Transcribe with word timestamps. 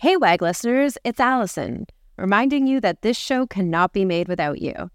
Hey, 0.00 0.16
WAG 0.16 0.42
listeners, 0.42 0.96
it's 1.02 1.18
Allison, 1.18 1.84
reminding 2.16 2.68
you 2.68 2.80
that 2.82 3.02
this 3.02 3.16
show 3.16 3.48
cannot 3.48 3.92
be 3.92 4.04
made 4.04 4.28
without 4.28 4.62
you. 4.62 4.92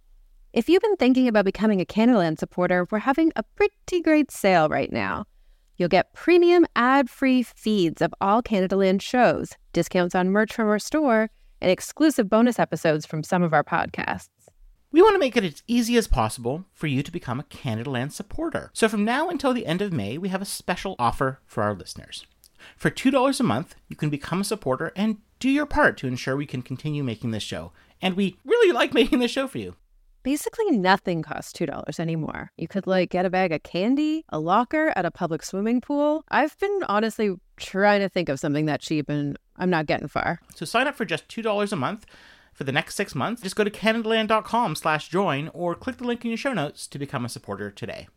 If 0.53 0.69
you've 0.69 0.81
been 0.81 0.95
thinking 0.95 1.27
about 1.27 1.43
becoming 1.43 1.81
a 1.81 1.85
Canadaland 1.85 2.39
supporter, 2.39 2.87
we're 2.89 2.99
having 2.99 3.33
a 3.35 3.43
pretty 3.43 4.01
great 4.01 4.31
sale 4.31 4.69
right 4.69 4.89
now. 4.93 5.25
You'll 5.75 5.89
get 5.89 6.13
premium 6.13 6.65
ad 6.77 7.09
free 7.09 7.43
feeds 7.43 8.01
of 8.01 8.15
all 8.21 8.41
Canadaland 8.41 9.01
shows, 9.01 9.57
discounts 9.73 10.15
on 10.15 10.29
merch 10.29 10.53
from 10.53 10.69
our 10.69 10.79
store, 10.79 11.29
and 11.59 11.69
exclusive 11.69 12.29
bonus 12.29 12.57
episodes 12.57 13.05
from 13.05 13.23
some 13.23 13.43
of 13.43 13.53
our 13.53 13.65
podcasts. 13.65 14.29
We 14.93 15.01
want 15.01 15.15
to 15.15 15.19
make 15.19 15.35
it 15.35 15.43
as 15.43 15.63
easy 15.67 15.97
as 15.97 16.07
possible 16.07 16.63
for 16.71 16.87
you 16.87 17.03
to 17.03 17.11
become 17.11 17.41
a 17.41 17.43
Canadaland 17.43 18.13
supporter. 18.13 18.71
So 18.71 18.87
from 18.87 19.03
now 19.03 19.27
until 19.27 19.51
the 19.51 19.65
end 19.65 19.81
of 19.81 19.91
May, 19.91 20.17
we 20.17 20.29
have 20.29 20.41
a 20.41 20.45
special 20.45 20.95
offer 20.97 21.41
for 21.45 21.61
our 21.61 21.73
listeners. 21.73 22.25
For 22.77 22.89
$2 22.89 23.39
a 23.39 23.43
month, 23.43 23.75
you 23.87 23.95
can 23.95 24.09
become 24.09 24.41
a 24.41 24.45
supporter 24.45 24.91
and 24.95 25.17
do 25.39 25.49
your 25.49 25.65
part 25.65 25.97
to 25.97 26.07
ensure 26.07 26.35
we 26.35 26.45
can 26.45 26.61
continue 26.61 27.03
making 27.03 27.31
this 27.31 27.43
show. 27.43 27.71
And 28.01 28.15
we 28.15 28.37
really 28.45 28.71
like 28.71 28.93
making 28.93 29.19
this 29.19 29.31
show 29.31 29.47
for 29.47 29.57
you. 29.57 29.75
Basically, 30.23 30.71
nothing 30.71 31.21
costs 31.21 31.51
$2 31.51 31.99
anymore. 31.99 32.51
You 32.57 32.69
could 32.69 32.87
like 32.87 33.09
get 33.09 33.25
a 33.25 33.29
bag 33.29 33.51
of 33.51 33.63
candy, 33.63 34.23
a 34.29 34.39
locker 34.39 34.93
at 34.95 35.05
a 35.05 35.11
public 35.11 35.43
swimming 35.43 35.81
pool. 35.81 36.23
I've 36.29 36.57
been 36.59 36.79
honestly 36.87 37.35
trying 37.57 37.99
to 37.99 38.07
think 38.07 38.29
of 38.29 38.39
something 38.39 38.65
that 38.67 38.79
cheap 38.79 39.09
and 39.09 39.37
I'm 39.57 39.69
not 39.69 39.85
getting 39.85 40.07
far. 40.07 40.39
So 40.55 40.65
sign 40.65 40.87
up 40.87 40.95
for 40.95 41.03
just 41.03 41.27
$2 41.27 41.71
a 41.71 41.75
month 41.75 42.05
for 42.53 42.63
the 42.63 42.71
next 42.71 42.95
six 42.95 43.13
months. 43.13 43.41
Just 43.41 43.57
go 43.57 43.65
to 43.65 43.69
canadaland.com 43.69 44.75
slash 44.75 45.09
join 45.09 45.49
or 45.53 45.75
click 45.75 45.97
the 45.97 46.05
link 46.05 46.23
in 46.23 46.31
your 46.31 46.37
show 46.37 46.53
notes 46.53 46.87
to 46.87 46.97
become 46.97 47.25
a 47.25 47.29
supporter 47.29 47.69
today. 47.69 48.07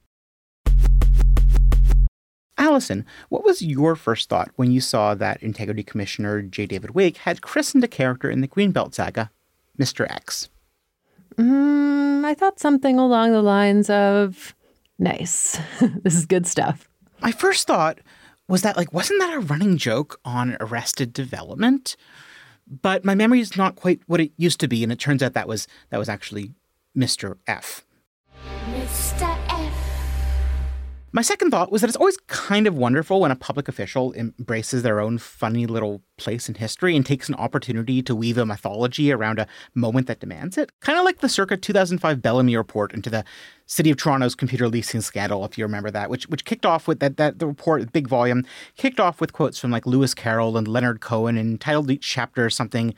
Allison, 2.58 3.04
what 3.28 3.44
was 3.44 3.60
your 3.60 3.96
first 3.96 4.28
thought 4.28 4.50
when 4.56 4.70
you 4.70 4.80
saw 4.80 5.14
that 5.14 5.42
Integrity 5.42 5.82
Commissioner 5.82 6.42
J. 6.42 6.66
David 6.66 6.90
Wake 6.90 7.18
had 7.18 7.42
christened 7.42 7.84
a 7.84 7.88
character 7.88 8.30
in 8.30 8.40
the 8.40 8.48
Greenbelt 8.48 8.94
saga, 8.94 9.30
Mr. 9.78 10.10
X? 10.10 10.48
Mm, 11.36 12.24
I 12.24 12.34
thought 12.34 12.58
something 12.58 12.98
along 12.98 13.32
the 13.32 13.42
lines 13.42 13.90
of, 13.90 14.54
nice. 14.98 15.58
this 16.02 16.14
is 16.14 16.24
good 16.24 16.46
stuff. 16.46 16.88
My 17.20 17.32
first 17.32 17.66
thought 17.66 17.98
was 18.48 18.62
that, 18.62 18.76
like, 18.76 18.92
wasn't 18.92 19.20
that 19.20 19.34
a 19.34 19.40
running 19.40 19.76
joke 19.76 20.18
on 20.24 20.56
Arrested 20.60 21.12
Development? 21.12 21.96
But 22.66 23.04
my 23.04 23.14
memory 23.14 23.40
is 23.40 23.56
not 23.56 23.76
quite 23.76 24.00
what 24.06 24.20
it 24.20 24.32
used 24.36 24.60
to 24.60 24.68
be, 24.68 24.82
and 24.82 24.90
it 24.90 24.98
turns 24.98 25.22
out 25.22 25.34
that 25.34 25.48
was 25.48 25.68
that 25.90 25.98
was 25.98 26.08
actually 26.08 26.52
Mr. 26.96 27.36
F. 27.46 27.85
My 31.12 31.22
second 31.22 31.50
thought 31.50 31.70
was 31.70 31.80
that 31.80 31.88
it's 31.88 31.96
always 31.96 32.16
kind 32.26 32.66
of 32.66 32.76
wonderful 32.76 33.20
when 33.20 33.30
a 33.30 33.36
public 33.36 33.68
official 33.68 34.12
embraces 34.14 34.82
their 34.82 35.00
own 35.00 35.18
funny 35.18 35.64
little 35.66 36.02
place 36.18 36.48
in 36.48 36.56
history 36.56 36.96
and 36.96 37.06
takes 37.06 37.28
an 37.28 37.36
opportunity 37.36 38.02
to 38.02 38.14
weave 38.14 38.36
a 38.36 38.44
mythology 38.44 39.12
around 39.12 39.38
a 39.38 39.46
moment 39.74 40.08
that 40.08 40.20
demands 40.20 40.58
it. 40.58 40.70
Kind 40.80 40.98
of 40.98 41.04
like 41.04 41.20
the 41.20 41.28
circa 41.28 41.56
2005 41.56 42.20
Bellamy 42.20 42.56
report 42.56 42.92
into 42.92 43.08
the 43.08 43.24
City 43.66 43.90
of 43.90 43.96
Toronto's 43.96 44.34
computer 44.34 44.68
leasing 44.68 45.00
scandal, 45.00 45.44
if 45.44 45.56
you 45.56 45.64
remember 45.64 45.90
that, 45.90 46.10
which 46.10 46.28
which 46.28 46.44
kicked 46.44 46.66
off 46.66 46.86
with 46.86 47.00
that 47.00 47.16
that 47.16 47.38
the 47.38 47.46
report, 47.46 47.92
big 47.92 48.08
volume, 48.08 48.44
kicked 48.76 49.00
off 49.00 49.20
with 49.20 49.32
quotes 49.32 49.58
from 49.58 49.70
like 49.70 49.86
Lewis 49.86 50.12
Carroll 50.12 50.56
and 50.56 50.68
Leonard 50.68 51.00
Cohen 51.00 51.36
and 51.36 51.60
titled 51.60 51.90
each 51.90 52.06
chapter 52.06 52.50
something 52.50 52.94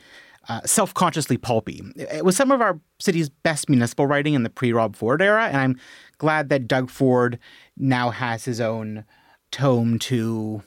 uh, 0.49 0.61
self-consciously 0.65 1.37
pulpy. 1.37 1.83
It 1.95 2.25
was 2.25 2.35
some 2.35 2.51
of 2.51 2.59
our 2.59 2.79
city's 2.99 3.29
best 3.29 3.69
municipal 3.69 4.07
writing 4.07 4.33
in 4.33 4.43
the 4.43 4.49
pre-Rob 4.49 4.95
Ford 4.95 5.21
era, 5.21 5.45
and 5.45 5.57
I'm 5.57 5.79
glad 6.17 6.49
that 6.49 6.67
Doug 6.67 6.89
Ford 6.89 7.37
now 7.79 8.09
has 8.09 8.45
his 8.45 8.61
own 8.61 9.05
tome 9.51 9.97
to 9.97 10.61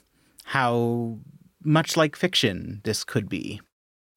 how 0.45 1.19
much 1.63 1.95
like 1.95 2.15
fiction 2.15 2.81
this 2.83 3.03
could 3.03 3.29
be. 3.29 3.61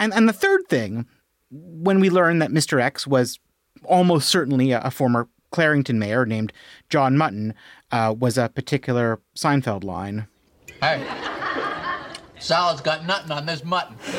And 0.00 0.12
and 0.12 0.28
the 0.28 0.32
third 0.32 0.62
thing, 0.68 1.06
when 1.50 2.00
we 2.00 2.10
learned 2.10 2.42
that 2.42 2.50
Mr. 2.50 2.80
X 2.80 3.06
was 3.06 3.38
almost 3.84 4.28
certainly 4.28 4.72
a, 4.72 4.80
a 4.80 4.90
former 4.90 5.28
Clarington 5.52 5.96
mayor 5.96 6.26
named 6.26 6.52
John 6.90 7.16
Mutton, 7.16 7.54
uh, 7.92 8.14
was 8.18 8.36
a 8.36 8.48
particular 8.48 9.20
Seinfeld 9.36 9.84
line. 9.84 10.26
Hey, 10.82 11.06
salad's 12.38 12.80
got 12.80 13.06
nothing 13.06 13.30
on 13.30 13.46
this 13.46 13.64
mutton. 13.64 13.96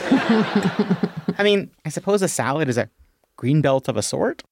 I 1.38 1.44
mean, 1.44 1.70
I 1.86 1.90
suppose 1.90 2.22
a 2.22 2.28
salad 2.28 2.70
is 2.70 2.78
a 2.78 2.90
green 3.36 3.62
belt 3.62 3.88
of 3.88 3.98
a 3.98 4.02
sort. 4.02 4.44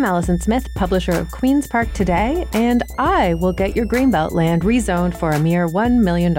I'm 0.00 0.06
Allison 0.06 0.40
Smith, 0.40 0.72
publisher 0.72 1.12
of 1.12 1.30
Queen's 1.30 1.66
Park 1.66 1.92
Today, 1.92 2.46
and 2.54 2.82
I 2.98 3.34
will 3.34 3.52
get 3.52 3.76
your 3.76 3.84
Greenbelt 3.84 4.32
land 4.32 4.62
rezoned 4.62 5.14
for 5.14 5.32
a 5.32 5.38
mere 5.38 5.68
$1 5.68 6.00
million. 6.00 6.34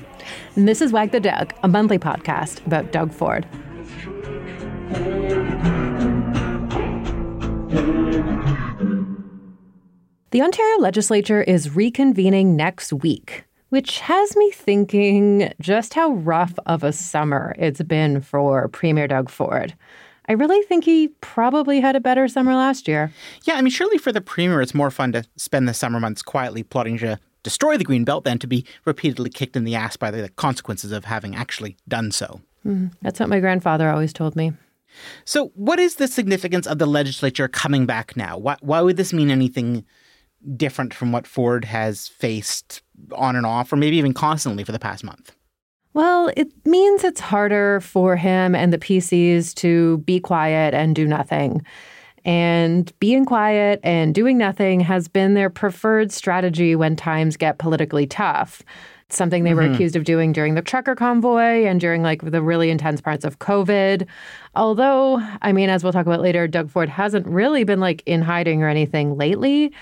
this 0.54 0.80
is 0.80 0.92
Wag 0.92 1.10
the 1.10 1.18
Doug, 1.18 1.52
a 1.64 1.68
monthly 1.68 1.98
podcast 1.98 2.64
about 2.64 2.92
Doug 2.92 3.12
Ford. 3.12 3.44
The 10.32 10.42
Ontario 10.42 10.78
legislature 10.78 11.42
is 11.42 11.68
reconvening 11.68 12.56
next 12.56 12.92
week 12.92 13.46
which 13.70 14.00
has 14.00 14.36
me 14.36 14.50
thinking 14.50 15.52
just 15.60 15.94
how 15.94 16.12
rough 16.12 16.54
of 16.66 16.84
a 16.84 16.92
summer 16.92 17.54
it's 17.58 17.82
been 17.82 18.20
for 18.20 18.68
Premier 18.68 19.08
Doug 19.08 19.28
Ford. 19.28 19.74
I 20.28 20.32
really 20.32 20.62
think 20.62 20.84
he 20.84 21.08
probably 21.20 21.80
had 21.80 21.94
a 21.94 22.00
better 22.00 22.26
summer 22.26 22.54
last 22.54 22.88
year. 22.88 23.12
Yeah, 23.44 23.54
I 23.54 23.62
mean, 23.62 23.70
surely 23.70 23.98
for 23.98 24.12
the 24.12 24.20
Premier, 24.20 24.60
it's 24.60 24.74
more 24.74 24.90
fun 24.90 25.12
to 25.12 25.24
spend 25.36 25.68
the 25.68 25.74
summer 25.74 26.00
months 26.00 26.22
quietly 26.22 26.62
plotting 26.62 26.98
to 26.98 27.18
destroy 27.42 27.76
the 27.76 27.84
Green 27.84 28.04
Belt 28.04 28.24
than 28.24 28.38
to 28.40 28.46
be 28.46 28.64
repeatedly 28.84 29.30
kicked 29.30 29.56
in 29.56 29.64
the 29.64 29.76
ass 29.76 29.96
by 29.96 30.10
the 30.10 30.28
consequences 30.30 30.90
of 30.90 31.04
having 31.04 31.36
actually 31.36 31.76
done 31.86 32.10
so. 32.10 32.40
Mm, 32.66 32.92
that's 33.02 33.20
what 33.20 33.28
my 33.28 33.38
grandfather 33.38 33.88
always 33.88 34.12
told 34.12 34.34
me. 34.34 34.52
So, 35.24 35.52
what 35.54 35.78
is 35.78 35.96
the 35.96 36.08
significance 36.08 36.66
of 36.66 36.78
the 36.78 36.86
legislature 36.86 37.46
coming 37.46 37.86
back 37.86 38.16
now? 38.16 38.38
Why, 38.38 38.56
why 38.60 38.80
would 38.80 38.96
this 38.96 39.12
mean 39.12 39.30
anything 39.30 39.84
different 40.56 40.94
from 40.94 41.12
what 41.12 41.26
Ford 41.26 41.64
has 41.64 42.08
faced 42.08 42.82
on 43.12 43.36
and 43.36 43.46
off, 43.46 43.72
or 43.72 43.76
maybe 43.76 43.96
even 43.96 44.14
constantly 44.14 44.64
for 44.64 44.72
the 44.72 44.78
past 44.78 45.02
month? 45.02 45.32
Well, 45.94 46.30
it 46.36 46.52
means 46.66 47.04
it's 47.04 47.20
harder 47.20 47.80
for 47.80 48.16
him 48.16 48.54
and 48.54 48.72
the 48.72 48.78
PCs 48.78 49.54
to 49.54 49.98
be 49.98 50.20
quiet 50.20 50.74
and 50.74 50.94
do 50.94 51.06
nothing. 51.06 51.64
And 52.26 52.92
being 52.98 53.24
quiet 53.24 53.80
and 53.82 54.14
doing 54.14 54.36
nothing 54.36 54.80
has 54.80 55.08
been 55.08 55.34
their 55.34 55.48
preferred 55.48 56.12
strategy 56.12 56.74
when 56.74 56.96
times 56.96 57.36
get 57.36 57.58
politically 57.58 58.06
tough. 58.06 58.62
something 59.08 59.44
they 59.44 59.54
were 59.54 59.62
mm-hmm. 59.62 59.74
accused 59.74 59.94
of 59.94 60.02
doing 60.02 60.32
during 60.32 60.54
the 60.54 60.62
trucker 60.62 60.96
convoy 60.96 61.64
and 61.64 61.80
during 61.80 62.02
like 62.02 62.28
the 62.28 62.42
really 62.42 62.70
intense 62.70 63.00
parts 63.00 63.24
of 63.24 63.38
COVID. 63.38 64.06
Although, 64.56 65.22
I 65.42 65.52
mean, 65.52 65.70
as 65.70 65.84
we'll 65.84 65.92
talk 65.92 66.06
about 66.06 66.20
later, 66.20 66.48
Doug 66.48 66.70
Ford 66.70 66.88
hasn't 66.88 67.26
really 67.26 67.62
been 67.62 67.78
like 67.78 68.02
in 68.04 68.20
hiding 68.20 68.62
or 68.62 68.68
anything 68.68 69.16
lately. 69.16 69.72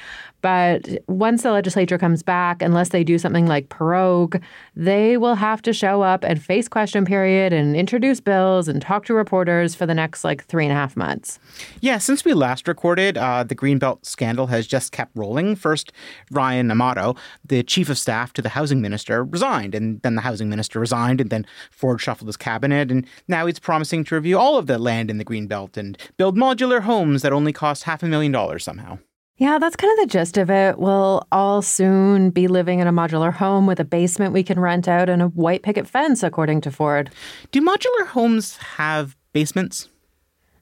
But 0.45 0.99
once 1.09 1.43
the 1.43 1.53
legislature 1.53 1.97
comes 1.97 2.23
back, 2.23 2.61
unless 2.61 2.91
they 2.91 3.03
do 3.03 3.17
something 3.17 3.47
like 3.47 3.71
prorogue, 3.71 4.43
they 4.77 5.17
will 5.17 5.37
have 5.37 5.63
to 5.63 5.73
show 5.73 6.03
up 6.03 6.23
and 6.23 6.43
face 6.43 6.69
question 6.69 7.07
period 7.07 7.55
and 7.55 7.75
introduce 7.75 8.21
bills 8.21 8.69
and 8.69 8.83
talk 8.83 9.07
to 9.07 9.15
reporters 9.15 9.75
for 9.75 9.87
the 9.87 9.95
next 9.95 10.23
like 10.23 10.45
three 10.45 10.67
and 10.67 10.73
a 10.73 10.75
half 10.75 10.99
months. 10.99 11.39
Yeah, 11.81 11.97
since 11.97 12.27
we 12.27 12.35
last 12.35 12.69
recorded, 12.69 13.17
uh, 13.17 13.45
the 13.45 13.57
Greenbelt 13.57 14.05
scandal 14.05 14.49
has 14.49 14.67
just 14.67 14.93
kept 14.93 15.13
rolling. 15.17 15.57
First, 15.57 15.93
Ryan 16.31 16.71
Amato, 16.71 17.17
the 17.43 17.63
chief 17.63 17.89
of 17.89 17.97
staff 17.97 18.35
to 18.35 18.43
the 18.43 18.51
housing 18.51 18.83
minister, 18.83 19.25
resigned, 19.25 19.75
and 19.75 20.03
then 20.03 20.15
the 20.15 20.21
housing 20.21 20.51
minister 20.51 20.79
resigned, 20.79 21.23
and 21.23 21.31
then 21.31 21.47
Ford 21.71 22.03
shuffled 22.03 22.29
his 22.29 22.37
cabinet, 22.37 22.91
and 22.91 23.07
now 23.29 23.47
he's 23.47 23.59
promising 23.59 24.05
to 24.05 24.15
review 24.15 24.39
all 24.39 24.59
of 24.59 24.67
the 24.67 24.77
land 24.77 25.11
in 25.11 25.17
the 25.17 25.25
Greenbelt 25.25 25.79
and 25.79 25.97
build 26.19 26.37
modular 26.37 26.83
homes 26.83 27.23
that 27.23 27.33
only 27.33 27.55
cost 27.55 27.85
half 27.85 28.03
a 28.03 28.07
million 28.07 28.31
dollars 28.31 28.63
somehow. 28.63 28.99
Yeah, 29.37 29.59
that's 29.59 29.75
kind 29.75 29.93
of 29.93 30.05
the 30.05 30.13
gist 30.13 30.37
of 30.39 30.49
it. 30.49 30.79
We'll 30.79 31.27
all 31.33 31.61
soon 31.61 32.31
be 32.31 32.47
living 32.47 32.79
in 32.79 32.87
a 32.87 32.93
modular 32.93 33.33
home 33.33 33.67
with 33.67 33.81
a 33.81 33.85
basement 33.85 34.33
we 34.33 34.45
can 34.45 34.61
rent 34.61 34.87
out 34.87 35.09
and 35.09 35.21
a 35.21 35.27
white 35.27 35.63
picket 35.63 35.89
fence, 35.89 36.23
according 36.23 36.61
to 36.63 36.71
Ford. 36.71 37.11
Do 37.51 37.61
modular 37.61 38.07
homes 38.07 38.57
have 38.59 39.17
basements? 39.33 39.89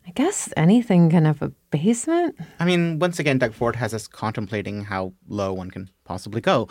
I 0.07 0.11
guess 0.13 0.53
anything 0.57 1.11
can 1.11 1.27
have 1.27 1.43
a 1.43 1.53
basement. 1.71 2.37
I 2.59 2.65
mean, 2.65 2.99
once 2.99 3.19
again, 3.19 3.39
Doug 3.39 3.53
Ford 3.53 3.77
has 3.77 3.93
us 3.93 4.09
contemplating 4.09 4.85
how 4.85 5.13
low 5.29 5.53
one 5.53 5.71
can 5.71 5.91
possibly 6.05 6.41
go. 6.41 6.69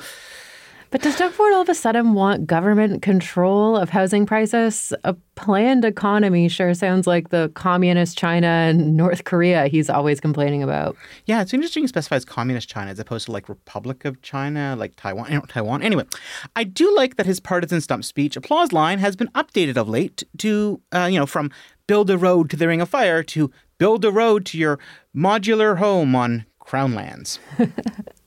But 0.91 1.01
does 1.01 1.15
Doug 1.15 1.31
Ford 1.31 1.53
all 1.53 1.61
of 1.61 1.69
a 1.69 1.73
sudden 1.73 2.13
want 2.13 2.45
government 2.45 3.01
control 3.01 3.77
of 3.77 3.89
housing 3.89 4.25
prices? 4.25 4.91
A 5.05 5.13
planned 5.35 5.85
economy 5.85 6.49
sure 6.49 6.73
sounds 6.73 7.07
like 7.07 7.29
the 7.29 7.49
communist 7.55 8.17
China 8.17 8.47
and 8.47 8.97
North 8.97 9.23
Korea 9.23 9.67
he's 9.67 9.89
always 9.89 10.19
complaining 10.19 10.61
about. 10.61 10.97
Yeah, 11.27 11.41
it's 11.41 11.53
interesting 11.53 11.83
he 11.83 11.87
specifies 11.87 12.25
communist 12.25 12.67
China 12.67 12.91
as 12.91 12.99
opposed 12.99 13.27
to 13.27 13.31
like 13.31 13.47
Republic 13.47 14.03
of 14.03 14.21
China, 14.21 14.75
like 14.77 14.97
Taiwan. 14.97 15.31
Know, 15.31 15.41
Taiwan. 15.47 15.81
Anyway, 15.81 16.03
I 16.57 16.65
do 16.65 16.93
like 16.93 17.15
that 17.15 17.25
his 17.25 17.39
partisan 17.39 17.79
stump 17.79 18.03
speech 18.03 18.35
applause 18.35 18.73
line 18.73 18.99
has 18.99 19.15
been 19.15 19.29
updated 19.29 19.77
of 19.77 19.87
late 19.87 20.23
to, 20.39 20.81
uh, 20.91 21.07
you 21.09 21.17
know, 21.17 21.25
from 21.25 21.51
build 21.87 22.09
a 22.09 22.17
road 22.17 22.49
to 22.49 22.57
the 22.57 22.67
Ring 22.67 22.81
of 22.81 22.89
Fire 22.89 23.23
to 23.23 23.49
build 23.77 24.03
a 24.03 24.11
road 24.11 24.45
to 24.47 24.57
your 24.57 24.77
modular 25.15 25.77
home 25.77 26.17
on 26.17 26.45
Crown 26.59 26.93
lands. 26.93 27.39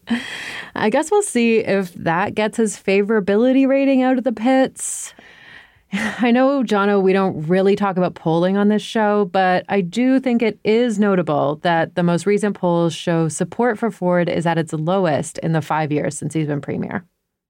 I 0.75 0.91
guess 0.91 1.11
we'll 1.11 1.23
see 1.23 1.59
if 1.59 1.95
that 1.95 2.35
gets 2.35 2.57
his 2.57 2.77
favorability 2.77 3.67
rating 3.67 4.03
out 4.03 4.19
of 4.19 4.25
the 4.25 4.33
pits. 4.33 5.15
I 5.93 6.31
know, 6.31 6.63
Jono, 6.63 7.01
we 7.03 7.13
don't 7.13 7.47
really 7.47 7.77
talk 7.77 7.97
about 7.97 8.15
polling 8.15 8.57
on 8.57 8.69
this 8.69 8.83
show, 8.83 9.27
but 9.27 9.65
I 9.69 9.81
do 9.81 10.19
think 10.19 10.43
it 10.43 10.59
is 10.65 10.99
notable 10.99 11.57
that 11.63 11.95
the 11.95 12.03
most 12.03 12.27
recent 12.27 12.57
polls 12.57 12.95
show 12.95 13.29
support 13.29 13.79
for 13.79 13.91
Ford 13.91 14.29
is 14.29 14.47
at 14.47 14.59
its 14.59 14.73
lowest 14.73 15.39
in 15.39 15.53
the 15.53 15.63
five 15.63 15.93
years 15.93 16.19
since 16.19 16.35
he's 16.35 16.47
been 16.47 16.61
premier. 16.61 17.05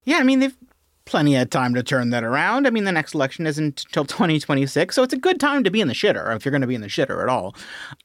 Yeah, 0.05 0.19
I 0.19 0.23
mean, 0.23 0.41
they've 0.41 0.56
plenty 1.06 1.37
of 1.37 1.51
time 1.51 1.75
to 1.75 1.83
turn 1.83 2.11
that 2.11 2.25
around. 2.25 2.67
I 2.67 2.71
mean, 2.71 2.85
the 2.85 2.93
next 2.93 3.15
election 3.15 3.47
isn't 3.47 3.85
until 3.87 4.05
2026, 4.05 4.95
so 4.95 5.03
it's 5.03 5.15
a 5.15 5.19
good 5.19 5.41
time 5.41 5.65
to 5.65 5.71
be 5.71 5.81
in 5.81 5.89
the 5.89 5.95
shitter 5.95 6.35
if 6.35 6.45
you're 6.45 6.51
going 6.51 6.62
to 6.62 6.67
be 6.67 6.75
in 6.75 6.81
the 6.81 6.89
shitter 6.89 7.23
at 7.23 7.29
all. 7.29 7.55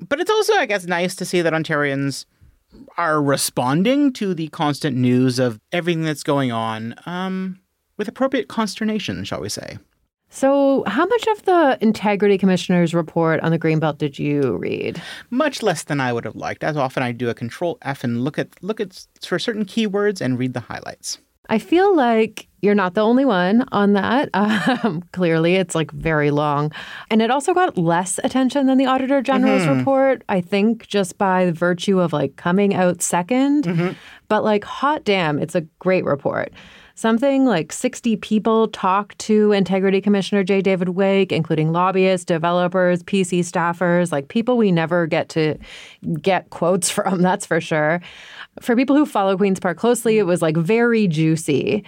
But 0.07 0.19
it's 0.19 0.31
also, 0.31 0.53
I 0.53 0.65
guess, 0.65 0.85
nice 0.85 1.15
to 1.15 1.25
see 1.25 1.41
that 1.41 1.53
Ontarians 1.53 2.25
are 2.97 3.21
responding 3.21 4.13
to 4.13 4.33
the 4.33 4.47
constant 4.49 4.95
news 4.95 5.39
of 5.39 5.59
everything 5.71 6.03
that's 6.03 6.23
going 6.23 6.51
on 6.51 6.95
um, 7.05 7.59
with 7.97 8.07
appropriate 8.07 8.47
consternation, 8.47 9.23
shall 9.23 9.41
we 9.41 9.49
say. 9.49 9.77
So, 10.31 10.83
how 10.85 11.07
much 11.07 11.27
of 11.27 11.45
the 11.45 11.77
Integrity 11.81 12.37
Commissioner's 12.37 12.93
report 12.93 13.39
on 13.39 13.51
the 13.51 13.57
Greenbelt 13.57 13.97
did 13.97 14.19
you 14.19 14.57
read? 14.57 15.01
Much 15.31 15.63
less 15.63 15.83
than 15.83 15.99
I 15.99 16.13
would 16.13 16.23
have 16.23 16.35
liked. 16.35 16.63
As 16.63 16.77
often, 16.77 17.01
I 17.01 17.11
do 17.11 17.29
a 17.29 17.33
Control 17.33 17.79
F 17.81 18.03
and 18.03 18.23
look 18.23 18.37
at 18.37 18.49
look 18.61 18.79
at 18.79 19.07
for 19.23 19.39
certain 19.39 19.65
keywords 19.65 20.21
and 20.21 20.37
read 20.37 20.53
the 20.53 20.59
highlights. 20.59 21.17
I 21.49 21.57
feel 21.57 21.95
like 21.95 22.47
you're 22.61 22.75
not 22.75 22.93
the 22.93 23.01
only 23.01 23.25
one 23.25 23.65
on 23.71 23.93
that. 23.93 24.29
Um, 24.83 25.03
clearly, 25.11 25.55
it's 25.55 25.75
like 25.75 25.91
very 25.91 26.31
long. 26.31 26.71
And 27.09 27.21
it 27.21 27.31
also 27.31 27.53
got 27.53 27.77
less 27.77 28.19
attention 28.23 28.67
than 28.67 28.77
the 28.77 28.85
Auditor 28.85 29.21
General's 29.21 29.63
mm-hmm. 29.63 29.79
report, 29.79 30.23
I 30.29 30.41
think, 30.41 30.87
just 30.87 31.17
by 31.17 31.51
virtue 31.51 31.99
of 31.99 32.13
like 32.13 32.35
coming 32.35 32.73
out 32.73 32.99
2nd 32.99 33.63
mm-hmm. 33.63 33.93
But 34.27 34.43
like, 34.43 34.63
hot 34.63 35.03
damn, 35.03 35.39
it's 35.39 35.55
a 35.55 35.61
great 35.79 36.05
report. 36.05 36.53
Something 36.99 37.45
like 37.45 37.71
60 37.71 38.17
people 38.17 38.67
talked 38.67 39.17
to 39.19 39.53
Integrity 39.53 40.01
Commissioner 40.01 40.43
J. 40.43 40.61
David 40.61 40.89
Wake, 40.89 41.31
including 41.31 41.71
lobbyists, 41.71 42.25
developers, 42.25 43.03
PC 43.03 43.39
staffers, 43.39 44.11
like 44.11 44.27
people 44.27 44.57
we 44.57 44.71
never 44.71 45.07
get 45.07 45.29
to 45.29 45.57
get 46.21 46.49
quotes 46.49 46.89
from, 46.95 47.21
that's 47.21 47.45
for 47.45 47.61
sure. 47.61 48.01
For 48.61 48.75
people 48.75 48.95
who 48.95 49.05
follow 49.05 49.37
Queen's 49.37 49.59
Park 49.59 49.77
closely, 49.77 50.17
it 50.17 50.23
was 50.23 50.41
like 50.41 50.57
very 50.57 51.07
juicy. 51.07 51.83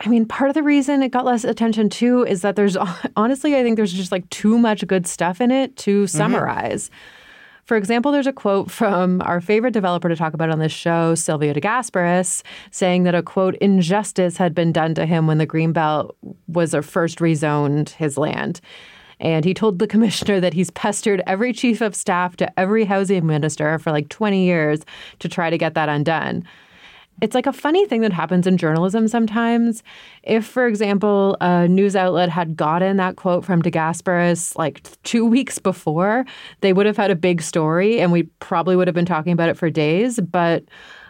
I 0.00 0.08
mean, 0.08 0.26
part 0.26 0.50
of 0.50 0.54
the 0.54 0.62
reason 0.62 1.02
it 1.02 1.10
got 1.10 1.24
less 1.24 1.44
attention 1.44 1.88
too 1.88 2.24
is 2.24 2.42
that 2.42 2.56
there's 2.56 2.76
honestly, 3.16 3.56
I 3.56 3.62
think 3.62 3.76
there's 3.76 3.92
just 3.92 4.12
like 4.12 4.28
too 4.30 4.58
much 4.58 4.86
good 4.86 5.06
stuff 5.06 5.40
in 5.40 5.50
it 5.50 5.76
to 5.78 6.04
mm-hmm. 6.04 6.16
summarize. 6.16 6.88
Mm-hmm. 6.88 7.20
For 7.64 7.78
example, 7.78 8.12
there's 8.12 8.26
a 8.26 8.32
quote 8.32 8.70
from 8.70 9.22
our 9.22 9.40
favorite 9.40 9.72
developer 9.72 10.10
to 10.10 10.16
talk 10.16 10.34
about 10.34 10.50
on 10.50 10.58
this 10.58 10.72
show, 10.72 11.14
Silvio 11.14 11.54
DeGasperis, 11.54 12.42
saying 12.70 13.04
that 13.04 13.14
a 13.14 13.22
quote, 13.22 13.56
injustice 13.56 14.36
had 14.36 14.54
been 14.54 14.70
done 14.70 14.94
to 14.96 15.06
him 15.06 15.26
when 15.26 15.38
the 15.38 15.46
Greenbelt 15.46 16.10
was 16.46 16.74
first 16.82 17.20
rezoned 17.20 17.90
his 17.90 18.18
land. 18.18 18.60
And 19.20 19.44
he 19.44 19.54
told 19.54 19.78
the 19.78 19.86
commissioner 19.86 20.40
that 20.40 20.54
he's 20.54 20.70
pestered 20.70 21.22
every 21.26 21.52
chief 21.52 21.80
of 21.80 21.94
staff 21.94 22.36
to 22.36 22.58
every 22.58 22.84
housing 22.84 23.26
minister 23.26 23.78
for 23.78 23.92
like 23.92 24.08
20 24.08 24.44
years 24.44 24.80
to 25.20 25.28
try 25.28 25.50
to 25.50 25.58
get 25.58 25.74
that 25.74 25.88
undone. 25.88 26.44
It's 27.20 27.34
like 27.34 27.46
a 27.46 27.52
funny 27.52 27.86
thing 27.86 28.00
that 28.00 28.12
happens 28.12 28.46
in 28.46 28.56
journalism 28.56 29.06
sometimes. 29.06 29.82
If, 30.24 30.44
for 30.44 30.66
example, 30.66 31.36
a 31.40 31.68
news 31.68 31.94
outlet 31.94 32.28
had 32.28 32.56
gotten 32.56 32.96
that 32.96 33.16
quote 33.16 33.44
from 33.44 33.62
DeGasperis 33.62 34.56
like 34.58 34.82
two 35.04 35.24
weeks 35.24 35.58
before, 35.58 36.24
they 36.60 36.72
would 36.72 36.86
have 36.86 36.96
had 36.96 37.12
a 37.12 37.16
big 37.16 37.40
story 37.40 38.00
and 38.00 38.10
we 38.10 38.24
probably 38.40 38.74
would 38.74 38.88
have 38.88 38.94
been 38.94 39.06
talking 39.06 39.32
about 39.32 39.48
it 39.48 39.56
for 39.56 39.70
days. 39.70 40.18
But 40.18 40.64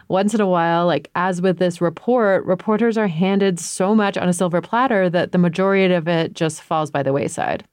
once 0.07 0.35
in 0.35 0.41
a 0.41 0.47
while, 0.47 0.85
like 0.85 1.09
as 1.15 1.41
with 1.41 1.57
this 1.57 1.81
report, 1.81 2.45
reporters 2.45 2.97
are 2.97 3.07
handed 3.07 3.59
so 3.59 3.95
much 3.95 4.15
on 4.15 4.29
a 4.29 4.33
silver 4.33 4.61
platter 4.61 5.09
that 5.09 5.31
the 5.31 5.39
majority 5.39 5.93
of 5.93 6.07
it 6.07 6.33
just 6.33 6.61
falls 6.61 6.91
by 6.91 7.01
the 7.01 7.13
wayside. 7.13 7.65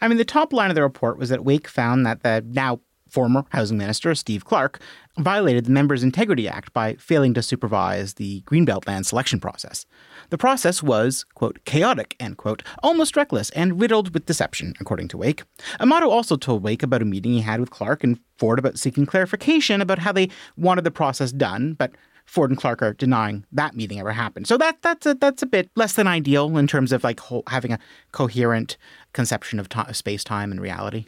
I 0.00 0.08
mean, 0.08 0.18
the 0.18 0.24
top 0.24 0.52
line 0.52 0.70
of 0.70 0.74
the 0.74 0.82
report 0.82 1.18
was 1.18 1.28
that 1.28 1.44
Wake 1.44 1.68
found 1.68 2.06
that 2.06 2.22
the 2.22 2.44
now 2.46 2.80
former 3.10 3.44
housing 3.50 3.78
minister, 3.78 4.14
Steve 4.14 4.44
Clark, 4.44 4.80
violated 5.18 5.64
the 5.64 5.70
Members 5.70 6.02
Integrity 6.02 6.48
Act 6.48 6.72
by 6.72 6.94
failing 6.94 7.34
to 7.34 7.42
supervise 7.42 8.14
the 8.14 8.42
Greenbelt 8.42 8.86
land 8.86 9.06
selection 9.06 9.40
process. 9.40 9.86
The 10.30 10.38
process 10.38 10.82
was, 10.82 11.24
quote, 11.34 11.64
chaotic, 11.64 12.14
end 12.20 12.36
quote, 12.36 12.62
almost 12.82 13.16
reckless 13.16 13.50
and 13.50 13.80
riddled 13.80 14.14
with 14.14 14.26
deception, 14.26 14.74
according 14.80 15.08
to 15.08 15.16
Wake. 15.16 15.42
Amato 15.80 16.10
also 16.10 16.36
told 16.36 16.62
Wake 16.62 16.82
about 16.82 17.02
a 17.02 17.06
meeting 17.06 17.32
he 17.32 17.40
had 17.40 17.60
with 17.60 17.70
Clark 17.70 18.04
and 18.04 18.20
Ford 18.36 18.58
about 18.58 18.78
seeking 18.78 19.06
clarification 19.06 19.80
about 19.80 20.00
how 20.00 20.12
they 20.12 20.28
wanted 20.56 20.84
the 20.84 20.90
process 20.90 21.32
done, 21.32 21.72
but 21.72 21.92
Ford 22.28 22.50
and 22.50 22.58
Clark 22.58 22.82
are 22.82 22.92
denying 22.92 23.46
that 23.52 23.74
meeting 23.74 23.98
ever 23.98 24.12
happened. 24.12 24.46
So 24.46 24.58
that 24.58 24.82
that's 24.82 25.06
a, 25.06 25.14
that's 25.14 25.42
a 25.42 25.46
bit 25.46 25.70
less 25.76 25.94
than 25.94 26.06
ideal 26.06 26.58
in 26.58 26.66
terms 26.66 26.92
of 26.92 27.02
like 27.02 27.20
whole, 27.20 27.42
having 27.48 27.72
a 27.72 27.78
coherent 28.12 28.76
conception 29.18 29.58
of 29.58 29.68
t- 29.68 29.92
space, 29.94 30.22
time, 30.22 30.52
and 30.52 30.60
reality. 30.60 31.06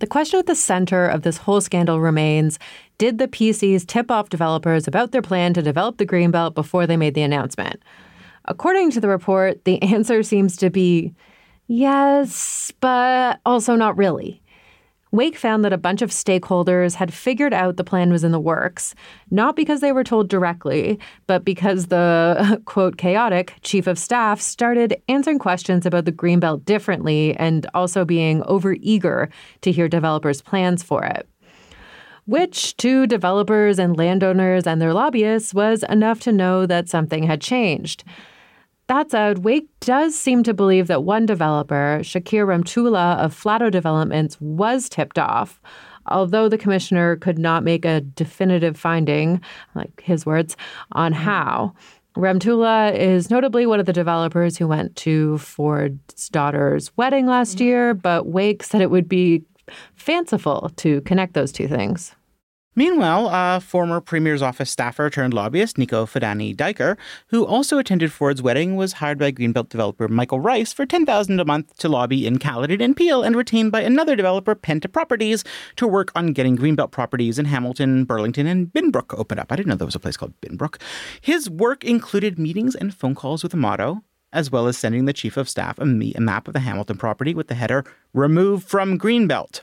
The 0.00 0.06
question 0.06 0.38
at 0.38 0.44
the 0.44 0.54
center 0.54 1.06
of 1.06 1.22
this 1.22 1.38
whole 1.38 1.62
scandal 1.62 1.98
remains 1.98 2.58
Did 2.98 3.16
the 3.16 3.26
PCs 3.26 3.86
tip 3.86 4.10
off 4.10 4.28
developers 4.28 4.86
about 4.86 5.12
their 5.12 5.22
plan 5.22 5.54
to 5.54 5.62
develop 5.62 5.96
the 5.96 6.04
Greenbelt 6.04 6.54
before 6.54 6.86
they 6.86 6.98
made 6.98 7.14
the 7.14 7.22
announcement? 7.22 7.82
According 8.44 8.90
to 8.90 9.00
the 9.00 9.08
report, 9.08 9.64
the 9.64 9.80
answer 9.94 10.22
seems 10.22 10.58
to 10.58 10.68
be 10.68 11.14
yes, 11.68 12.70
but 12.82 13.40
also 13.46 13.76
not 13.76 13.96
really. 13.96 14.42
Wake 15.10 15.36
found 15.36 15.64
that 15.64 15.72
a 15.72 15.78
bunch 15.78 16.02
of 16.02 16.10
stakeholders 16.10 16.94
had 16.94 17.14
figured 17.14 17.54
out 17.54 17.76
the 17.76 17.84
plan 17.84 18.10
was 18.10 18.24
in 18.24 18.32
the 18.32 18.40
works, 18.40 18.94
not 19.30 19.56
because 19.56 19.80
they 19.80 19.92
were 19.92 20.04
told 20.04 20.28
directly, 20.28 20.98
but 21.26 21.44
because 21.44 21.86
the 21.86 22.60
quote 22.66 22.98
chaotic 22.98 23.54
chief 23.62 23.86
of 23.86 23.98
staff 23.98 24.40
started 24.40 25.00
answering 25.08 25.38
questions 25.38 25.86
about 25.86 26.04
the 26.04 26.12
Greenbelt 26.12 26.64
differently 26.64 27.34
and 27.36 27.66
also 27.72 28.04
being 28.04 28.42
overeager 28.42 29.30
to 29.62 29.72
hear 29.72 29.88
developers' 29.88 30.42
plans 30.42 30.82
for 30.82 31.04
it. 31.04 31.26
Which 32.26 32.76
to 32.76 33.06
developers 33.06 33.78
and 33.78 33.96
landowners 33.96 34.66
and 34.66 34.82
their 34.82 34.92
lobbyists 34.92 35.54
was 35.54 35.82
enough 35.84 36.20
to 36.20 36.32
know 36.32 36.66
that 36.66 36.90
something 36.90 37.22
had 37.22 37.40
changed. 37.40 38.04
That 38.88 39.10
said, 39.10 39.44
Wake 39.44 39.68
does 39.80 40.18
seem 40.18 40.42
to 40.44 40.54
believe 40.54 40.86
that 40.86 41.04
one 41.04 41.26
developer, 41.26 41.98
Shakir 42.00 42.46
Rehmatullah 42.46 43.18
of 43.18 43.38
Flato 43.38 43.70
Developments, 43.70 44.40
was 44.40 44.88
tipped 44.88 45.18
off. 45.18 45.60
Although 46.06 46.48
the 46.48 46.56
commissioner 46.56 47.16
could 47.16 47.38
not 47.38 47.64
make 47.64 47.84
a 47.84 48.00
definitive 48.00 48.78
finding, 48.78 49.42
like 49.74 50.02
his 50.02 50.24
words, 50.24 50.56
on 50.92 51.12
mm-hmm. 51.12 51.22
how. 51.22 51.74
Rehmatullah 52.16 52.96
is 52.96 53.30
notably 53.30 53.66
one 53.66 53.78
of 53.78 53.84
the 53.84 53.92
developers 53.92 54.56
who 54.56 54.66
went 54.66 54.96
to 54.96 55.36
Ford's 55.36 56.30
daughter's 56.30 56.90
wedding 56.96 57.26
last 57.26 57.58
mm-hmm. 57.58 57.64
year, 57.66 57.94
but 57.94 58.26
Wake 58.26 58.62
said 58.62 58.80
it 58.80 58.90
would 58.90 59.08
be 59.08 59.44
fanciful 59.96 60.72
to 60.76 61.02
connect 61.02 61.34
those 61.34 61.52
two 61.52 61.68
things. 61.68 62.14
Meanwhile, 62.78 63.28
a 63.32 63.60
former 63.60 64.00
Premier's 64.00 64.40
office 64.40 64.70
staffer 64.70 65.10
turned 65.10 65.34
lobbyist, 65.34 65.78
Nico 65.78 66.06
Fidani 66.06 66.54
Diker, 66.54 66.96
who 67.26 67.44
also 67.44 67.76
attended 67.78 68.12
Ford's 68.12 68.40
wedding, 68.40 68.76
was 68.76 68.92
hired 68.92 69.18
by 69.18 69.32
Greenbelt 69.32 69.68
developer 69.68 70.06
Michael 70.06 70.38
Rice 70.38 70.72
for 70.72 70.86
$10,000 70.86 71.40
a 71.40 71.44
month 71.44 71.76
to 71.78 71.88
lobby 71.88 72.24
in 72.24 72.38
Caledon 72.38 72.80
and 72.80 72.96
Peel 72.96 73.24
and 73.24 73.34
retained 73.34 73.72
by 73.72 73.80
another 73.80 74.14
developer, 74.14 74.54
Penta 74.54 74.92
Properties, 74.92 75.42
to 75.74 75.88
work 75.88 76.12
on 76.14 76.32
getting 76.32 76.56
Greenbelt 76.56 76.92
properties 76.92 77.36
in 77.36 77.46
Hamilton, 77.46 78.04
Burlington, 78.04 78.46
and 78.46 78.72
Binbrook 78.72 79.18
opened 79.18 79.40
up. 79.40 79.50
I 79.50 79.56
didn't 79.56 79.70
know 79.70 79.74
there 79.74 79.84
was 79.84 79.96
a 79.96 79.98
place 79.98 80.16
called 80.16 80.40
Binbrook. 80.40 80.80
His 81.20 81.50
work 81.50 81.82
included 81.82 82.38
meetings 82.38 82.76
and 82.76 82.94
phone 82.94 83.16
calls 83.16 83.42
with 83.42 83.54
Amato, 83.54 84.04
as 84.32 84.52
well 84.52 84.68
as 84.68 84.78
sending 84.78 85.04
the 85.04 85.12
chief 85.12 85.36
of 85.36 85.48
staff 85.48 85.80
a, 85.80 85.84
map 85.84 86.46
of 86.46 86.54
the 86.54 86.60
Hamilton 86.60 86.96
property 86.96 87.34
with 87.34 87.48
the 87.48 87.56
header, 87.56 87.84
Remove 88.14 88.62
from 88.62 89.00
Greenbelt. 89.00 89.62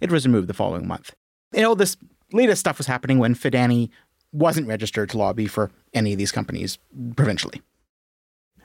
It 0.00 0.10
was 0.10 0.24
removed 0.24 0.48
the 0.48 0.54
following 0.54 0.88
month. 0.88 1.14
And 1.52 1.66
all 1.66 1.76
this 1.76 1.98
latest 2.32 2.60
stuff 2.60 2.78
was 2.78 2.86
happening 2.86 3.18
when 3.18 3.34
Fidani 3.34 3.90
wasn't 4.32 4.66
registered 4.66 5.08
to 5.10 5.18
lobby 5.18 5.46
for 5.46 5.70
any 5.92 6.12
of 6.12 6.18
these 6.18 6.32
companies 6.32 6.78
provincially. 7.16 7.62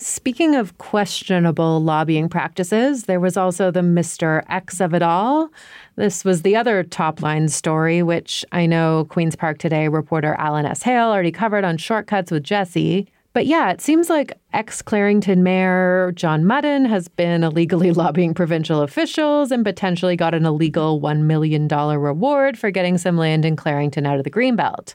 Speaking 0.02 0.56
of 0.56 0.78
questionable 0.78 1.84
lobbying 1.84 2.30
practices, 2.30 3.04
there 3.04 3.20
was 3.20 3.36
also 3.36 3.70
the 3.70 3.82
Mr. 3.82 4.46
X 4.48 4.80
of 4.80 4.94
it 4.94 5.02
all. 5.02 5.50
This 5.98 6.24
was 6.24 6.42
the 6.42 6.56
other 6.56 6.84
top 6.84 7.22
line 7.22 7.50
story, 7.50 8.02
which 8.02 8.46
I 8.54 8.66
know 8.66 9.06
Queen's 9.10 9.36
Park 9.36 9.58
Today 9.58 9.90
reporter 9.90 10.36
Alan 10.40 10.66
S. 10.66 10.84
Hale 10.84 11.10
already 11.10 11.34
covered 11.34 11.66
on 11.66 11.76
Shortcuts 11.76 12.32
with 12.32 12.44
Jesse. 12.44 13.12
But 13.40 13.48
yeah, 13.48 13.72
it 13.72 13.80
seems 13.80 14.10
like 14.10 14.34
ex 14.52 14.82
Clarington 14.82 15.38
Mayor 15.38 16.12
John 16.14 16.44
Mutton 16.44 16.84
has 16.84 17.08
been 17.08 17.42
illegally 17.42 17.92
lobbying 17.94 18.34
provincial 18.34 18.82
officials 18.82 19.50
and 19.50 19.64
potentially 19.64 20.18
got 20.18 20.34
an 20.34 20.46
illegal 20.46 21.00
$1 21.00 21.22
million 21.22 21.70
reward 21.70 22.60
for 22.60 22.70
getting 22.70 22.98
some 22.98 23.16
land 23.16 23.46
in 23.46 23.56
Clarington 23.56 24.06
out 24.06 24.18
of 24.18 24.26
the 24.26 24.30
Greenbelt. 24.30 24.94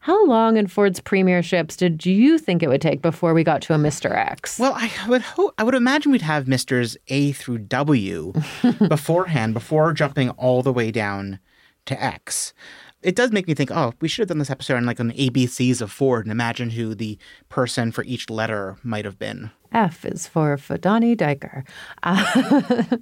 How 0.00 0.24
long 0.24 0.56
in 0.56 0.68
Ford's 0.68 1.02
premierships 1.02 1.76
did 1.76 2.06
you 2.06 2.38
think 2.38 2.62
it 2.62 2.70
would 2.70 2.80
take 2.80 3.02
before 3.02 3.34
we 3.34 3.44
got 3.44 3.60
to 3.60 3.74
a 3.74 3.76
Mr. 3.76 4.10
X? 4.10 4.58
Well, 4.58 4.72
I 4.74 4.90
would 5.06 5.20
hope 5.20 5.52
I 5.58 5.62
would 5.62 5.74
imagine 5.74 6.12
we'd 6.12 6.22
have 6.22 6.48
Misters 6.48 6.96
A 7.08 7.32
through 7.32 7.58
W 7.58 8.32
beforehand, 8.88 9.52
before 9.52 9.92
jumping 9.92 10.30
all 10.30 10.62
the 10.62 10.72
way 10.72 10.90
down 10.90 11.40
to 11.84 12.02
X 12.02 12.54
it 13.02 13.16
does 13.16 13.32
make 13.32 13.48
me 13.48 13.54
think, 13.54 13.70
oh, 13.70 13.94
we 14.00 14.08
should 14.08 14.22
have 14.22 14.28
done 14.28 14.38
this 14.38 14.50
episode 14.50 14.76
on 14.76 14.84
like 14.84 15.00
an 15.00 15.12
ABCs 15.12 15.80
of 15.80 15.90
Ford 15.90 16.26
and 16.26 16.32
imagine 16.32 16.70
who 16.70 16.94
the 16.94 17.18
person 17.48 17.92
for 17.92 18.04
each 18.04 18.28
letter 18.28 18.76
might 18.82 19.04
have 19.04 19.18
been. 19.18 19.50
F 19.72 20.04
is 20.04 20.26
for 20.26 20.56
Fidani 20.56 21.16
Diker. 21.16 21.64
Uh, 22.02 22.96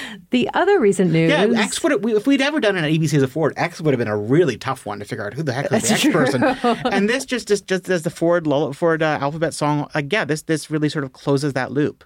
the 0.30 0.50
other 0.52 0.80
recent 0.80 1.12
news. 1.12 1.30
Yeah, 1.30 1.46
X 1.54 1.82
would 1.82 1.92
have, 1.92 2.04
if 2.04 2.26
we'd 2.26 2.42
ever 2.42 2.60
done 2.60 2.76
an 2.76 2.84
ABCs 2.84 3.22
of 3.22 3.30
Ford, 3.30 3.54
X 3.56 3.80
would 3.80 3.94
have 3.94 3.98
been 3.98 4.08
a 4.08 4.16
really 4.16 4.56
tough 4.56 4.84
one 4.84 4.98
to 4.98 5.04
figure 5.04 5.24
out 5.24 5.34
who 5.34 5.44
the 5.44 5.52
heck 5.52 5.72
is 5.72 5.88
the 5.88 5.94
X 5.94 6.00
true. 6.02 6.12
person. 6.12 6.42
and 6.92 7.08
this 7.08 7.24
just, 7.24 7.46
just 7.46 7.66
just 7.66 7.88
as 7.88 8.02
the 8.02 8.10
Ford 8.10 8.48
Ford 8.74 9.02
uh, 9.02 9.18
alphabet 9.20 9.54
song, 9.54 9.88
like 9.94 10.12
yeah, 10.12 10.24
this 10.24 10.42
this 10.42 10.70
really 10.70 10.88
sort 10.88 11.04
of 11.04 11.12
closes 11.12 11.52
that 11.52 11.70
loop. 11.70 12.04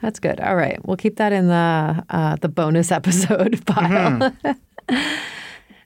That's 0.00 0.18
good. 0.18 0.40
All 0.40 0.56
right, 0.56 0.80
we'll 0.86 0.96
keep 0.96 1.16
that 1.16 1.32
in 1.32 1.48
the 1.48 2.04
uh, 2.08 2.36
the 2.40 2.48
bonus 2.48 2.90
episode 2.90 3.62
pile. 3.66 4.30
Mm-hmm. 4.30 5.24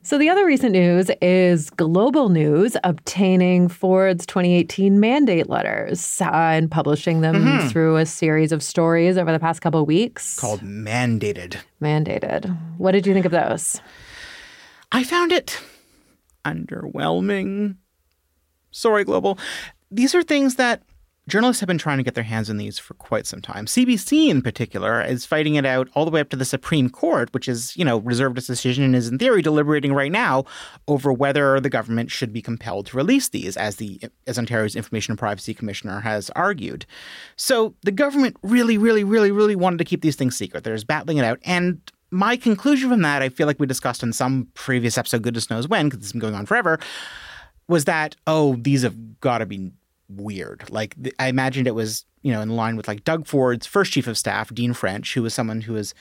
So, 0.06 0.18
the 0.18 0.28
other 0.28 0.46
recent 0.46 0.70
news 0.70 1.10
is 1.20 1.68
Global 1.70 2.28
News 2.28 2.76
obtaining 2.84 3.66
Ford's 3.66 4.24
2018 4.24 5.00
mandate 5.00 5.48
letters 5.48 6.20
uh, 6.20 6.30
and 6.30 6.70
publishing 6.70 7.22
them 7.22 7.34
mm-hmm. 7.34 7.66
through 7.66 7.96
a 7.96 8.06
series 8.06 8.52
of 8.52 8.62
stories 8.62 9.18
over 9.18 9.32
the 9.32 9.40
past 9.40 9.62
couple 9.62 9.80
of 9.80 9.88
weeks. 9.88 10.38
Called 10.38 10.60
Mandated. 10.60 11.56
Mandated. 11.82 12.56
What 12.78 12.92
did 12.92 13.04
you 13.04 13.14
think 13.14 13.26
of 13.26 13.32
those? 13.32 13.80
I 14.92 15.02
found 15.02 15.32
it 15.32 15.60
underwhelming. 16.44 17.74
Sorry, 18.70 19.02
Global. 19.02 19.40
These 19.90 20.14
are 20.14 20.22
things 20.22 20.54
that 20.54 20.84
Journalists 21.28 21.58
have 21.58 21.66
been 21.66 21.76
trying 21.76 21.96
to 21.96 22.04
get 22.04 22.14
their 22.14 22.22
hands 22.22 22.48
on 22.48 22.56
these 22.56 22.78
for 22.78 22.94
quite 22.94 23.26
some 23.26 23.42
time. 23.42 23.66
CBC, 23.66 24.28
in 24.28 24.42
particular, 24.42 25.02
is 25.02 25.26
fighting 25.26 25.56
it 25.56 25.66
out 25.66 25.88
all 25.94 26.04
the 26.04 26.10
way 26.12 26.20
up 26.20 26.28
to 26.28 26.36
the 26.36 26.44
Supreme 26.44 26.88
Court, 26.88 27.34
which 27.34 27.48
is, 27.48 27.76
you 27.76 27.84
know, 27.84 27.98
reserved 27.98 28.38
its 28.38 28.46
decision 28.46 28.84
and 28.84 28.94
is, 28.94 29.08
in 29.08 29.18
theory, 29.18 29.42
deliberating 29.42 29.92
right 29.92 30.12
now 30.12 30.44
over 30.86 31.12
whether 31.12 31.58
the 31.58 31.68
government 31.68 32.12
should 32.12 32.32
be 32.32 32.40
compelled 32.40 32.86
to 32.86 32.96
release 32.96 33.28
these, 33.30 33.56
as 33.56 33.76
the 33.76 34.00
as 34.28 34.38
Ontario's 34.38 34.76
Information 34.76 35.12
and 35.12 35.18
Privacy 35.18 35.52
Commissioner 35.52 35.98
has 35.98 36.30
argued. 36.36 36.86
So 37.34 37.74
the 37.82 37.90
government 37.90 38.36
really, 38.44 38.78
really, 38.78 39.02
really, 39.02 39.32
really 39.32 39.56
wanted 39.56 39.78
to 39.78 39.84
keep 39.84 40.02
these 40.02 40.16
things 40.16 40.36
secret. 40.36 40.62
They're 40.62 40.76
just 40.76 40.86
battling 40.86 41.18
it 41.18 41.24
out, 41.24 41.40
and 41.44 41.80
my 42.12 42.36
conclusion 42.36 42.88
from 42.88 43.02
that, 43.02 43.22
I 43.22 43.30
feel 43.30 43.48
like 43.48 43.58
we 43.58 43.66
discussed 43.66 44.04
in 44.04 44.12
some 44.12 44.46
previous 44.54 44.96
episode, 44.96 45.22
goodness 45.22 45.50
knows 45.50 45.66
when, 45.66 45.88
because 45.88 46.04
it's 46.04 46.12
been 46.12 46.20
going 46.20 46.36
on 46.36 46.46
forever, 46.46 46.78
was 47.66 47.84
that 47.86 48.14
oh, 48.28 48.54
these 48.60 48.82
have 48.82 49.18
got 49.20 49.38
to 49.38 49.46
be 49.46 49.72
weird. 50.08 50.68
Like 50.70 50.96
I 51.18 51.28
imagined 51.28 51.66
it 51.66 51.74
was, 51.74 52.04
you 52.22 52.32
know, 52.32 52.40
in 52.40 52.50
line 52.50 52.76
with 52.76 52.88
like 52.88 53.04
Doug 53.04 53.26
Ford's 53.26 53.66
first 53.66 53.92
chief 53.92 54.06
of 54.06 54.18
staff, 54.18 54.52
Dean 54.54 54.72
French, 54.72 55.14
who 55.14 55.22
was 55.22 55.34
someone 55.34 55.62
who 55.62 55.74
was 55.74 55.94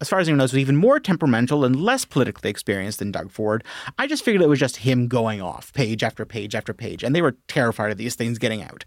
as 0.00 0.08
far 0.08 0.20
as 0.20 0.28
anyone 0.28 0.38
knows, 0.38 0.52
was 0.52 0.60
even 0.60 0.76
more 0.76 1.00
temperamental 1.00 1.64
and 1.64 1.74
less 1.74 2.04
politically 2.04 2.50
experienced 2.50 3.00
than 3.00 3.10
Doug 3.10 3.30
Ford. 3.30 3.64
I 3.98 4.06
just 4.06 4.24
figured 4.24 4.42
it 4.42 4.48
was 4.48 4.60
just 4.60 4.78
him 4.78 5.08
going 5.08 5.42
off 5.42 5.72
page 5.72 6.04
after 6.04 6.24
page 6.24 6.54
after 6.54 6.72
page, 6.72 7.02
and 7.02 7.14
they 7.14 7.22
were 7.22 7.36
terrified 7.48 7.90
of 7.90 7.98
these 7.98 8.14
things 8.14 8.38
getting 8.38 8.62
out. 8.62 8.84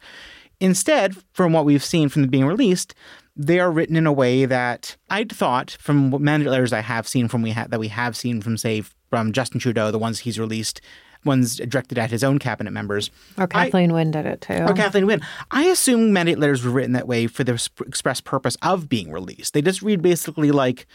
Instead, 0.59 1.15
from 1.33 1.53
what 1.53 1.65
we've 1.65 1.83
seen 1.83 2.07
from 2.07 2.27
being 2.27 2.45
released, 2.45 2.93
they 3.35 3.59
are 3.59 3.71
written 3.71 3.95
in 3.95 4.05
a 4.05 4.13
way 4.13 4.45
that 4.45 4.95
I'd 5.09 5.31
thought 5.31 5.71
from 5.71 6.11
what 6.11 6.21
mandate 6.21 6.49
letters 6.49 6.71
I 6.71 6.81
have 6.81 7.07
seen 7.07 7.27
from 7.27 7.41
we 7.41 7.51
ha- 7.51 7.67
that 7.67 7.79
we 7.79 7.87
have 7.87 8.15
seen 8.15 8.41
from 8.41 8.57
say 8.57 8.83
from 9.09 9.33
Justin 9.33 9.59
Trudeau, 9.59 9.91
the 9.91 9.99
ones 9.99 10.19
he's 10.19 10.39
released 10.39 10.79
ones 11.25 11.57
directed 11.57 11.97
at 11.97 12.11
his 12.11 12.23
own 12.23 12.39
cabinet 12.39 12.71
members. 12.71 13.11
Or 13.37 13.47
Kathleen 13.47 13.91
I, 13.91 13.93
Wynne 13.93 14.11
did 14.11 14.25
it 14.25 14.41
too. 14.41 14.65
Or 14.65 14.73
Kathleen 14.73 15.05
Wynne. 15.05 15.21
I 15.51 15.65
assume 15.65 16.13
mandate 16.13 16.39
letters 16.39 16.63
were 16.63 16.71
written 16.71 16.93
that 16.93 17.07
way 17.07 17.27
for 17.27 17.43
the 17.43 17.53
express 17.85 18.21
purpose 18.21 18.57
of 18.61 18.89
being 18.89 19.11
released. 19.11 19.53
They 19.53 19.61
just 19.61 19.81
read 19.81 20.01
basically 20.01 20.51
like 20.51 20.87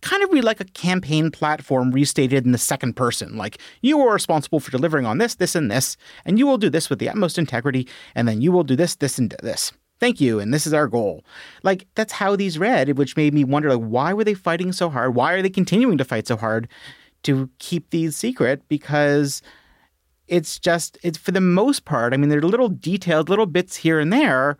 kind 0.00 0.22
of 0.22 0.32
read 0.32 0.44
like 0.44 0.60
a 0.60 0.64
campaign 0.64 1.30
platform 1.30 1.90
restated 1.90 2.44
in 2.44 2.52
the 2.52 2.58
second 2.58 2.94
person. 2.94 3.36
Like, 3.36 3.58
you 3.80 3.98
are 4.00 4.12
responsible 4.12 4.60
for 4.60 4.70
delivering 4.70 5.06
on 5.06 5.18
this, 5.18 5.34
this, 5.34 5.54
and 5.54 5.70
this, 5.70 5.96
and 6.24 6.38
you 6.38 6.46
will 6.46 6.58
do 6.58 6.70
this 6.70 6.90
with 6.90 6.98
the 6.98 7.08
utmost 7.08 7.38
integrity, 7.38 7.88
and 8.14 8.28
then 8.28 8.40
you 8.40 8.52
will 8.52 8.64
do 8.64 8.76
this, 8.76 8.94
this, 8.96 9.18
and 9.18 9.34
this. 9.42 9.72
Thank 9.98 10.20
you, 10.20 10.38
and 10.38 10.52
this 10.52 10.66
is 10.66 10.74
our 10.74 10.88
goal. 10.88 11.24
Like, 11.62 11.86
that's 11.94 12.12
how 12.12 12.36
these 12.36 12.58
read, 12.58 12.98
which 12.98 13.16
made 13.16 13.32
me 13.32 13.44
wonder, 13.44 13.74
like, 13.74 13.86
why 13.86 14.12
were 14.12 14.24
they 14.24 14.34
fighting 14.34 14.72
so 14.72 14.90
hard? 14.90 15.14
Why 15.14 15.32
are 15.32 15.42
they 15.42 15.50
continuing 15.50 15.98
to 15.98 16.04
fight 16.04 16.26
so 16.26 16.36
hard 16.36 16.68
to 17.22 17.48
keep 17.58 17.90
these 17.90 18.14
secret? 18.16 18.62
Because 18.68 19.40
it's 20.28 20.58
just 20.58 20.98
it's 21.02 21.18
for 21.18 21.32
the 21.32 21.40
most 21.40 21.84
part. 21.84 22.12
I 22.12 22.16
mean, 22.16 22.28
there 22.28 22.38
are 22.38 22.42
little 22.42 22.68
detailed 22.68 23.28
little 23.28 23.46
bits 23.46 23.76
here 23.76 24.00
and 24.00 24.12
there. 24.12 24.58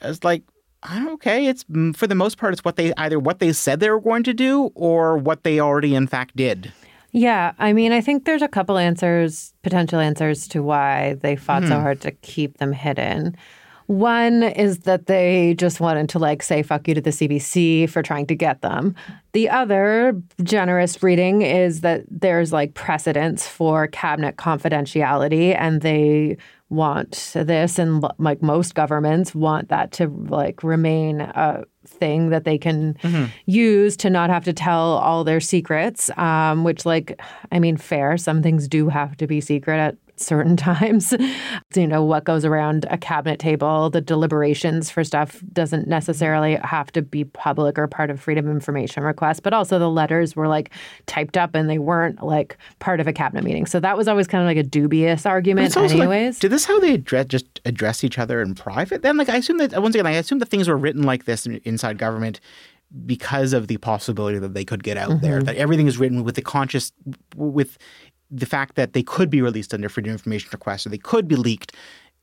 It's 0.00 0.24
like 0.24 0.44
okay, 0.90 1.46
it's 1.46 1.64
mm, 1.64 1.96
for 1.96 2.06
the 2.06 2.14
most 2.14 2.38
part, 2.38 2.52
it's 2.52 2.64
what 2.64 2.76
they 2.76 2.92
either 2.96 3.18
what 3.18 3.38
they 3.38 3.52
said 3.52 3.80
they 3.80 3.90
were 3.90 4.00
going 4.00 4.22
to 4.24 4.34
do 4.34 4.70
or 4.74 5.16
what 5.16 5.44
they 5.44 5.60
already 5.60 5.94
in 5.94 6.06
fact 6.06 6.36
did. 6.36 6.72
Yeah, 7.12 7.52
I 7.58 7.72
mean, 7.72 7.92
I 7.92 8.00
think 8.02 8.26
there's 8.26 8.42
a 8.42 8.48
couple 8.48 8.76
answers, 8.76 9.54
potential 9.62 9.98
answers 9.98 10.46
to 10.48 10.62
why 10.62 11.14
they 11.14 11.36
fought 11.36 11.62
mm-hmm. 11.62 11.72
so 11.72 11.80
hard 11.80 12.00
to 12.02 12.10
keep 12.10 12.58
them 12.58 12.72
hidden. 12.72 13.34
One 13.88 14.42
is 14.42 14.80
that 14.80 15.06
they 15.06 15.54
just 15.54 15.80
wanted 15.80 16.10
to 16.10 16.18
like 16.18 16.42
say 16.42 16.62
fuck 16.62 16.86
you 16.86 16.94
to 16.94 17.00
the 17.00 17.08
CBC 17.08 17.88
for 17.88 18.02
trying 18.02 18.26
to 18.26 18.34
get 18.34 18.60
them. 18.60 18.94
The 19.32 19.48
other 19.48 20.20
generous 20.42 21.02
reading 21.02 21.40
is 21.40 21.80
that 21.80 22.04
there's 22.10 22.52
like 22.52 22.74
precedence 22.74 23.48
for 23.48 23.86
cabinet 23.86 24.36
confidentiality 24.36 25.56
and 25.58 25.80
they 25.80 26.36
want 26.68 27.32
this 27.34 27.78
and 27.78 28.04
like 28.18 28.42
most 28.42 28.74
governments 28.74 29.34
want 29.34 29.70
that 29.70 29.90
to 29.92 30.08
like 30.28 30.62
remain 30.62 31.22
a 31.22 31.64
thing 31.86 32.28
that 32.28 32.44
they 32.44 32.58
can 32.58 32.92
mm-hmm. 33.02 33.24
use 33.46 33.96
to 33.96 34.10
not 34.10 34.28
have 34.28 34.44
to 34.44 34.52
tell 34.52 34.98
all 34.98 35.24
their 35.24 35.40
secrets 35.40 36.10
um, 36.18 36.64
which 36.64 36.84
like 36.84 37.18
i 37.52 37.58
mean 37.58 37.78
fair 37.78 38.18
some 38.18 38.42
things 38.42 38.68
do 38.68 38.90
have 38.90 39.16
to 39.16 39.26
be 39.26 39.40
secret 39.40 39.78
at 39.78 39.96
certain 40.20 40.56
times. 40.68 41.14
you 41.74 41.86
know, 41.86 42.02
what 42.02 42.24
goes 42.24 42.44
around 42.44 42.86
a 42.90 42.98
cabinet 42.98 43.38
table, 43.38 43.90
the 43.90 44.00
deliberations 44.00 44.90
for 44.90 45.04
stuff 45.04 45.42
doesn't 45.52 45.88
necessarily 45.88 46.56
have 46.56 46.90
to 46.92 47.02
be 47.02 47.24
public 47.24 47.78
or 47.78 47.86
part 47.86 48.10
of 48.10 48.20
freedom 48.20 48.50
information 48.50 49.02
request, 49.02 49.42
but 49.42 49.52
also 49.52 49.78
the 49.78 49.90
letters 49.90 50.36
were 50.36 50.48
like 50.48 50.70
typed 51.06 51.36
up 51.36 51.54
and 51.54 51.68
they 51.68 51.78
weren't 51.78 52.22
like 52.22 52.56
part 52.78 53.00
of 53.00 53.06
a 53.06 53.12
cabinet 53.12 53.44
meeting. 53.44 53.66
So 53.66 53.80
that 53.80 53.96
was 53.96 54.08
always 54.08 54.26
kind 54.26 54.42
of 54.42 54.46
like 54.46 54.56
a 54.56 54.68
dubious 54.68 55.26
argument 55.26 55.76
anyways. 55.76 56.36
Like, 56.36 56.40
did 56.40 56.50
this 56.50 56.64
how 56.64 56.78
they 56.80 56.94
address 56.94 57.26
just 57.26 57.60
address 57.64 58.04
each 58.04 58.18
other 58.18 58.40
in 58.40 58.54
private? 58.54 59.02
Then 59.02 59.16
like 59.16 59.28
I 59.28 59.36
assume 59.36 59.58
that 59.58 59.80
once 59.80 59.94
again, 59.94 60.06
I 60.06 60.12
assume 60.12 60.38
that 60.38 60.48
things 60.48 60.68
were 60.68 60.76
written 60.76 61.02
like 61.02 61.24
this 61.24 61.46
inside 61.46 61.98
government 61.98 62.40
because 63.04 63.52
of 63.52 63.66
the 63.66 63.76
possibility 63.78 64.38
that 64.38 64.54
they 64.54 64.64
could 64.64 64.82
get 64.82 64.96
out 64.96 65.10
mm-hmm. 65.10 65.20
there. 65.20 65.42
That 65.42 65.56
everything 65.56 65.86
is 65.86 65.98
written 65.98 66.24
with 66.24 66.36
the 66.36 66.42
conscious 66.42 66.92
with 67.36 67.76
the 68.30 68.46
fact 68.46 68.74
that 68.74 68.92
they 68.92 69.02
could 69.02 69.30
be 69.30 69.42
released 69.42 69.72
under 69.72 69.88
freedom 69.88 70.10
of 70.10 70.20
information 70.20 70.50
request 70.52 70.86
or 70.86 70.90
they 70.90 70.98
could 70.98 71.28
be 71.28 71.36
leaked 71.36 71.74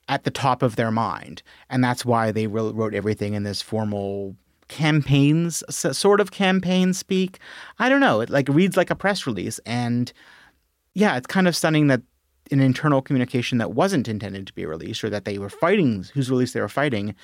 at 0.07 0.23
the 0.23 0.31
top 0.31 0.61
of 0.61 0.75
their 0.75 0.91
mind. 0.91 1.41
And 1.69 1.83
that's 1.83 2.05
why 2.05 2.31
they 2.31 2.47
wrote 2.47 2.93
everything 2.93 3.33
in 3.33 3.43
this 3.43 3.61
formal 3.61 4.35
campaigns, 4.67 5.63
sort 5.69 6.19
of 6.19 6.31
campaign 6.31 6.93
speak. 6.93 7.39
I 7.79 7.89
don't 7.89 8.01
know. 8.01 8.21
It 8.21 8.29
like 8.29 8.47
reads 8.49 8.77
like 8.77 8.89
a 8.89 8.95
press 8.95 9.25
release, 9.27 9.59
and 9.65 10.11
yeah, 10.93 11.17
it's 11.17 11.27
kind 11.27 11.47
of 11.47 11.55
stunning 11.55 11.87
that 11.87 12.01
an 12.51 12.59
internal 12.59 13.01
communication 13.01 13.57
that 13.57 13.73
wasn't 13.73 14.07
intended 14.07 14.45
to 14.47 14.53
be 14.53 14.65
released 14.65 15.03
or 15.03 15.09
that 15.09 15.25
they 15.25 15.39
were 15.39 15.49
fighting, 15.49 16.05
whose 16.13 16.29
release 16.29 16.53
they 16.53 16.61
were 16.61 16.69
fighting, 16.69 17.15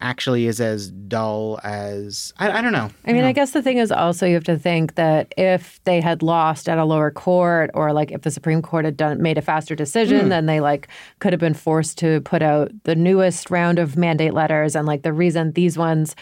actually 0.00 0.46
is 0.46 0.60
as 0.60 0.90
dull 0.90 1.60
as 1.62 2.32
I, 2.38 2.50
I 2.50 2.62
don't 2.62 2.72
know. 2.72 2.90
I 3.06 3.12
mean, 3.12 3.24
I 3.24 3.32
guess 3.32 3.50
the 3.50 3.62
thing 3.62 3.78
is 3.78 3.92
also 3.92 4.26
you 4.26 4.34
have 4.34 4.44
to 4.44 4.58
think 4.58 4.94
that 4.94 5.32
if 5.36 5.80
they 5.84 6.00
had 6.00 6.22
lost 6.22 6.68
at 6.68 6.78
a 6.78 6.84
lower 6.84 7.10
court 7.10 7.70
or 7.74 7.92
like 7.92 8.10
if 8.10 8.22
the 8.22 8.30
Supreme 8.30 8.62
Court 8.62 8.84
had 8.84 8.96
done 8.96 9.20
made 9.22 9.38
a 9.38 9.42
faster 9.42 9.74
decision, 9.74 10.22
hmm. 10.22 10.28
then 10.28 10.46
they 10.46 10.60
like 10.60 10.88
could 11.18 11.32
have 11.32 11.40
been 11.40 11.54
forced 11.54 11.98
to 11.98 12.20
put 12.22 12.42
out 12.42 12.70
the 12.84 12.94
newest 12.94 13.50
round 13.50 13.78
of 13.78 13.96
mandate 13.96 14.34
letters 14.34 14.74
and 14.74 14.86
like 14.86 15.02
the 15.02 15.12
reason 15.12 15.52
these 15.52 15.76
ones 15.76 16.16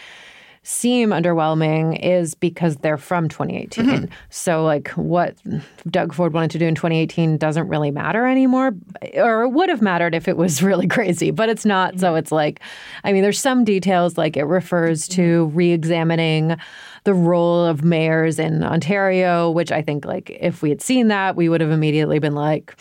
seem 0.69 1.09
underwhelming 1.09 1.99
is 1.99 2.35
because 2.35 2.75
they're 2.77 2.95
from 2.95 3.27
2018. 3.27 3.85
Mm-hmm. 3.85 4.05
So 4.29 4.63
like 4.63 4.89
what 4.89 5.35
Doug 5.87 6.13
Ford 6.13 6.31
wanted 6.31 6.51
to 6.51 6.59
do 6.59 6.67
in 6.67 6.75
2018 6.75 7.39
doesn't 7.39 7.67
really 7.67 7.89
matter 7.89 8.27
anymore 8.27 8.75
or 9.15 9.43
it 9.45 9.49
would 9.49 9.69
have 9.69 9.81
mattered 9.81 10.13
if 10.13 10.27
it 10.27 10.37
was 10.37 10.61
really 10.69 10.87
crazy, 10.87 11.31
but 11.31 11.49
it's 11.49 11.65
not. 11.65 11.99
So 11.99 12.13
it's 12.13 12.31
like 12.31 12.59
I 13.03 13.11
mean 13.11 13.23
there's 13.23 13.39
some 13.39 13.65
details 13.65 14.15
like 14.15 14.37
it 14.37 14.43
refers 14.43 15.07
to 15.09 15.45
re-examining 15.47 16.55
the 17.03 17.15
role 17.15 17.65
of 17.65 17.83
mayors 17.83 18.37
in 18.37 18.63
Ontario, 18.63 19.49
which 19.49 19.71
I 19.71 19.81
think 19.81 20.05
like 20.05 20.29
if 20.29 20.61
we 20.61 20.69
had 20.69 20.83
seen 20.83 21.07
that, 21.07 21.35
we 21.35 21.49
would 21.49 21.61
have 21.61 21.71
immediately 21.71 22.19
been 22.19 22.35
like 22.35 22.75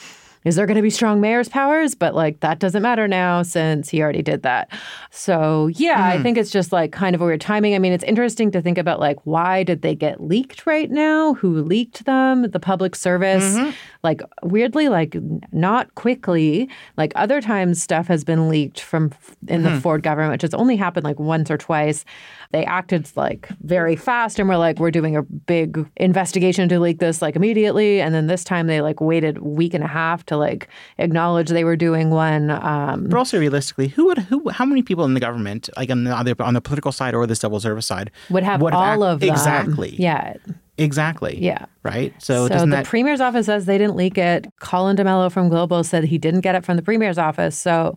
is 0.48 0.56
there 0.56 0.66
going 0.66 0.76
to 0.76 0.82
be 0.82 0.90
strong 0.90 1.20
mayor's 1.20 1.48
powers? 1.48 1.94
But 1.94 2.14
like 2.14 2.40
that 2.40 2.58
doesn't 2.58 2.82
matter 2.82 3.06
now 3.06 3.42
since 3.42 3.90
he 3.90 4.02
already 4.02 4.22
did 4.22 4.42
that. 4.42 4.70
So 5.10 5.66
yeah, 5.68 6.04
I 6.04 6.16
hmm. 6.16 6.22
think 6.22 6.38
it's 6.38 6.50
just 6.50 6.72
like 6.72 6.90
kind 6.90 7.14
of 7.14 7.20
a 7.20 7.24
weird 7.24 7.40
timing. 7.40 7.74
I 7.74 7.78
mean, 7.78 7.92
it's 7.92 8.04
interesting 8.04 8.50
to 8.52 8.62
think 8.62 8.78
about 8.78 8.98
like 8.98 9.18
why 9.24 9.62
did 9.62 9.82
they 9.82 9.94
get 9.94 10.22
leaked 10.22 10.66
right 10.66 10.90
now? 10.90 11.34
Who 11.34 11.62
leaked 11.62 12.06
them? 12.06 12.50
The 12.50 12.60
public 12.60 12.96
service. 12.96 13.44
Mm-hmm. 13.44 13.70
Like 14.08 14.22
weirdly, 14.42 14.88
like 14.88 15.16
not 15.52 15.84
quickly. 15.94 16.68
Like 16.96 17.12
other 17.14 17.40
times 17.42 17.82
stuff 17.82 18.06
has 18.08 18.24
been 18.24 18.48
leaked 18.48 18.80
from 18.80 19.12
in 19.48 19.62
the 19.64 19.78
Ford 19.82 20.02
government, 20.02 20.32
which 20.32 20.42
has 20.48 20.54
only 20.54 20.76
happened 20.76 21.04
like 21.04 21.18
once 21.20 21.50
or 21.50 21.58
twice. 21.58 22.04
They 22.52 22.64
acted 22.64 23.02
like 23.16 23.48
very 23.62 23.96
fast 23.96 24.38
and 24.38 24.48
were 24.48 24.56
like, 24.56 24.78
we're 24.78 24.90
doing 25.00 25.14
a 25.14 25.22
big 25.22 25.86
investigation 25.96 26.68
to 26.70 26.80
leak 26.80 26.98
this 27.00 27.20
like 27.20 27.36
immediately. 27.36 28.00
And 28.00 28.14
then 28.14 28.26
this 28.28 28.44
time 28.44 28.66
they 28.66 28.80
like 28.80 28.98
waited 29.02 29.36
a 29.36 29.44
week 29.44 29.74
and 29.74 29.84
a 29.84 29.92
half 30.00 30.24
to 30.26 30.36
like 30.38 30.68
acknowledge 30.96 31.48
they 31.50 31.64
were 31.64 31.76
doing 31.76 32.08
one. 32.08 32.50
Um, 32.50 33.08
But 33.10 33.18
also 33.18 33.38
realistically, 33.38 33.88
who 33.88 34.06
would 34.06 34.18
who 34.30 34.48
how 34.48 34.64
many 34.64 34.82
people 34.82 35.04
in 35.04 35.12
the 35.12 35.20
government, 35.20 35.68
like 35.76 35.90
on 35.90 36.04
the 36.04 36.12
on 36.48 36.54
the 36.54 36.62
political 36.62 36.92
side 36.92 37.14
or 37.14 37.26
the 37.26 37.36
civil 37.36 37.60
service 37.60 37.84
side, 37.84 38.10
would 38.30 38.44
have 38.44 38.62
all 38.62 39.04
act- 39.04 39.12
of 39.12 39.20
them. 39.20 39.28
exactly 39.28 39.96
Yeah. 39.98 40.34
Exactly 40.78 41.38
Yeah. 41.42 41.66
right. 41.82 42.14
So, 42.18 42.46
So, 42.46 42.48
doesn't 42.48 42.70
the 42.70 42.76
that 42.76 42.86
premier's 42.86 43.20
office 43.20 43.46
says 43.46 43.66
they 43.66 43.78
didn't 43.78 43.96
leak 43.96 44.16
it. 44.16 44.46
Colin 44.60 44.96
D'Mello 44.96 45.30
from 45.30 45.48
Global 45.48 45.82
said 45.84 46.04
he 46.04 46.18
didn't 46.18 46.40
get 46.40 46.54
it 46.54 46.64
from 46.64 46.76
the 46.76 46.82
premier's 46.82 47.18
office. 47.18 47.58
So 47.58 47.96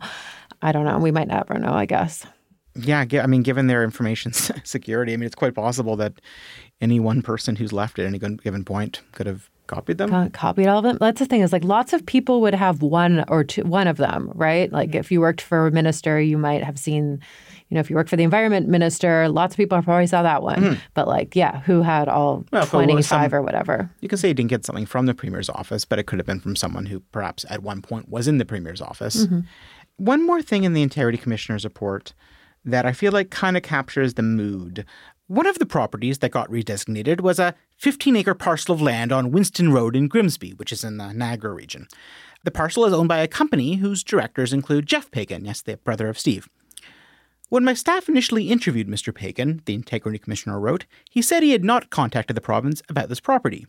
I 0.62 0.72
don't 0.72 0.86
know. 0.86 0.98
We 1.00 1.12
might 1.12 1.28
never 1.28 1.58
know, 1.60 1.74
I 1.74 1.86
guess. 1.86 2.26
yeah? 2.76 3.06
I 3.22 3.28
mean, 3.28 3.42
given 3.44 3.68
their 3.68 3.84
information 3.84 4.34
security, 4.64 5.14
I 5.14 5.18
mean, 5.18 5.26
it's 5.28 5.36
quite 5.36 5.54
possible 5.56 5.96
that 5.98 6.14
any 6.82 7.00
one 7.00 7.22
person 7.22 7.56
who's 7.56 7.72
left 7.72 8.00
at 8.00 8.06
any 8.06 8.18
given 8.20 8.66
point 8.66 9.02
could 9.12 9.28
have 9.28 9.50
copied 9.68 9.98
them. 10.00 10.14
Uh, 10.14 10.28
copied 10.30 10.68
all 10.68 10.80
of 10.80 10.84
them. 10.84 10.98
That's 11.00 11.20
the 11.20 11.26
thing 11.26 11.42
is 11.42 11.54
like 11.54 11.64
lots 11.64 11.94
of 11.94 12.06
people 12.06 12.42
would 12.42 12.56
have 12.56 12.82
one 12.82 13.24
or 13.28 13.44
two, 13.44 13.64
one 13.64 13.88
of 13.88 13.98
them, 13.98 14.32
right? 14.36 14.72
Like 14.72 14.96
if 14.96 15.12
you 15.12 15.22
worked 15.22 15.42
for 15.42 15.68
a 15.68 15.72
minister, 15.72 16.20
you 16.20 16.38
might 16.38 16.64
have 16.64 16.78
seen, 16.80 17.22
you 17.72 17.76
know, 17.76 17.80
if 17.80 17.90
you 17.90 17.96
work 17.96 18.10
for 18.10 18.18
the 18.18 18.24
environment 18.24 18.68
minister, 18.68 19.30
lots 19.30 19.54
of 19.54 19.58
people 19.58 19.82
probably 19.82 20.06
saw 20.06 20.22
that 20.24 20.44
one. 20.44 20.78
But 20.94 21.08
like, 21.08 21.36
yeah, 21.36 21.62
who 21.62 21.82
had 21.82 22.08
all 22.10 22.40
Mm-hmm. 22.42 22.56
Well, 22.56 22.64
if 22.64 22.74
it 22.74 22.78
was 22.78 23.08
25 23.08 23.32
some- 23.32 23.34
or 23.34 23.42
whatever? 23.42 23.90
You 24.02 24.10
can 24.10 24.18
say 24.18 24.28
you 24.28 24.34
didn't 24.34 24.50
get 24.50 24.66
something 24.66 24.86
from 24.86 25.06
the 25.06 25.14
premier's 25.14 25.50
office, 25.50 25.86
but 25.86 25.98
it 25.98 26.04
could 26.04 26.20
have 26.20 26.26
been 26.26 26.42
from 26.42 26.56
someone 26.56 26.86
who 26.88 27.00
perhaps 27.12 27.46
at 27.50 27.64
one 27.64 27.82
point 27.82 28.10
was 28.10 28.28
in 28.28 28.38
the 28.38 28.46
premier's 28.46 28.82
office. 28.82 29.26
One 29.98 30.26
more 30.26 30.42
thing 30.42 30.64
in 30.66 30.74
the 30.74 30.82
Integrity 30.82 31.18
Commissioner's 31.18 31.64
report 31.64 32.14
that 32.66 32.86
I 32.86 32.92
feel 32.92 33.12
like 33.12 33.30
kind 33.32 33.56
of 33.58 33.64
captures 33.64 34.16
the 34.16 34.22
mood. 34.24 34.86
One 35.28 35.48
of 35.48 35.60
the 35.60 35.66
properties 35.66 36.18
that 36.20 36.30
got 36.32 36.50
redesignated 36.52 37.22
was 37.22 37.40
a 37.40 37.56
15 37.78 38.18
acre 38.18 38.34
parcel 38.34 38.76
of 38.76 38.82
land 38.82 39.12
on 39.14 39.32
Winston 39.32 39.72
Road 39.72 39.96
in 39.96 40.08
Grimsby, 40.10 40.52
which 40.52 40.72
is 40.74 40.84
in 40.84 40.98
the 40.98 41.14
Niagara 41.14 41.54
region. 41.54 41.88
The 42.44 42.52
parcel 42.52 42.86
is 42.86 42.92
owned 42.94 43.08
by 43.08 43.20
a 43.20 43.28
company 43.28 43.76
whose 43.76 44.04
directors 44.04 44.52
include 44.52 44.88
Jeff 44.88 45.10
Paikin, 45.12 45.46
yes, 45.46 45.62
the 45.62 45.78
brother 45.78 46.10
of 46.10 46.20
Steve. 46.20 46.50
When 47.52 47.66
my 47.66 47.74
staff 47.74 48.08
initially 48.08 48.50
interviewed 48.50 48.88
Mr. 48.88 49.14
Paikin, 49.14 49.60
the 49.66 49.74
Integrity 49.74 50.18
Commissioner 50.18 50.58
wrote, 50.58 50.86
he 51.10 51.22
said 51.22 51.44
he 51.44 51.52
had 51.52 51.66
not 51.66 51.90
contacted 51.90 52.38
the 52.38 52.40
province 52.40 52.82
about 52.88 53.10
this 53.10 53.20
property. 53.20 53.68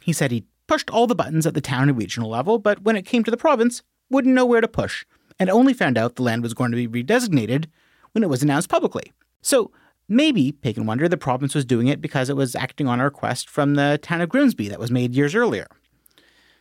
He 0.00 0.14
said 0.14 0.30
he 0.30 0.46
pushed 0.66 0.88
all 0.88 1.06
the 1.06 1.14
buttons 1.14 1.46
at 1.46 1.52
the 1.52 1.60
town 1.60 1.90
and 1.90 1.98
regional 1.98 2.30
level, 2.30 2.58
but 2.58 2.80
when 2.80 2.96
it 2.96 3.04
came 3.04 3.22
to 3.24 3.30
the 3.30 3.36
province, 3.36 3.82
wouldn't 4.08 4.34
know 4.34 4.46
where 4.46 4.62
to 4.62 4.66
push, 4.66 5.04
and 5.38 5.50
only 5.50 5.74
found 5.74 5.98
out 5.98 6.16
the 6.16 6.22
land 6.22 6.42
was 6.42 6.54
going 6.54 6.70
to 6.70 6.88
be 6.88 7.04
redesignated 7.04 7.66
when 8.12 8.24
it 8.24 8.30
was 8.30 8.42
announced 8.42 8.70
publicly. 8.70 9.12
So 9.42 9.70
maybe, 10.08 10.52
Paikin 10.52 10.86
wondered, 10.86 11.10
the 11.10 11.18
province 11.18 11.54
was 11.54 11.66
doing 11.66 11.88
it 11.88 12.00
because 12.00 12.30
it 12.30 12.36
was 12.36 12.56
acting 12.56 12.88
on 12.88 13.00
a 13.00 13.04
request 13.04 13.50
from 13.50 13.74
the 13.74 13.98
town 14.00 14.22
of 14.22 14.30
Grimsby 14.30 14.70
that 14.70 14.80
was 14.80 14.90
made 14.90 15.14
years 15.14 15.34
earlier. 15.34 15.66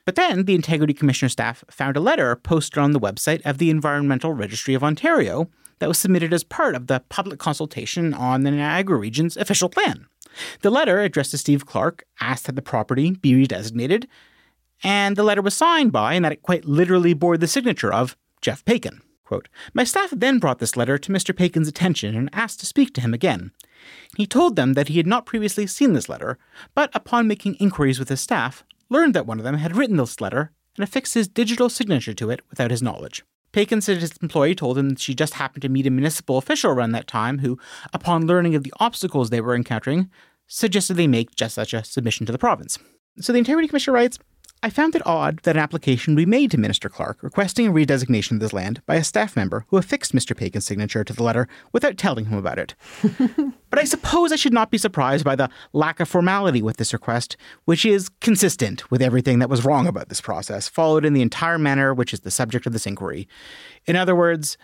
But 0.03 0.15
then 0.15 0.43
the 0.43 0.55
Integrity 0.55 0.93
Commissioner 0.93 1.29
staff 1.29 1.63
found 1.71 1.95
a 1.95 2.01
letter 2.01 2.35
posted 2.35 2.79
on 2.79 2.91
the 2.91 2.99
website 2.99 3.41
of 3.45 3.59
the 3.59 3.69
Environmental 3.69 4.33
Registry 4.33 4.73
of 4.73 4.83
Ontario 4.83 5.49
that 5.83 5.89
was 5.89 5.97
submitted 5.97 6.31
as 6.31 6.45
part 6.45 6.75
of 6.75 6.87
the 6.87 7.01
public 7.09 7.39
consultation 7.39 8.13
on 8.13 8.43
the 8.43 8.51
Niagara 8.51 8.97
region's 8.97 9.35
official 9.35 9.67
plan. 9.67 10.07
The 10.61 10.69
letter, 10.69 11.01
addressed 11.01 11.31
to 11.31 11.37
Steve 11.37 11.65
Clark, 11.65 12.05
asked 12.21 12.45
that 12.45 12.55
the 12.55 12.61
property 12.61 13.11
be 13.11 13.33
redesignated, 13.33 14.05
and 14.81 15.17
the 15.17 15.25
letter 15.25 15.41
was 15.41 15.53
signed 15.53 15.91
by, 15.91 16.13
and 16.13 16.23
that 16.23 16.31
it 16.31 16.41
quite 16.41 16.63
literally 16.63 17.13
bore 17.13 17.35
the 17.35 17.49
signature 17.49 17.91
of 17.91 18.15
Jeff 18.39 18.63
Paikin. 18.63 19.01
Quote, 19.25 19.49
My 19.73 19.83
staff 19.83 20.11
then 20.15 20.39
brought 20.39 20.59
this 20.59 20.77
letter 20.77 20.97
to 20.97 21.11
Mr. 21.11 21.35
Paikin's 21.35 21.67
attention 21.67 22.15
and 22.15 22.29
asked 22.31 22.61
to 22.61 22.65
speak 22.65 22.93
to 22.93 23.01
him 23.01 23.13
again. 23.13 23.51
He 24.15 24.25
told 24.25 24.55
them 24.55 24.75
that 24.75 24.87
he 24.87 24.95
had 24.95 25.07
not 25.07 25.25
previously 25.25 25.67
seen 25.67 25.91
this 25.91 26.07
letter, 26.07 26.37
but 26.73 26.91
upon 26.93 27.27
making 27.27 27.55
inquiries 27.55 27.99
with 27.99 28.07
his 28.07 28.21
staff, 28.21 28.63
learned 28.87 29.13
that 29.15 29.27
one 29.27 29.37
of 29.37 29.43
them 29.43 29.57
had 29.57 29.75
written 29.75 29.97
this 29.97 30.21
letter 30.21 30.53
and 30.77 30.83
affixed 30.85 31.13
his 31.13 31.27
digital 31.27 31.67
signature 31.67 32.13
to 32.13 32.29
it 32.29 32.39
without 32.49 32.71
his 32.71 32.81
knowledge. 32.81 33.25
Paikin 33.53 33.81
said 33.81 33.97
his 33.97 34.17
employee 34.21 34.55
told 34.55 34.77
him 34.77 34.95
she 34.95 35.13
just 35.13 35.35
happened 35.35 35.61
to 35.61 35.69
meet 35.69 35.87
a 35.87 35.91
municipal 35.91 36.37
official 36.37 36.71
around 36.71 36.91
that 36.91 37.07
time 37.07 37.39
who, 37.39 37.57
upon 37.93 38.27
learning 38.27 38.55
of 38.55 38.63
the 38.63 38.73
obstacles 38.79 39.29
they 39.29 39.41
were 39.41 39.55
encountering, 39.55 40.09
suggested 40.47 40.95
they 40.95 41.07
make 41.07 41.35
just 41.35 41.55
such 41.55 41.73
a 41.73 41.83
submission 41.83 42.25
to 42.25 42.31
the 42.31 42.39
province. 42.39 42.79
So 43.19 43.31
the 43.31 43.39
Integrity 43.39 43.67
Commissioner 43.67 43.93
writes, 43.93 44.17
I 44.65 44.69
found 44.69 44.95
it 44.95 45.05
odd 45.05 45.39
that 45.39 45.57
an 45.57 45.61
application 45.61 46.15
be 46.15 46.25
made 46.25 46.49
to 46.51 46.57
Minister 46.57 46.87
Clark 46.87 47.21
requesting 47.21 47.67
a 47.67 47.71
redesignation 47.73 48.31
of 48.31 48.39
this 48.39 48.53
land 48.53 48.81
by 48.85 48.95
a 48.95 49.03
staff 49.03 49.35
member 49.35 49.65
who 49.67 49.75
affixed 49.75 50.15
Mr. 50.15 50.33
Paikin's 50.33 50.65
signature 50.65 51.03
to 51.03 51.11
the 51.11 51.21
letter 51.21 51.49
without 51.73 51.97
telling 51.97 52.27
him 52.27 52.37
about 52.37 52.57
it. 52.57 52.73
but 53.69 53.77
I 53.77 53.83
suppose 53.83 54.31
I 54.31 54.37
should 54.37 54.53
not 54.53 54.71
be 54.71 54.77
surprised 54.77 55.25
by 55.25 55.35
the 55.35 55.49
lack 55.73 55.99
of 55.99 56.07
formality 56.07 56.61
with 56.61 56.77
this 56.77 56.93
request, 56.93 57.35
which 57.65 57.83
is 57.83 58.07
consistent 58.21 58.89
with 58.89 59.01
everything 59.01 59.39
that 59.39 59.49
was 59.49 59.65
wrong 59.65 59.85
about 59.85 60.07
this 60.07 60.21
process, 60.21 60.69
followed 60.69 61.03
in 61.03 61.11
the 61.11 61.21
entire 61.21 61.57
manner 61.57 61.93
which 61.93 62.13
is 62.13 62.21
the 62.21 62.31
subject 62.31 62.65
of 62.65 62.71
this 62.71 62.87
inquiry. 62.87 63.27
In 63.85 63.97
other 63.97 64.15
words, 64.15 64.57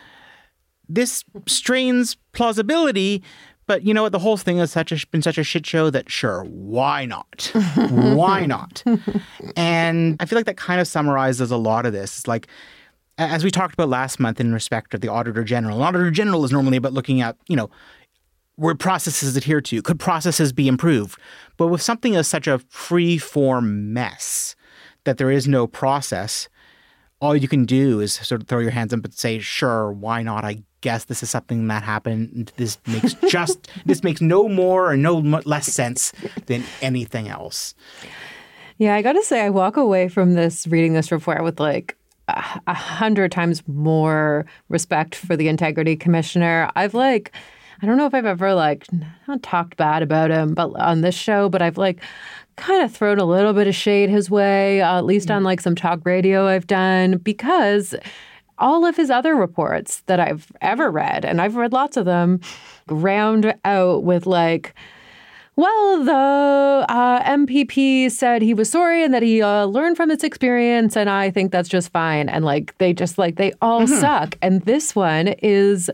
this 0.88 1.25
strains 1.45 2.15
plausibility, 2.31 3.21
but 3.69 3.86
you 3.86 3.93
know 3.93 4.01
what? 4.01 4.12
The 4.12 4.17
whole 4.17 4.36
thing 4.36 4.58
has 4.58 4.71
such 4.71 4.91
a, 4.91 5.08
been 5.12 5.21
such 5.21 5.38
a 5.38 5.43
shit 5.43 5.63
show 5.63 5.91
that 5.91 6.10
sure, 6.10 6.43
why 6.43 7.05
not? 7.05 7.51
why 7.91 8.47
not? 8.47 8.84
And 9.55 10.17
I 10.19 10.25
feel 10.25 10.39
like 10.39 10.47
that 10.47 10.58
kind 10.58 10.82
of 10.82 10.88
summarizes 10.88 11.51
a 11.51 11.58
lot 11.58 11.86
of 11.86 11.93
this. 11.93 12.17
It's 12.17 12.27
like, 12.27 12.47
as 13.19 13.43
we 13.43 13.51
talked 13.51 13.75
about 13.75 13.88
last 13.88 14.19
month 14.19 14.39
in 14.39 14.55
respect 14.55 14.95
of 14.95 15.01
the 15.01 15.08
Auditor 15.08 15.43
General, 15.43 15.77
an 15.77 15.84
Auditor 15.84 16.10
General 16.10 16.43
is 16.43 16.51
normally 16.51 16.77
about 16.77 16.93
looking 16.93 17.21
at, 17.21 17.38
you 17.47 17.55
know, 17.55 17.69
were 18.58 18.73
processes 18.73 19.38
adhered 19.38 19.65
to? 19.65 19.84
Could 19.84 19.99
processes 19.99 20.51
be 20.51 20.67
improved? 20.67 21.19
But 21.58 21.67
with 21.67 21.84
something 21.84 22.15
as 22.15 22.27
such 22.27 22.47
a 22.47 22.58
free 22.69 23.19
form 23.19 23.93
mess 23.93 24.55
that 25.03 25.19
there 25.19 25.29
is 25.29 25.47
no 25.47 25.67
process, 25.67 26.49
all 27.21 27.36
you 27.36 27.47
can 27.47 27.65
do 27.65 27.99
is 27.99 28.13
sort 28.13 28.41
of 28.41 28.47
throw 28.47 28.62
your 28.62 28.71
hands 28.71 28.95
up 28.95 29.05
and 29.05 29.13
say, 29.13 29.38
sure, 29.38 29.91
why 29.91 30.23
not? 30.23 30.43
I 30.43 30.63
guess 30.82 31.06
this 31.06 31.24
is 31.24 31.30
something 31.30 31.68
that 31.68 31.84
happened. 31.84 32.52
This 32.58 32.78
makes 32.88 33.13
just, 33.28 33.70
this 33.86 34.04
makes 34.04 34.22
no 34.22 34.48
more 34.48 34.92
or 34.92 34.98
no 34.98 35.18
less 35.18 35.68
sense 35.68 36.12
than 36.46 36.63
anything 36.82 37.28
else. 37.28 37.76
Yeah, 38.78 38.96
I 38.96 39.02
got 39.02 39.13
to 39.13 39.24
say, 39.24 39.42
I 39.42 39.50
walk 39.50 39.76
away 39.76 40.08
from 40.08 40.36
this 40.36 40.65
reading 40.68 40.94
this 40.94 41.12
report 41.12 41.44
with 41.44 41.60
like 41.60 41.98
a 42.28 42.74
hundred 42.74 43.32
times 43.32 43.68
more 43.68 44.46
respect 44.70 45.15
for 45.15 45.36
the 45.36 45.48
integrity 45.48 45.96
commissioner. 45.96 46.70
I've 46.76 46.94
like, 46.94 47.34
I 47.82 47.86
don't 47.86 47.98
know 47.98 48.06
if 48.06 48.13
I've 48.13 48.26
ever 48.26 48.54
like 48.54 48.86
not 49.28 49.44
talked 49.44 49.78
bad 49.78 50.02
about 50.04 50.32
him, 50.32 50.54
but 50.54 50.70
on 50.80 51.02
this 51.02 51.15
show, 51.15 51.50
but 51.50 51.62
I've 51.62 51.78
like 51.78 52.02
kind 52.56 52.84
of 52.84 52.92
thrown 52.92 53.20
a 53.20 53.26
little 53.26 53.54
bit 53.54 53.68
of 53.68 53.76
shade 53.76 54.10
his 54.10 54.30
way, 54.30 54.82
uh, 54.82 54.98
at 54.98 55.06
least 55.06 55.32
on 55.32 55.44
like 55.44 55.62
some 55.62 55.76
talk 55.76 56.06
radio 56.06 56.48
I've 56.48 56.68
done 56.68 57.18
because. 57.18 57.96
All 58.60 58.86
of 58.86 58.95
his 58.95 59.10
other 59.10 59.36
reports 59.36 60.02
that 60.06 60.19
I've 60.19 60.52
ever 60.62 60.91
read, 60.91 61.26
and 61.26 61.41
I've 61.41 61.56
read 61.56 61.74
lots 61.74 61.98
of 61.98 62.06
them, 62.06 62.41
round 62.88 63.54
out 63.65 64.04
with 64.04 64.26
like, 64.26 64.76
well, 65.60 66.06
the 66.06 66.86
uh, 66.88 67.22
MPP 67.24 68.10
said 68.12 68.41
he 68.41 68.54
was 68.54 68.69
sorry 68.69 69.04
and 69.04 69.13
that 69.13 69.22
he 69.22 69.41
uh, 69.41 69.65
learned 69.65 69.98
from 69.98 70.10
its 70.10 70.24
experience, 70.24 70.95
and 70.95 71.10
I 71.10 71.32
think 71.32 71.52
that's 71.52 71.67
just 71.67 71.91
fine. 71.91 72.30
And 72.30 72.45
like 72.45 72.78
they 72.78 72.93
just 72.93 73.17
like 73.17 73.36
they 73.36 73.52
all 73.62 73.82
mm-hmm. 73.82 74.00
suck. 74.00 74.38
And 74.41 74.62
this 74.62 74.95
one 74.95 75.28
is 75.43 75.91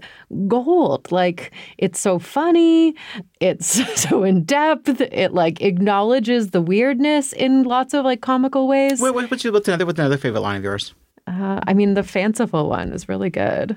gold. 0.47 1.12
Like 1.12 1.51
it's 1.80 1.99
so 1.99 2.19
funny, 2.19 2.93
it's 3.39 3.82
so 3.99 4.23
in 4.23 4.43
depth. 4.43 5.01
It 5.01 5.34
like 5.34 5.62
acknowledges 5.62 6.51
the 6.51 6.62
weirdness 6.62 7.34
in 7.34 7.63
lots 7.63 7.95
of 7.95 8.06
like 8.06 8.21
comical 8.21 8.67
ways. 8.67 9.01
Wait, 9.01 9.15
what's 9.15 9.43
your 9.43 9.51
what's 9.51 9.67
another 9.67 9.88
what's 9.88 9.97
another 9.97 10.17
favorite 10.17 10.41
line 10.41 10.58
of 10.58 10.63
yours? 10.63 10.93
Uh, 11.27 11.59
I 11.65 11.73
mean, 11.73 11.95
the 11.95 12.03
fanciful 12.03 12.69
one 12.69 12.93
is 12.93 13.09
really 13.09 13.29
good. 13.29 13.75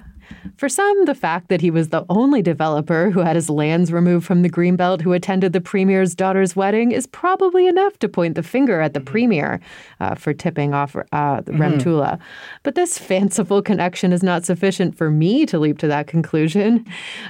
For 0.56 0.68
some, 0.68 1.04
the 1.04 1.14
fact 1.14 1.48
that 1.48 1.60
he 1.60 1.70
was 1.70 1.88
the 1.88 2.04
only 2.08 2.42
developer 2.42 3.10
who 3.10 3.20
had 3.20 3.36
his 3.36 3.48
lands 3.48 3.92
removed 3.92 4.26
from 4.26 4.42
the 4.42 4.50
Greenbelt 4.50 5.02
who 5.02 5.12
attended 5.12 5.52
the 5.52 5.60
premier's 5.60 6.14
daughter's 6.14 6.56
wedding 6.56 6.92
is 6.92 7.06
probably 7.06 7.66
enough 7.66 7.98
to 8.00 8.08
point 8.08 8.34
the 8.34 8.42
finger 8.42 8.80
at 8.80 8.94
the 8.94 9.00
mm-hmm. 9.00 9.12
premier 9.12 9.60
uh, 10.00 10.14
for 10.14 10.32
tipping 10.32 10.74
off 10.74 10.96
uh, 10.96 11.02
mm-hmm. 11.12 11.60
Rehmatullah. 11.60 12.18
But 12.62 12.74
this 12.74 12.98
fanciful 12.98 13.62
connection 13.62 14.12
is 14.12 14.22
not 14.22 14.44
sufficient 14.44 14.96
for 14.96 15.10
me 15.10 15.46
to 15.46 15.58
leap 15.58 15.78
to 15.78 15.88
that 15.88 16.06
conclusion. 16.06 16.84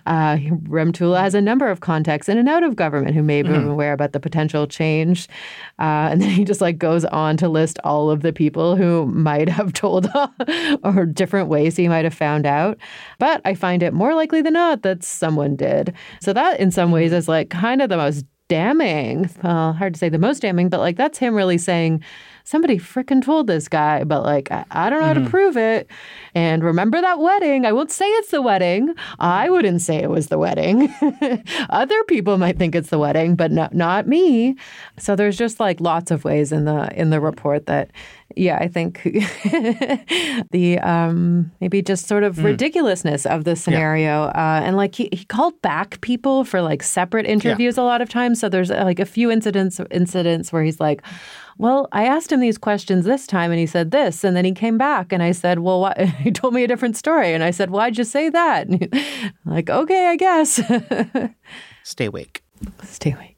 Uh, 0.06 0.37
Rehmatullah 0.37 1.20
has 1.20 1.34
a 1.34 1.40
number 1.40 1.68
of 1.68 1.80
contacts 1.80 2.28
in 2.28 2.38
and 2.38 2.48
out 2.48 2.62
of 2.62 2.76
government 2.76 3.14
who 3.14 3.22
may 3.22 3.42
be 3.42 3.50
mm-hmm. 3.50 3.68
aware 3.68 3.92
about 3.92 4.12
the 4.12 4.20
potential 4.20 4.66
change. 4.66 5.28
Uh, 5.78 6.08
and 6.11 6.22
then 6.22 6.30
he 6.30 6.44
just 6.44 6.61
like 6.61 6.78
goes 6.78 7.04
on 7.06 7.37
to 7.37 7.48
list 7.48 7.78
all 7.84 8.11
of 8.11 8.22
the 8.22 8.32
people 8.32 8.76
who 8.76 9.06
might 9.06 9.48
have 9.48 9.72
told 9.78 10.08
or 10.82 11.06
different 11.06 11.48
ways 11.48 11.76
he 11.76 11.88
might 11.88 12.04
have 12.04 12.14
found 12.14 12.46
out. 12.46 12.78
But 13.18 13.40
I 13.44 13.55
find 13.55 13.83
it 13.83 13.92
more 13.92 14.14
likely 14.14 14.42
than 14.42 14.55
not 14.55 14.83
that 14.83 15.03
someone 15.03 15.57
did. 15.57 15.94
So 16.20 16.33
that 16.33 16.61
in 16.61 16.70
some 16.70 16.90
ways 16.90 17.12
is 17.12 17.29
like 17.29 17.51
kind 17.51 17.83
of 17.83 17.88
the 17.88 17.96
most 17.96 18.24
damning. 18.48 19.31
Well, 19.42 19.74
hard 19.74 19.94
to 19.94 19.98
say 19.98 20.09
the 20.09 20.18
most 20.18 20.40
damning, 20.40 20.68
but 20.68 20.81
like 20.81 20.96
that's 20.96 21.18
him 21.18 21.35
really 21.35 21.59
saying, 21.59 22.03
somebody 22.48 22.78
freaking 22.78 23.22
told 23.22 23.46
this 23.46 23.68
guy, 23.68 24.04
but 24.04 24.22
like, 24.22 24.50
I, 24.50 24.64
I 24.70 24.88
don't 24.88 25.00
know 25.00 25.04
mm-hmm. 25.04 25.08
how 25.08 25.12
to 25.12 25.20
mm-hmm. 25.20 25.28
prove 25.28 25.56
it. 25.58 25.87
And 26.34 26.64
remember 26.64 26.98
that 26.98 27.18
wedding? 27.18 27.66
I 27.66 27.72
won't 27.72 27.90
say 27.90 28.06
it's 28.06 28.30
the 28.30 28.40
wedding. 28.40 28.94
I 29.18 29.50
wouldn't 29.50 29.82
say 29.82 29.96
it 29.96 30.08
was 30.08 30.28
the 30.28 30.38
wedding. 30.38 30.88
Other 31.68 32.02
people 32.04 32.38
might 32.38 32.56
think 32.56 32.74
it's 32.74 32.88
the 32.88 32.98
wedding, 32.98 33.37
but 33.37 33.52
no, 33.52 33.68
not 33.72 34.08
me. 34.08 34.56
So 34.98 35.14
there's 35.14 35.37
just 35.37 35.61
like 35.61 35.78
lots 35.78 36.11
of 36.11 36.24
ways 36.24 36.50
in 36.50 36.64
the 36.64 36.88
in 36.98 37.11
the 37.11 37.20
report 37.20 37.66
that 37.66 37.90
yeah, 38.37 38.58
I 38.61 38.68
think 38.68 39.02
the 40.50 40.78
um, 40.82 41.50
maybe 41.61 41.82
just 41.82 42.06
sort 42.06 42.22
of 42.22 42.37
mm. 42.37 42.44
ridiculousness 42.44 43.24
of 43.26 43.44
the 43.44 43.56
scenario, 43.56 44.24
yeah. 44.24 44.28
uh, 44.28 44.61
and 44.64 44.76
like 44.76 44.94
he, 44.94 45.08
he 45.12 45.24
called 45.24 45.61
back 45.62 46.00
people 46.02 46.44
for 46.44 46.61
like 46.61 46.82
separate 46.82 47.26
interviews 47.26 47.76
yeah. 47.76 47.82
a 47.82 47.84
lot 47.84 48.00
of 48.00 48.08
times. 48.08 48.38
So 48.38 48.48
there's 48.48 48.70
like 48.70 49.00
a 49.00 49.06
few 49.06 49.30
incidents 49.30 49.80
incidents 49.90 50.52
where 50.52 50.62
he's 50.62 50.78
like, 50.78 51.02
well, 51.59 51.88
I 51.90 52.05
asked 52.05 52.31
him 52.31 52.38
these 52.38 52.57
questions 52.57 53.05
this 53.05 53.27
time 53.27 53.51
and 53.51 53.59
he 53.59 53.66
said 53.66 53.90
this. 53.90 54.23
And 54.23 54.37
then 54.37 54.44
he 54.44 54.53
came 54.53 54.79
back 54.79 55.12
and 55.12 55.23
I 55.23 55.33
said, 55.33 55.59
well, 55.59 55.81
what? 55.81 56.01
he 56.01 56.31
told 56.31 56.55
me 56.55 56.62
a 56.64 56.68
different 56.68 56.97
story. 56.97 57.35
And 57.35 57.42
I 57.42 57.51
said, 57.51 57.71
why'd 57.71 57.99
you 57.99 58.05
say 58.05 58.29
that? 58.31 58.68
like, 59.44 59.68
okay, 59.68 60.07
I 60.07 60.16
guess. 60.16 60.61
Stay 61.83 62.07
awake. 62.07 62.44
Stay 62.85 63.12
awake. 63.12 63.38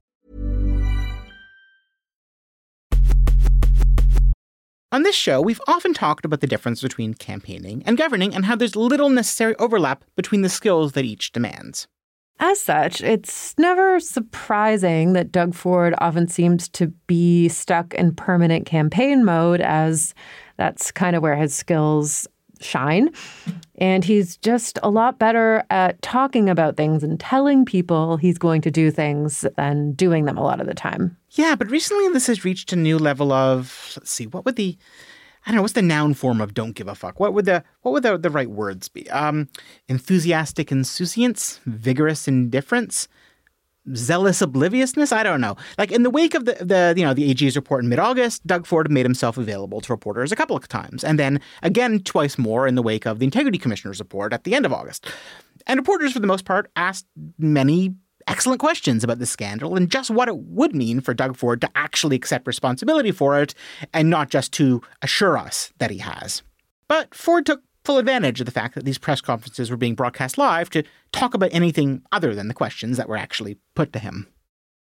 On 4.93 5.03
this 5.03 5.15
show, 5.15 5.41
we've 5.41 5.61
often 5.67 5.93
talked 5.93 6.25
about 6.25 6.41
the 6.41 6.47
difference 6.47 6.81
between 6.81 7.13
campaigning 7.13 7.81
and 7.85 7.97
governing 7.97 8.35
and 8.35 8.43
how 8.43 8.57
there's 8.57 8.75
little 8.75 9.09
necessary 9.09 9.55
overlap 9.55 10.03
between 10.17 10.41
the 10.41 10.49
skills 10.49 10.91
that 10.91 11.05
each 11.05 11.31
demands. 11.31 11.87
As 12.41 12.59
such, 12.59 13.01
it's 13.01 13.53
never 13.57 14.01
surprising 14.01 15.13
that 15.13 15.31
Doug 15.31 15.53
Ford 15.53 15.93
often 15.99 16.27
seems 16.27 16.67
to 16.69 16.87
be 17.07 17.47
stuck 17.47 17.93
in 17.93 18.15
permanent 18.15 18.65
campaign 18.65 19.23
mode, 19.23 19.61
as 19.61 20.13
that's 20.57 20.91
kind 20.91 21.15
of 21.15 21.23
where 21.23 21.37
his 21.37 21.55
skills 21.55 22.27
shine. 22.61 23.09
And 23.75 24.03
he's 24.05 24.37
just 24.37 24.77
a 24.83 24.89
lot 24.89 25.19
better 25.19 25.63
at 25.69 26.01
talking 26.01 26.49
about 26.49 26.77
things 26.77 27.03
and 27.03 27.19
telling 27.19 27.65
people 27.65 28.17
he's 28.17 28.37
going 28.37 28.61
to 28.61 28.71
do 28.71 28.91
things 28.91 29.45
than 29.57 29.93
doing 29.93 30.25
them 30.25 30.37
a 30.37 30.43
lot 30.43 30.61
of 30.61 30.67
the 30.67 30.73
time. 30.73 31.17
Yeah, 31.31 31.55
but 31.55 31.71
recently 31.71 32.07
this 32.09 32.27
has 32.27 32.45
reached 32.45 32.71
a 32.73 32.75
new 32.75 32.97
level 32.97 33.31
of, 33.31 33.93
let's 33.97 34.11
see, 34.11 34.27
what 34.27 34.45
would 34.45 34.55
the 34.55 34.77
I 35.45 35.49
don't 35.49 35.55
know 35.55 35.61
what's 35.63 35.73
the 35.73 35.81
noun 35.81 36.13
form 36.13 36.39
of 36.39 36.53
"don't 36.53 36.73
give 36.73 36.87
a 36.87 36.93
fuck." 36.93 37.19
What 37.19 37.33
would 37.33 37.45
the 37.45 37.63
what 37.81 37.93
would 37.93 38.03
the, 38.03 38.17
the 38.17 38.29
right 38.29 38.49
words 38.49 38.89
be? 38.89 39.09
Um, 39.09 39.49
enthusiastic 39.87 40.71
insouciance, 40.71 41.59
vigorous 41.65 42.27
indifference, 42.27 43.07
zealous 43.95 44.41
obliviousness. 44.41 45.11
I 45.11 45.23
don't 45.23 45.41
know. 45.41 45.55
Like 45.77 45.91
in 45.91 46.03
the 46.03 46.09
wake 46.09 46.33
of 46.33 46.45
the 46.45 46.53
the 46.53 46.93
you 46.97 47.05
know 47.05 47.13
the 47.13 47.29
AG's 47.29 47.55
report 47.55 47.83
in 47.83 47.89
mid 47.89 47.99
August, 47.99 48.45
Doug 48.45 48.65
Ford 48.65 48.91
made 48.91 49.05
himself 49.05 49.37
available 49.37 49.81
to 49.81 49.93
reporters 49.93 50.31
a 50.31 50.35
couple 50.35 50.55
of 50.55 50.67
times, 50.67 51.03
and 51.03 51.19
then 51.19 51.39
again 51.61 51.99
twice 51.99 52.37
more 52.37 52.67
in 52.67 52.75
the 52.75 52.83
wake 52.83 53.05
of 53.05 53.19
the 53.19 53.25
Integrity 53.25 53.57
Commissioner's 53.57 53.99
report 53.99 54.33
at 54.33 54.43
the 54.43 54.55
end 54.55 54.65
of 54.65 54.73
August. 54.73 55.07
And 55.67 55.79
reporters, 55.79 56.13
for 56.13 56.19
the 56.19 56.27
most 56.27 56.45
part, 56.45 56.71
asked 56.75 57.05
many 57.37 57.93
excellent 58.27 58.59
questions 58.59 59.03
about 59.03 59.19
the 59.19 59.25
scandal 59.25 59.75
and 59.75 59.89
just 59.89 60.09
what 60.09 60.27
it 60.27 60.37
would 60.37 60.75
mean 60.75 61.01
for 61.01 61.13
Doug 61.13 61.35
Ford 61.35 61.61
to 61.61 61.69
actually 61.75 62.15
accept 62.15 62.47
responsibility 62.47 63.11
for 63.11 63.41
it 63.41 63.53
and 63.93 64.09
not 64.09 64.29
just 64.29 64.51
to 64.53 64.81
assure 65.01 65.37
us 65.37 65.71
that 65.79 65.91
he 65.91 65.97
has. 65.99 66.43
But 66.87 67.15
Ford 67.15 67.45
took 67.45 67.61
full 67.83 67.97
advantage 67.97 68.39
of 68.39 68.45
the 68.45 68.51
fact 68.51 68.75
that 68.75 68.85
these 68.85 68.97
press 68.97 69.21
conferences 69.21 69.71
were 69.71 69.77
being 69.77 69.95
broadcast 69.95 70.37
live 70.37 70.69
to 70.71 70.83
talk 71.11 71.33
about 71.33 71.49
anything 71.53 72.01
other 72.11 72.35
than 72.35 72.47
the 72.47 72.53
questions 72.53 72.97
that 72.97 73.09
were 73.09 73.17
actually 73.17 73.57
put 73.75 73.91
to 73.93 73.99
him. 73.99 74.27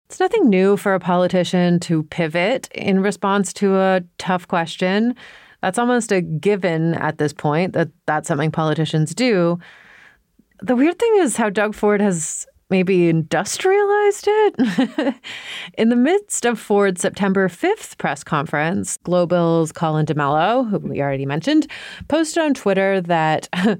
It's 0.06 0.20
nothing 0.20 0.50
new 0.50 0.78
for 0.78 0.94
a 0.94 1.00
politician 1.00 1.82
to 1.82 2.04
pivot 2.04 2.70
in 2.74 3.02
response 3.02 3.52
to 3.54 3.76
a 3.76 4.04
tough 4.18 4.48
question. 4.48 5.16
That's 5.62 5.78
almost 5.78 6.14
a 6.14 6.22
given 6.22 6.94
at 6.94 7.18
this 7.18 7.34
point 7.34 7.74
that 7.74 7.90
that's 8.06 8.28
something 8.28 8.52
politicians 8.52 9.14
do. 9.14 9.60
The 10.62 10.76
weird 10.76 10.98
thing 10.98 11.14
is 11.18 11.36
how 11.36 11.50
Doug 11.50 11.76
Ford 11.76 12.00
has 12.00 12.48
maybe 12.70 13.08
industrialized 13.08 14.26
it. 14.28 15.16
in 15.78 15.90
the 15.90 15.96
midst 15.96 16.46
of 16.46 16.60
Ford's 16.60 17.02
September 17.02 17.48
5th 17.48 17.98
press 17.98 18.24
conference, 18.24 18.98
Global's 18.98 19.72
Colin 19.72 20.06
D'Mello, 20.06 20.70
who 20.70 20.80
we 20.80 21.02
already 21.02 21.26
mentioned, 21.26 21.68
posted 22.08 22.44
on 22.44 22.54
Twitter 22.54 23.00
that 23.02 23.48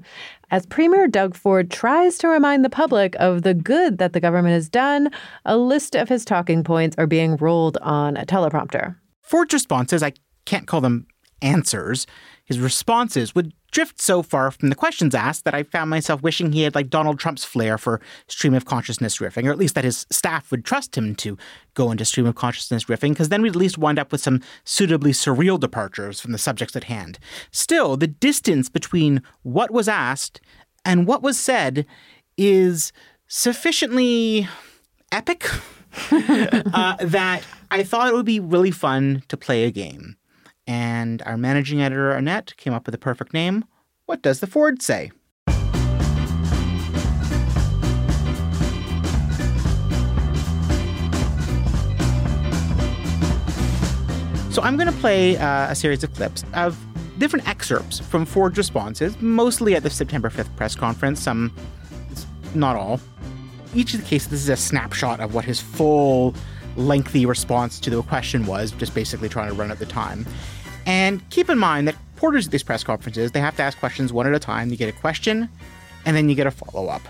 as 0.50 0.66
Premier 0.66 1.06
Doug 1.06 1.34
Ford 1.34 1.70
tries 1.70 2.18
to 2.18 2.28
remind 2.28 2.64
the 2.64 2.70
public 2.70 3.14
of 3.16 3.42
the 3.42 3.54
good 3.54 3.98
that 3.98 4.12
the 4.12 4.20
government 4.20 4.54
has 4.54 4.68
done, 4.68 5.10
a 5.44 5.56
list 5.56 5.94
of 5.94 6.08
his 6.08 6.24
talking 6.24 6.64
points 6.64 6.96
are 6.98 7.06
being 7.06 7.36
rolled 7.36 7.76
on 7.78 8.16
a 8.16 8.24
teleprompter. 8.24 8.96
Ford's 9.22 9.52
responses, 9.52 10.02
I 10.02 10.12
can't 10.46 10.66
call 10.66 10.80
them 10.80 11.06
answers, 11.42 12.06
his 12.46 12.58
responses 12.58 13.34
would 13.34 13.52
drift 13.70 14.00
so 14.00 14.22
far 14.22 14.50
from 14.50 14.68
the 14.70 14.74
questions 14.74 15.14
asked 15.14 15.44
that 15.44 15.54
I 15.54 15.62
found 15.62 15.90
myself 15.90 16.22
wishing 16.22 16.52
he 16.52 16.62
had 16.62 16.74
like 16.74 16.90
Donald 16.90 17.18
Trump's 17.18 17.44
flair 17.44 17.78
for 17.78 18.00
stream 18.26 18.54
of 18.54 18.64
consciousness 18.64 19.18
riffing, 19.18 19.46
or 19.46 19.50
at 19.50 19.58
least 19.58 19.74
that 19.74 19.84
his 19.84 20.06
staff 20.10 20.50
would 20.50 20.64
trust 20.64 20.96
him 20.96 21.14
to 21.16 21.36
go 21.74 21.90
into 21.90 22.04
stream 22.04 22.26
of 22.26 22.34
consciousness 22.34 22.84
riffing, 22.84 23.10
because 23.10 23.28
then 23.28 23.42
we'd 23.42 23.50
at 23.50 23.56
least 23.56 23.78
wind 23.78 23.98
up 23.98 24.12
with 24.12 24.20
some 24.20 24.40
suitably 24.64 25.12
surreal 25.12 25.60
departures 25.60 26.20
from 26.20 26.32
the 26.32 26.38
subjects 26.38 26.76
at 26.76 26.84
hand. 26.84 27.18
Still, 27.50 27.96
the 27.96 28.06
distance 28.06 28.68
between 28.68 29.22
what 29.42 29.70
was 29.70 29.88
asked 29.88 30.40
and 30.84 31.06
what 31.06 31.22
was 31.22 31.38
said 31.38 31.86
is 32.36 32.92
sufficiently 33.26 34.48
epic 35.12 35.48
uh, 36.10 36.96
that 37.00 37.42
I 37.70 37.82
thought 37.82 38.08
it 38.08 38.14
would 38.14 38.26
be 38.26 38.40
really 38.40 38.70
fun 38.70 39.22
to 39.28 39.36
play 39.36 39.64
a 39.64 39.70
game. 39.70 40.16
And 40.68 41.22
our 41.22 41.38
managing 41.38 41.80
editor, 41.80 42.12
Annette, 42.12 42.54
came 42.58 42.74
up 42.74 42.84
with 42.84 42.92
the 42.92 42.98
perfect 42.98 43.32
name. 43.32 43.64
What 44.04 44.20
does 44.20 44.40
the 44.40 44.46
Ford 44.46 44.82
say? 44.82 45.10
So 54.50 54.62
I'm 54.62 54.76
going 54.76 54.92
to 54.92 54.98
play 55.00 55.38
uh, 55.38 55.70
a 55.70 55.74
series 55.74 56.04
of 56.04 56.12
clips 56.12 56.44
of 56.52 56.76
different 57.18 57.48
excerpts 57.48 58.00
from 58.00 58.26
Ford's 58.26 58.58
responses, 58.58 59.18
mostly 59.22 59.74
at 59.74 59.82
the 59.82 59.90
September 59.90 60.28
5th 60.28 60.54
press 60.56 60.74
conference, 60.74 61.20
some, 61.22 61.50
not 62.54 62.76
all. 62.76 63.00
Each 63.74 63.94
of 63.94 64.00
the 64.00 64.06
cases, 64.06 64.28
this 64.28 64.40
is 64.40 64.48
a 64.50 64.56
snapshot 64.56 65.20
of 65.20 65.32
what 65.32 65.46
his 65.46 65.60
full, 65.60 66.34
lengthy 66.76 67.26
response 67.26 67.80
to 67.80 67.90
the 67.90 68.02
question 68.02 68.46
was, 68.46 68.70
just 68.72 68.94
basically 68.94 69.28
trying 69.28 69.48
to 69.48 69.54
run 69.54 69.70
at 69.70 69.78
the 69.78 69.86
time. 69.86 70.26
And 70.88 71.28
keep 71.28 71.50
in 71.50 71.58
mind 71.58 71.86
that 71.86 71.96
reporters 72.14 72.46
at 72.46 72.50
these 72.50 72.64
press 72.64 72.82
conferences, 72.82 73.30
they 73.30 73.40
have 73.40 73.54
to 73.56 73.62
ask 73.62 73.78
questions 73.78 74.12
one 74.12 74.26
at 74.26 74.34
a 74.34 74.38
time. 74.40 74.70
You 74.70 74.76
get 74.76 74.88
a 74.88 74.98
question, 74.98 75.48
and 76.04 76.16
then 76.16 76.28
you 76.28 76.34
get 76.34 76.46
a 76.46 76.50
follow 76.50 76.88
up. 76.88 77.02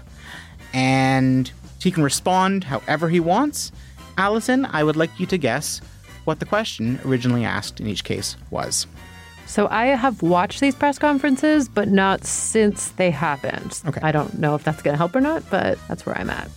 And 0.75 1.51
he 1.81 1.91
can 1.91 2.03
respond 2.03 2.65
however 2.65 3.09
he 3.09 3.21
wants. 3.21 3.73
Allison, 4.19 4.67
I 4.67 4.83
would 4.83 4.97
like 4.97 5.19
you 5.21 5.27
to 5.27 5.39
guess 5.39 5.81
what 6.25 6.41
the 6.41 6.45
question 6.45 6.99
originally 7.07 7.45
asked 7.45 7.81
in 7.81 7.87
each 7.87 8.03
case 8.05 8.37
was. 8.51 8.87
So 9.47 9.69
I 9.69 9.87
have 9.87 10.21
watched 10.23 10.61
these 10.61 10.75
press 10.75 10.99
conferences, 10.99 11.69
but 11.69 11.89
not 11.89 12.25
since 12.25 12.91
they 12.91 13.11
happened. 13.11 13.81
Okay. 13.87 14.01
I 14.03 14.13
don't 14.13 14.39
know 14.39 14.57
if 14.57 14.65
that's 14.65 14.83
going 14.83 14.93
to 14.93 14.99
help 14.99 15.17
or 15.17 15.23
not, 15.23 15.49
but 15.51 15.79
that's 15.89 16.05
where 16.05 16.19
I'm 16.19 16.29
at. 16.29 16.51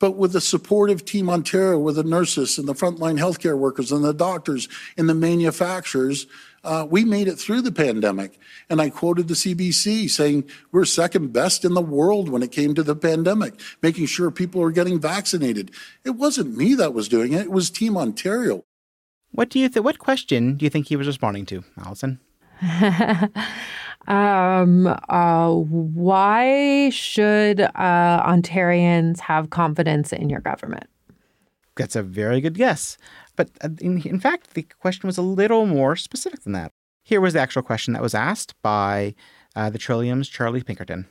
But 0.00 0.16
with 0.16 0.32
the 0.32 0.40
supportive 0.40 1.04
team 1.04 1.30
Ontario, 1.30 1.78
with 1.78 1.94
the 1.94 2.02
nurses 2.02 2.58
and 2.58 2.66
the 2.66 2.74
frontline 2.74 3.18
healthcare 3.20 3.56
workers 3.56 3.92
and 3.92 4.02
the 4.02 4.14
doctors 4.14 4.66
and 4.96 5.08
the 5.08 5.14
manufacturers, 5.14 6.26
uh, 6.64 6.86
we 6.88 7.04
made 7.04 7.28
it 7.28 7.36
through 7.36 7.60
the 7.60 7.70
pandemic. 7.70 8.38
And 8.68 8.80
I 8.80 8.90
quoted 8.90 9.28
the 9.28 9.34
CBC 9.34 10.10
saying 10.10 10.44
we're 10.72 10.86
second 10.86 11.32
best 11.32 11.64
in 11.64 11.74
the 11.74 11.82
world 11.82 12.28
when 12.30 12.42
it 12.42 12.50
came 12.50 12.74
to 12.74 12.82
the 12.82 12.96
pandemic, 12.96 13.54
making 13.82 14.06
sure 14.06 14.30
people 14.30 14.62
are 14.62 14.72
getting 14.72 14.98
vaccinated. 14.98 15.70
It 16.04 16.10
wasn't 16.10 16.56
me 16.56 16.74
that 16.74 16.94
was 16.94 17.08
doing 17.08 17.34
it; 17.34 17.42
it 17.42 17.52
was 17.52 17.70
Team 17.70 17.96
Ontario. 17.96 18.64
What 19.32 19.50
do 19.50 19.58
you 19.58 19.68
think? 19.68 19.84
What 19.84 19.98
question 19.98 20.56
do 20.56 20.64
you 20.64 20.70
think 20.70 20.88
he 20.88 20.96
was 20.96 21.06
responding 21.06 21.46
to, 21.46 21.62
Allison? 21.78 22.20
Um, 24.08 24.86
uh, 25.08 25.50
why 25.52 26.90
should 26.90 27.60
uh, 27.60 27.70
Ontarians 28.26 29.20
have 29.20 29.50
confidence 29.50 30.12
in 30.12 30.28
your 30.30 30.40
government? 30.40 30.86
That's 31.76 31.96
a 31.96 32.02
very 32.02 32.40
good 32.40 32.54
guess. 32.54 32.98
But 33.36 33.50
uh, 33.62 33.70
in, 33.80 34.02
in 34.02 34.20
fact, 34.20 34.54
the 34.54 34.62
question 34.80 35.06
was 35.06 35.18
a 35.18 35.22
little 35.22 35.66
more 35.66 35.96
specific 35.96 36.42
than 36.42 36.52
that. 36.52 36.72
Here 37.02 37.20
was 37.20 37.32
the 37.32 37.40
actual 37.40 37.62
question 37.62 37.94
that 37.94 38.02
was 38.02 38.14
asked 38.14 38.54
by 38.62 39.14
uh, 39.56 39.70
the 39.70 39.78
Trillium's 39.78 40.28
Charlie 40.28 40.62
Pinkerton. 40.62 41.06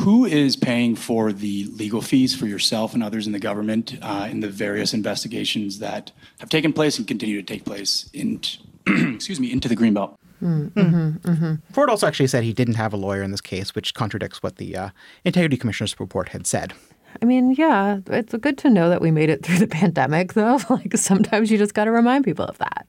Who 0.00 0.24
is 0.24 0.54
paying 0.56 0.94
for 0.94 1.32
the 1.32 1.64
legal 1.64 2.00
fees 2.00 2.34
for 2.34 2.46
yourself 2.46 2.94
and 2.94 3.02
others 3.02 3.26
in 3.26 3.32
the 3.32 3.38
government 3.38 3.98
uh, 4.00 4.28
in 4.30 4.40
the 4.40 4.48
various 4.48 4.94
investigations 4.94 5.80
that 5.80 6.12
have 6.38 6.48
taken 6.48 6.72
place 6.72 6.98
and 6.98 7.08
continue 7.08 7.36
to 7.40 7.42
take 7.42 7.64
place 7.64 8.08
in, 8.12 8.40
excuse 8.86 9.40
me, 9.40 9.50
into 9.50 9.68
the 9.68 9.76
Greenbelt? 9.76 10.16
Mm-hmm, 10.42 11.28
mm-hmm. 11.28 11.54
Ford 11.72 11.90
also 11.90 12.06
actually 12.06 12.28
said 12.28 12.44
he 12.44 12.52
didn't 12.52 12.74
have 12.74 12.92
a 12.92 12.96
lawyer 12.96 13.22
in 13.22 13.30
this 13.30 13.40
case, 13.40 13.74
which 13.74 13.94
contradicts 13.94 14.42
what 14.42 14.56
the 14.56 14.76
uh, 14.76 14.90
Integrity 15.24 15.56
Commissioner's 15.56 15.98
report 15.98 16.28
had 16.30 16.46
said. 16.46 16.72
I 17.20 17.24
mean, 17.24 17.52
yeah, 17.52 18.00
it's 18.06 18.34
good 18.34 18.58
to 18.58 18.70
know 18.70 18.88
that 18.88 19.00
we 19.00 19.10
made 19.10 19.30
it 19.30 19.44
through 19.44 19.58
the 19.58 19.66
pandemic, 19.80 20.34
though. 20.34 20.60
Like 20.70 20.96
sometimes 20.96 21.50
you 21.50 21.58
just 21.58 21.74
got 21.74 21.84
to 21.84 21.90
remind 21.90 22.24
people 22.24 22.44
of 22.44 22.58
that. 22.58 22.86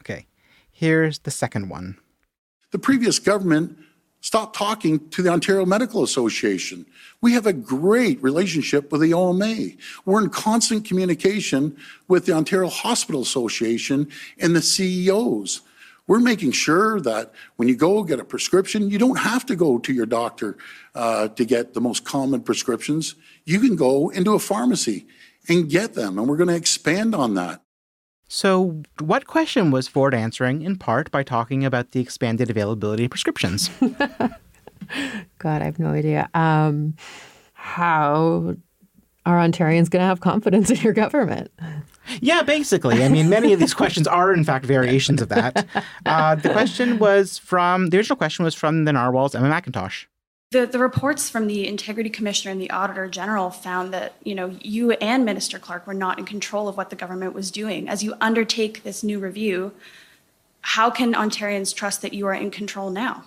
Okay, 0.00 0.26
here's 0.70 1.20
the 1.20 1.30
second 1.30 1.68
one. 1.68 1.98
The 2.70 2.78
previous 2.78 3.18
government 3.18 3.76
stopped 4.22 4.56
talking 4.56 5.08
to 5.10 5.20
the 5.20 5.28
Ontario 5.28 5.66
Medical 5.66 6.02
Association. 6.02 6.86
We 7.20 7.32
have 7.32 7.46
a 7.46 7.52
great 7.52 8.22
relationship 8.22 8.90
with 8.90 9.00
the 9.00 9.12
OMA. 9.12 9.70
We're 10.06 10.22
in 10.22 10.30
constant 10.30 10.86
communication 10.86 11.76
with 12.08 12.24
the 12.24 12.32
Ontario 12.32 12.68
Hospital 12.68 13.20
Association 13.20 14.08
and 14.38 14.56
the 14.56 14.62
CEOs. 14.62 15.60
We're 16.06 16.20
making 16.20 16.52
sure 16.52 17.00
that 17.00 17.32
when 17.56 17.68
you 17.68 17.76
go 17.76 18.02
get 18.02 18.18
a 18.18 18.24
prescription, 18.24 18.90
you 18.90 18.98
don't 18.98 19.18
have 19.18 19.46
to 19.46 19.56
go 19.56 19.78
to 19.78 19.92
your 19.92 20.06
doctor 20.06 20.56
uh, 20.94 21.28
to 21.28 21.44
get 21.44 21.74
the 21.74 21.80
most 21.80 22.04
common 22.04 22.40
prescriptions. 22.40 23.14
You 23.44 23.60
can 23.60 23.76
go 23.76 24.08
into 24.08 24.34
a 24.34 24.38
pharmacy 24.38 25.06
and 25.48 25.68
get 25.68 25.94
them, 25.94 26.18
and 26.18 26.28
we're 26.28 26.36
going 26.36 26.48
to 26.48 26.56
expand 26.56 27.14
on 27.14 27.34
that. 27.34 27.62
So, 28.28 28.82
what 28.98 29.26
question 29.26 29.70
was 29.70 29.88
Ford 29.88 30.14
answering 30.14 30.62
in 30.62 30.76
part 30.76 31.10
by 31.10 31.22
talking 31.22 31.64
about 31.64 31.90
the 31.90 32.00
expanded 32.00 32.48
availability 32.48 33.04
of 33.04 33.10
prescriptions? 33.10 33.68
God, 35.38 35.62
I 35.62 35.64
have 35.64 35.78
no 35.78 35.88
idea. 35.88 36.30
Um, 36.32 36.94
how 37.52 38.56
are 39.26 39.36
Ontarians 39.36 39.90
going 39.90 40.00
to 40.00 40.06
have 40.06 40.20
confidence 40.20 40.70
in 40.70 40.78
your 40.78 40.92
government? 40.94 41.50
Yeah, 42.20 42.42
basically. 42.42 43.02
I 43.04 43.08
mean, 43.08 43.28
many 43.28 43.52
of 43.52 43.60
these 43.60 43.74
questions 43.74 44.06
are, 44.06 44.32
in 44.32 44.44
fact, 44.44 44.64
variations 44.66 45.22
of 45.22 45.28
that. 45.28 45.66
Uh, 46.04 46.34
the 46.34 46.50
question 46.50 46.98
was 46.98 47.38
from 47.38 47.88
the 47.88 47.96
original 47.96 48.16
question 48.16 48.44
was 48.44 48.54
from 48.54 48.84
the 48.84 48.92
Narwhal's, 48.92 49.34
Emma 49.34 49.48
McIntosh. 49.48 50.06
The, 50.50 50.66
the 50.66 50.78
reports 50.78 51.30
from 51.30 51.46
the 51.46 51.66
integrity 51.66 52.10
commissioner 52.10 52.52
and 52.52 52.60
the 52.60 52.70
auditor 52.70 53.08
general 53.08 53.50
found 53.50 53.94
that 53.94 54.14
you 54.22 54.34
know 54.34 54.54
you 54.60 54.92
and 54.92 55.24
minister 55.24 55.58
clark 55.58 55.86
were 55.86 55.94
not 55.94 56.18
in 56.18 56.26
control 56.26 56.68
of 56.68 56.76
what 56.76 56.90
the 56.90 56.96
government 56.96 57.32
was 57.32 57.50
doing 57.50 57.88
as 57.88 58.02
you 58.02 58.14
undertake 58.20 58.82
this 58.82 59.02
new 59.02 59.18
review 59.18 59.72
how 60.60 60.90
can 60.90 61.14
ontarians 61.14 61.74
trust 61.74 62.02
that 62.02 62.12
you 62.12 62.26
are 62.26 62.34
in 62.34 62.50
control 62.50 62.90
now 62.90 63.24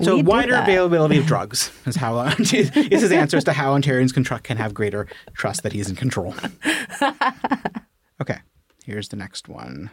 so 0.00 0.16
wider 0.18 0.54
availability 0.54 1.18
of 1.18 1.26
drugs 1.26 1.70
is 1.86 1.96
how 1.96 2.20
is 2.38 2.70
his 2.70 3.12
answer 3.12 3.36
as 3.36 3.44
to 3.44 3.52
how 3.52 3.76
Ontarians 3.78 4.14
can, 4.14 4.24
tr- 4.24 4.36
can 4.36 4.56
have 4.56 4.72
greater 4.72 5.06
trust 5.34 5.62
that 5.62 5.72
he's 5.72 5.90
in 5.90 5.96
control. 5.96 6.34
okay, 8.20 8.38
here's 8.84 9.08
the 9.08 9.16
next 9.16 9.48
one. 9.48 9.90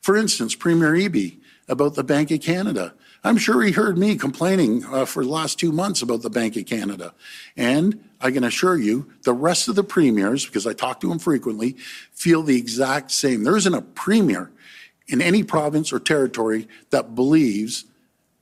For 0.00 0.16
instance, 0.16 0.54
Premier 0.54 0.92
Eby 0.92 1.40
about 1.66 1.94
the 1.94 2.04
Bank 2.04 2.30
of 2.30 2.42
Canada. 2.42 2.94
I'm 3.22 3.38
sure 3.38 3.62
he 3.62 3.72
heard 3.72 3.96
me 3.96 4.16
complaining 4.16 4.84
uh, 4.84 5.06
for 5.06 5.24
the 5.24 5.30
last 5.30 5.58
two 5.58 5.72
months 5.72 6.02
about 6.02 6.20
the 6.20 6.28
Bank 6.28 6.56
of 6.56 6.66
Canada. 6.66 7.14
And 7.56 8.06
I 8.20 8.30
can 8.30 8.44
assure 8.44 8.76
you, 8.76 9.10
the 9.22 9.32
rest 9.32 9.66
of 9.68 9.76
the 9.76 9.84
premiers, 9.84 10.44
because 10.44 10.66
I 10.66 10.74
talk 10.74 11.00
to 11.00 11.08
them 11.08 11.18
frequently, 11.18 11.76
feel 12.12 12.42
the 12.42 12.58
exact 12.58 13.12
same. 13.12 13.44
There 13.44 13.56
isn't 13.56 13.72
a 13.72 13.80
premier 13.80 14.50
in 15.06 15.22
any 15.22 15.42
province 15.42 15.90
or 15.90 16.00
territory 16.00 16.68
that 16.90 17.14
believes 17.14 17.86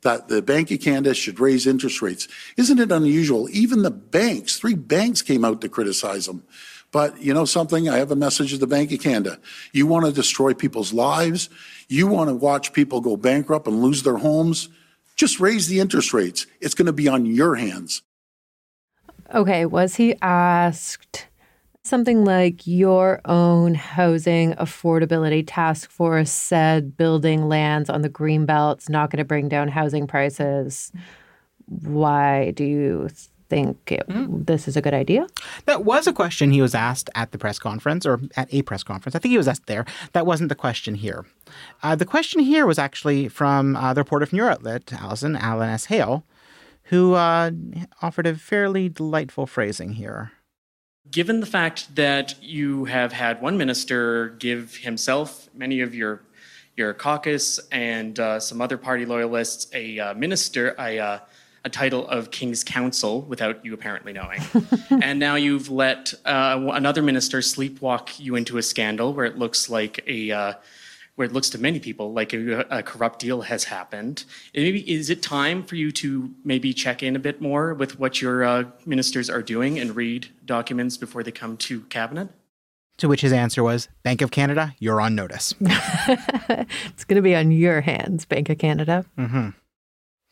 that 0.02 0.26
the 0.26 0.42
Bank 0.42 0.72
of 0.72 0.80
Canada 0.80 1.14
should 1.14 1.38
raise 1.38 1.66
interest 1.66 2.02
rates. 2.02 2.26
Isn't 2.56 2.80
it 2.80 2.90
unusual? 2.90 3.48
Even 3.50 3.82
the 3.82 3.90
banks, 3.90 4.58
three 4.58 4.74
banks 4.74 5.22
came 5.22 5.44
out 5.44 5.60
to 5.60 5.68
criticize 5.68 6.26
them. 6.26 6.42
But 6.92 7.22
you 7.22 7.32
know 7.32 7.46
something? 7.46 7.88
I 7.88 7.96
have 7.96 8.10
a 8.10 8.16
message 8.16 8.50
to 8.50 8.58
the 8.58 8.66
Bank 8.66 8.92
of 8.92 9.00
Canada. 9.00 9.38
You 9.72 9.86
want 9.86 10.04
to 10.04 10.12
destroy 10.12 10.52
people's 10.52 10.92
lives. 10.92 11.48
You 11.88 12.06
want 12.06 12.28
to 12.28 12.34
watch 12.34 12.74
people 12.74 13.00
go 13.00 13.16
bankrupt 13.16 13.66
and 13.66 13.82
lose 13.82 14.02
their 14.02 14.18
homes. 14.18 14.68
Just 15.16 15.40
raise 15.40 15.68
the 15.68 15.80
interest 15.80 16.12
rates. 16.12 16.46
It's 16.60 16.74
going 16.74 16.86
to 16.86 16.92
be 16.92 17.08
on 17.08 17.24
your 17.24 17.54
hands. 17.54 18.02
Okay. 19.34 19.64
Was 19.64 19.96
he 19.96 20.14
asked 20.20 21.26
something 21.82 22.24
like 22.24 22.66
your 22.66 23.22
own 23.24 23.74
housing 23.74 24.52
affordability 24.54 25.44
task 25.46 25.90
force 25.90 26.30
said 26.30 26.96
building 26.96 27.48
lands 27.48 27.88
on 27.88 28.02
the 28.02 28.08
green 28.08 28.44
belt's 28.44 28.90
not 28.90 29.10
going 29.10 29.18
to 29.18 29.24
bring 29.24 29.48
down 29.48 29.68
housing 29.68 30.06
prices? 30.06 30.92
Why 31.66 32.50
do 32.50 32.64
you 32.64 33.08
think 33.52 33.92
it, 33.92 34.08
mm. 34.08 34.46
this 34.46 34.66
is 34.66 34.78
a 34.78 34.80
good 34.80 34.94
idea? 34.94 35.26
That 35.66 35.84
was 35.84 36.06
a 36.06 36.12
question 36.12 36.52
he 36.52 36.62
was 36.62 36.74
asked 36.74 37.10
at 37.14 37.32
the 37.32 37.38
press 37.38 37.58
conference 37.58 38.06
or 38.06 38.18
at 38.34 38.48
a 38.52 38.62
press 38.62 38.82
conference. 38.82 39.14
I 39.14 39.18
think 39.18 39.32
he 39.32 39.36
was 39.36 39.46
asked 39.46 39.66
there. 39.66 39.84
That 40.14 40.24
wasn't 40.24 40.48
the 40.48 40.54
question 40.54 40.94
here. 40.94 41.26
Uh, 41.82 41.94
the 41.94 42.06
question 42.06 42.40
here 42.40 42.64
was 42.66 42.78
actually 42.78 43.28
from 43.28 43.76
uh, 43.76 43.92
the 43.92 44.00
reporter 44.00 44.24
from 44.24 44.38
your 44.38 44.50
outlet, 44.50 44.90
Allison, 44.94 45.36
Alan 45.36 45.68
S. 45.68 45.84
Hale, 45.86 46.24
who 46.84 47.12
uh, 47.12 47.50
offered 48.00 48.26
a 48.26 48.34
fairly 48.36 48.88
delightful 48.88 49.46
phrasing 49.46 49.92
here. 49.92 50.32
Given 51.10 51.40
the 51.40 51.52
fact 51.58 51.94
that 51.96 52.42
you 52.42 52.86
have 52.86 53.12
had 53.12 53.42
one 53.42 53.58
minister 53.58 54.30
give 54.38 54.76
himself, 54.76 55.50
many 55.54 55.82
of 55.82 55.94
your 55.94 56.22
your 56.74 56.94
caucus, 56.94 57.60
and 57.70 58.18
uh, 58.18 58.40
some 58.40 58.62
other 58.62 58.78
party 58.78 59.04
loyalists 59.04 59.66
a 59.74 59.98
uh, 59.98 60.14
minister, 60.14 60.74
a 60.78 60.98
uh, 60.98 61.18
a 61.64 61.70
title 61.70 62.06
of 62.08 62.30
King's 62.30 62.64
Counsel 62.64 63.22
without 63.22 63.64
you 63.64 63.72
apparently 63.72 64.12
knowing. 64.12 64.40
and 64.90 65.18
now 65.18 65.36
you've 65.36 65.70
let 65.70 66.14
uh, 66.24 66.68
another 66.72 67.02
minister 67.02 67.38
sleepwalk 67.38 68.18
you 68.18 68.34
into 68.34 68.58
a 68.58 68.62
scandal 68.62 69.14
where 69.14 69.24
it 69.24 69.38
looks 69.38 69.68
like 69.68 70.02
a. 70.06 70.30
Uh, 70.30 70.52
where 71.14 71.26
it 71.26 71.32
looks 71.32 71.50
to 71.50 71.58
many 71.58 71.78
people 71.78 72.14
like 72.14 72.32
a, 72.32 72.60
a 72.70 72.82
corrupt 72.82 73.18
deal 73.18 73.42
has 73.42 73.64
happened. 73.64 74.24
maybe 74.54 74.90
is 74.90 75.10
it 75.10 75.22
time 75.22 75.62
for 75.62 75.76
you 75.76 75.92
to 75.92 76.34
maybe 76.42 76.72
check 76.72 77.02
in 77.02 77.14
a 77.14 77.18
bit 77.18 77.38
more 77.38 77.74
with 77.74 77.98
what 77.98 78.22
your 78.22 78.42
uh, 78.42 78.64
ministers 78.86 79.28
are 79.28 79.42
doing 79.42 79.78
and 79.78 79.94
read 79.94 80.30
documents 80.46 80.96
before 80.96 81.22
they 81.22 81.30
come 81.30 81.58
to 81.58 81.82
cabinet? 81.82 82.30
To 82.96 83.08
which 83.08 83.20
his 83.20 83.32
answer 83.32 83.62
was, 83.62 83.88
Bank 84.02 84.22
of 84.22 84.30
Canada, 84.30 84.74
you're 84.78 85.02
on 85.02 85.14
notice. 85.14 85.54
it's 85.60 87.04
going 87.04 87.16
to 87.16 87.22
be 87.22 87.34
on 87.34 87.50
your 87.50 87.82
hands, 87.82 88.24
Bank 88.24 88.48
of 88.48 88.56
Canada. 88.56 89.04
Mm-hmm. 89.18 89.50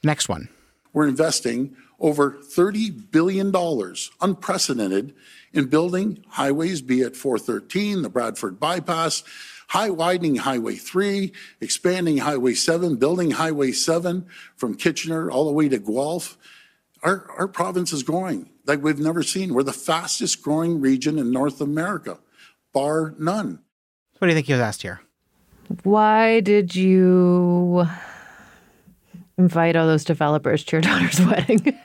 Next 0.02 0.30
one 0.30 0.48
we're 0.92 1.08
investing 1.08 1.76
over 1.98 2.32
$30 2.32 3.10
billion, 3.10 3.54
unprecedented, 4.20 5.14
in 5.52 5.66
building 5.66 6.24
highways, 6.28 6.80
be 6.80 7.00
it 7.02 7.16
413, 7.16 8.02
the 8.02 8.08
Bradford 8.08 8.60
bypass, 8.60 9.24
high 9.68 9.90
widening 9.90 10.36
Highway 10.36 10.76
3, 10.76 11.32
expanding 11.60 12.18
Highway 12.18 12.54
7, 12.54 12.96
building 12.96 13.32
Highway 13.32 13.72
7 13.72 14.26
from 14.56 14.76
Kitchener 14.76 15.30
all 15.30 15.46
the 15.46 15.52
way 15.52 15.68
to 15.68 15.78
Guelph. 15.78 16.38
Our, 17.02 17.30
our 17.36 17.48
province 17.48 17.92
is 17.92 18.02
growing 18.02 18.50
like 18.66 18.82
we've 18.82 19.00
never 19.00 19.22
seen. 19.22 19.54
We're 19.54 19.62
the 19.62 19.72
fastest 19.72 20.42
growing 20.42 20.80
region 20.80 21.18
in 21.18 21.32
North 21.32 21.60
America, 21.60 22.18
bar 22.72 23.14
none. 23.18 23.60
What 24.18 24.26
do 24.26 24.28
you 24.28 24.34
think 24.34 24.46
he 24.46 24.52
was 24.52 24.60
asked 24.60 24.82
here? 24.82 25.00
Why 25.82 26.40
did 26.40 26.74
you 26.74 27.86
invite 29.40 29.76
all 29.76 29.86
those 29.86 30.04
developers 30.04 30.64
to 30.64 30.76
your 30.76 30.80
daughter's 30.82 31.20
wedding? 31.26 31.78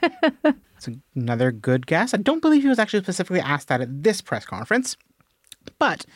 It's 0.76 0.88
another 1.14 1.50
good 1.50 1.86
guess. 1.86 2.14
I 2.14 2.18
don't 2.18 2.42
believe 2.42 2.62
he 2.62 2.68
was 2.68 2.78
actually 2.78 3.02
specifically 3.02 3.40
asked 3.40 3.68
that 3.68 3.80
at 3.80 4.02
this 4.02 4.20
press 4.20 4.44
conference. 4.44 4.96
But 5.78 6.06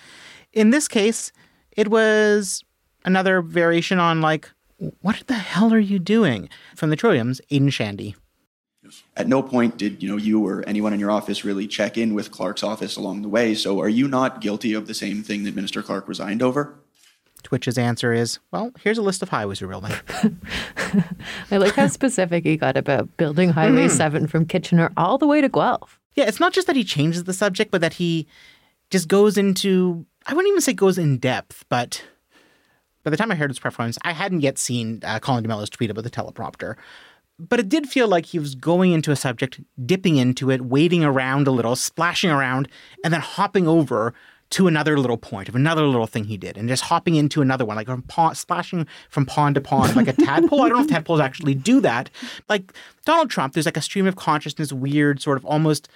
in 0.53 0.71
this 0.71 0.87
case, 0.87 1.33
it 1.77 1.89
was 1.89 2.63
another 3.05 3.43
variation 3.43 3.99
on, 3.99 4.21
like, 4.21 4.51
what 5.01 5.23
the 5.27 5.35
hell 5.35 5.73
are 5.73 5.79
you 5.79 5.99
doing? 5.99 6.49
From 6.77 6.91
the 6.91 6.97
Trilliums, 6.97 7.41
Aidan 7.51 7.71
Shandy. 7.71 8.17
At 9.17 9.29
no 9.29 9.43
point 9.43 9.77
did 9.77 10.03
you 10.03 10.09
know 10.09 10.17
you 10.17 10.45
or 10.45 10.65
anyone 10.67 10.93
in 10.93 10.99
your 10.99 11.11
office 11.11 11.45
really 11.45 11.69
check 11.69 11.97
in 11.97 12.15
with 12.15 12.31
Clark's 12.31 12.63
office 12.63 12.97
along 12.97 13.23
the 13.23 13.29
way. 13.29 13.55
So 13.55 13.81
are 13.81 13.89
you 13.89 14.09
not 14.09 14.41
guilty 14.41 14.73
of 14.73 14.87
the 14.87 14.95
same 14.95 15.23
thing 15.23 15.45
that 15.45 15.55
Minister 15.55 15.83
Clark 15.83 16.09
resigned 16.09 16.43
over? 16.43 16.81
Twitch's 17.41 17.79
answer 17.79 18.13
is, 18.13 18.39
well, 18.53 18.73
here's 18.83 18.99
a 18.99 19.03
list 19.03 19.23
of 19.23 19.29
highways 19.29 19.61
we're 19.63 19.69
building. 19.69 19.93
I 21.51 21.57
like 21.57 21.75
how 21.75 21.87
specific 21.89 22.45
he 22.45 22.57
got 22.57 22.77
about 22.77 23.17
building 23.17 23.51
Highway 23.51 23.87
Mm. 23.87 23.91
7 23.91 24.27
from 24.27 24.47
Kitchener 24.47 24.93
all 24.97 25.19
the 25.19 25.27
way 25.27 25.41
to 25.41 25.49
Guelph. 25.49 25.99
Yeah, 26.15 26.25
it's 26.27 26.41
not 26.41 26.53
just 26.53 26.67
that 26.67 26.77
he 26.77 26.85
changes 26.85 27.25
the 27.25 27.33
subject, 27.33 27.71
but 27.71 27.81
that 27.81 27.95
he 27.95 28.27
just 28.91 29.09
goes 29.09 29.39
into, 29.39 30.05
I 30.27 30.35
wouldn't 30.35 30.51
even 30.51 30.61
say 30.61 30.73
goes 30.73 30.99
in 30.99 31.19
depth, 31.19 31.65
but 31.69 32.05
by 33.05 33.11
the 33.11 33.17
time 33.17 33.31
I 33.31 33.35
heard 33.37 33.51
his 33.51 33.59
performance, 33.59 33.97
I 34.03 34.13
hadn't 34.13 34.41
yet 34.41 34.59
seen 34.59 35.01
uh, 35.05 35.19
Colin 35.21 35.43
D'Mello's 35.45 35.71
tweet 35.71 35.91
about 35.91 36.05
the 36.05 36.11
teleprompter. 36.11 36.75
But 37.39 37.59
it 37.59 37.71
did 37.71 37.89
feel 37.89 38.07
like 38.07 38.27
he 38.27 38.39
was 38.39 38.55
going 38.55 38.93
into 38.93 39.11
a 39.11 39.17
subject, 39.17 39.61
dipping 39.87 40.17
into 40.17 40.51
it, 40.51 40.61
wading 40.61 41.03
around 41.05 41.47
a 41.47 41.51
little, 41.51 41.75
splashing 41.75 42.29
around, 42.31 42.69
and 43.03 43.15
then 43.15 43.23
hopping 43.23 43.67
over 43.67 44.13
to 44.51 44.67
another 44.67 44.99
little 44.99 45.17
point 45.17 45.49
of 45.49 45.55
another 45.55 45.87
little 45.87 46.07
thing 46.07 46.25
he 46.25 46.37
did, 46.37 46.57
and 46.57 46.69
just 46.69 46.85
hopping 46.85 47.15
into 47.15 47.41
another 47.41 47.65
one, 47.65 47.77
like 47.77 47.87
from 47.87 48.03
pond, 48.03 48.37
splashing 48.37 48.87
from 49.09 49.25
pond 49.25 49.55
to 49.55 49.61
pond, 49.61 49.95
like 49.97 50.09
a 50.09 50.13
tadpole. 50.13 50.63
I 50.63 50.69
don't 50.69 50.79
know 50.79 50.85
if 50.85 50.91
tadpoles 50.91 51.21
actually 51.21 51.55
do 51.55 51.81
that. 51.81 52.11
Like 52.49 52.73
Donald 53.05 53.31
Trump, 53.31 53.55
there's 53.55 53.67
like 53.67 53.77
a 53.77 53.83
stream 53.83 54.07
of 54.07 54.17
consciousness, 54.17 54.73
weird 54.73 55.23
sort 55.23 55.39
of 55.39 55.45
almost. 55.45 55.89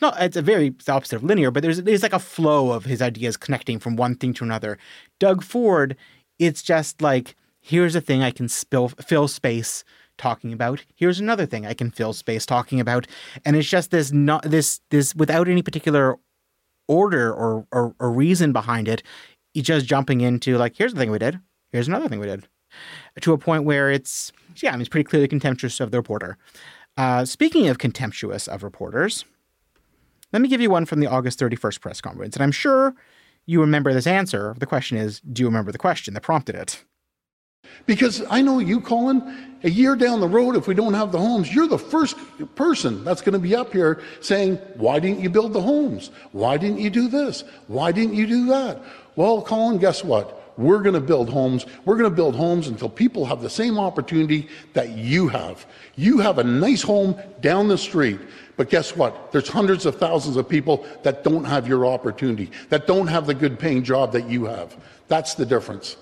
No, 0.00 0.12
it's 0.18 0.36
a 0.36 0.42
very 0.42 0.68
it's 0.68 0.88
opposite 0.88 1.16
of 1.16 1.24
linear, 1.24 1.50
but 1.50 1.62
there's 1.62 1.82
there's 1.82 2.02
like 2.02 2.12
a 2.12 2.18
flow 2.18 2.72
of 2.72 2.84
his 2.84 3.00
ideas 3.00 3.36
connecting 3.36 3.78
from 3.78 3.96
one 3.96 4.14
thing 4.14 4.34
to 4.34 4.44
another. 4.44 4.78
Doug 5.18 5.42
Ford, 5.42 5.96
it's 6.38 6.62
just 6.62 7.00
like 7.00 7.34
here's 7.60 7.94
a 7.94 8.00
thing 8.00 8.22
I 8.22 8.30
can 8.30 8.48
spill, 8.48 8.88
fill 8.88 9.28
space 9.28 9.84
talking 10.18 10.52
about. 10.52 10.84
Here's 10.94 11.20
another 11.20 11.46
thing 11.46 11.64
I 11.64 11.74
can 11.74 11.90
fill 11.90 12.12
space 12.12 12.44
talking 12.44 12.80
about, 12.80 13.06
and 13.44 13.56
it's 13.56 13.68
just 13.68 13.90
this 13.90 14.12
not 14.12 14.42
this 14.42 14.80
this 14.90 15.14
without 15.14 15.48
any 15.48 15.62
particular 15.62 16.18
order 16.88 17.32
or, 17.32 17.66
or, 17.72 18.10
reason 18.10 18.52
behind 18.52 18.88
it. 18.88 19.02
Just 19.54 19.86
jumping 19.86 20.20
into 20.20 20.56
like 20.56 20.76
here's 20.76 20.94
the 20.94 21.00
thing 21.00 21.10
we 21.10 21.18
did. 21.18 21.38
Here's 21.70 21.88
another 21.88 22.08
thing 22.08 22.20
we 22.20 22.26
did. 22.26 22.46
To 23.20 23.32
a 23.32 23.38
point 23.38 23.64
where 23.64 23.90
it's 23.90 24.32
yeah, 24.56 24.70
I 24.70 24.72
mean 24.72 24.80
it's 24.80 24.88
pretty 24.88 25.04
clearly 25.04 25.28
contemptuous 25.28 25.80
of 25.80 25.90
the 25.90 25.98
reporter. 25.98 26.38
Uh, 26.96 27.24
speaking 27.24 27.68
of 27.68 27.78
contemptuous 27.78 28.48
of 28.48 28.62
reporters, 28.62 29.24
let 30.32 30.42
me 30.42 30.48
give 30.48 30.60
you 30.60 30.70
one 30.70 30.86
from 30.86 31.00
the 31.00 31.06
August 31.06 31.38
31st 31.38 31.80
press 31.80 32.00
conference, 32.00 32.34
and 32.34 32.42
I'm 32.42 32.52
sure 32.52 32.94
you 33.46 33.60
remember 33.60 33.92
this 33.92 34.06
answer. 34.06 34.54
The 34.58 34.66
question 34.66 34.96
is, 34.96 35.20
do 35.20 35.42
you 35.42 35.46
remember 35.46 35.72
the 35.72 35.78
question 35.78 36.14
that 36.14 36.22
prompted 36.22 36.54
it? 36.54 36.84
Because 37.86 38.22
I 38.30 38.42
know 38.42 38.58
you, 38.58 38.80
Colin, 38.80 39.51
a 39.64 39.70
year 39.70 39.96
down 39.96 40.20
the 40.20 40.28
road, 40.28 40.56
if 40.56 40.66
we 40.66 40.74
don't 40.74 40.94
have 40.94 41.12
the 41.12 41.18
homes, 41.18 41.54
you're 41.54 41.68
the 41.68 41.78
first 41.78 42.16
person 42.54 43.04
that's 43.04 43.22
going 43.22 43.34
to 43.34 43.38
be 43.38 43.54
up 43.54 43.72
here 43.72 44.02
saying, 44.20 44.56
Why 44.74 44.98
didn't 44.98 45.20
you 45.20 45.30
build 45.30 45.52
the 45.52 45.60
homes? 45.60 46.10
Why 46.32 46.56
didn't 46.56 46.80
you 46.80 46.90
do 46.90 47.08
this? 47.08 47.44
Why 47.66 47.92
didn't 47.92 48.14
you 48.14 48.26
do 48.26 48.46
that? 48.46 48.82
Well, 49.16 49.42
Colin, 49.42 49.78
guess 49.78 50.04
what? 50.04 50.38
We're 50.58 50.82
going 50.82 50.94
to 50.94 51.00
build 51.00 51.30
homes. 51.30 51.66
We're 51.84 51.96
going 51.96 52.10
to 52.10 52.14
build 52.14 52.36
homes 52.36 52.68
until 52.68 52.88
people 52.88 53.24
have 53.24 53.40
the 53.40 53.50
same 53.50 53.78
opportunity 53.78 54.48
that 54.74 54.90
you 54.90 55.28
have. 55.28 55.66
You 55.96 56.18
have 56.18 56.38
a 56.38 56.44
nice 56.44 56.82
home 56.82 57.18
down 57.40 57.68
the 57.68 57.78
street. 57.78 58.20
But 58.56 58.68
guess 58.68 58.94
what? 58.94 59.32
There's 59.32 59.48
hundreds 59.48 59.86
of 59.86 59.96
thousands 59.96 60.36
of 60.36 60.48
people 60.48 60.86
that 61.02 61.24
don't 61.24 61.44
have 61.44 61.66
your 61.66 61.86
opportunity, 61.86 62.50
that 62.68 62.86
don't 62.86 63.06
have 63.06 63.26
the 63.26 63.34
good 63.34 63.58
paying 63.58 63.82
job 63.82 64.12
that 64.12 64.28
you 64.28 64.44
have. 64.44 64.76
That's 65.08 65.34
the 65.34 65.46
difference. 65.46 65.96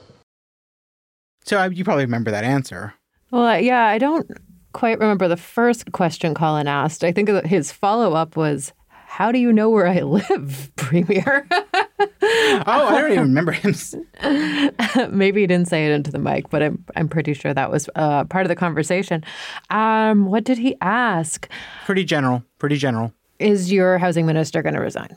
So 1.44 1.64
you 1.64 1.84
probably 1.84 2.04
remember 2.04 2.30
that 2.32 2.44
answer. 2.44 2.94
Well, 3.30 3.60
yeah, 3.60 3.86
I 3.86 3.98
don't 3.98 4.30
quite 4.72 4.98
remember 4.98 5.28
the 5.28 5.36
first 5.36 5.92
question 5.92 6.34
Colin 6.34 6.66
asked. 6.68 7.04
I 7.04 7.12
think 7.12 7.28
his 7.46 7.72
follow 7.72 8.14
up 8.14 8.36
was, 8.36 8.72
How 9.06 9.32
do 9.32 9.38
you 9.38 9.52
know 9.52 9.70
where 9.70 9.86
I 9.86 10.00
live, 10.18 10.70
Premier? 10.76 11.46
oh, 11.52 12.62
I 12.66 13.00
don't 13.00 13.12
even 13.12 13.22
remember 13.34 13.52
him. 13.52 13.74
Maybe 15.16 15.40
he 15.42 15.46
didn't 15.46 15.68
say 15.68 15.86
it 15.86 15.92
into 15.92 16.10
the 16.10 16.18
mic, 16.18 16.50
but 16.50 16.62
I'm, 16.62 16.84
I'm 16.96 17.08
pretty 17.08 17.34
sure 17.34 17.52
that 17.54 17.70
was 17.70 17.88
uh, 17.96 18.24
part 18.24 18.44
of 18.44 18.48
the 18.48 18.56
conversation. 18.56 19.24
Um, 19.70 20.26
what 20.26 20.44
did 20.44 20.58
he 20.58 20.76
ask? 20.80 21.48
Pretty 21.86 22.04
general. 22.04 22.42
Pretty 22.58 22.76
general. 22.76 23.12
Is 23.38 23.72
your 23.72 23.98
housing 23.98 24.26
minister 24.26 24.62
going 24.62 24.74
to 24.74 24.80
resign? 24.80 25.16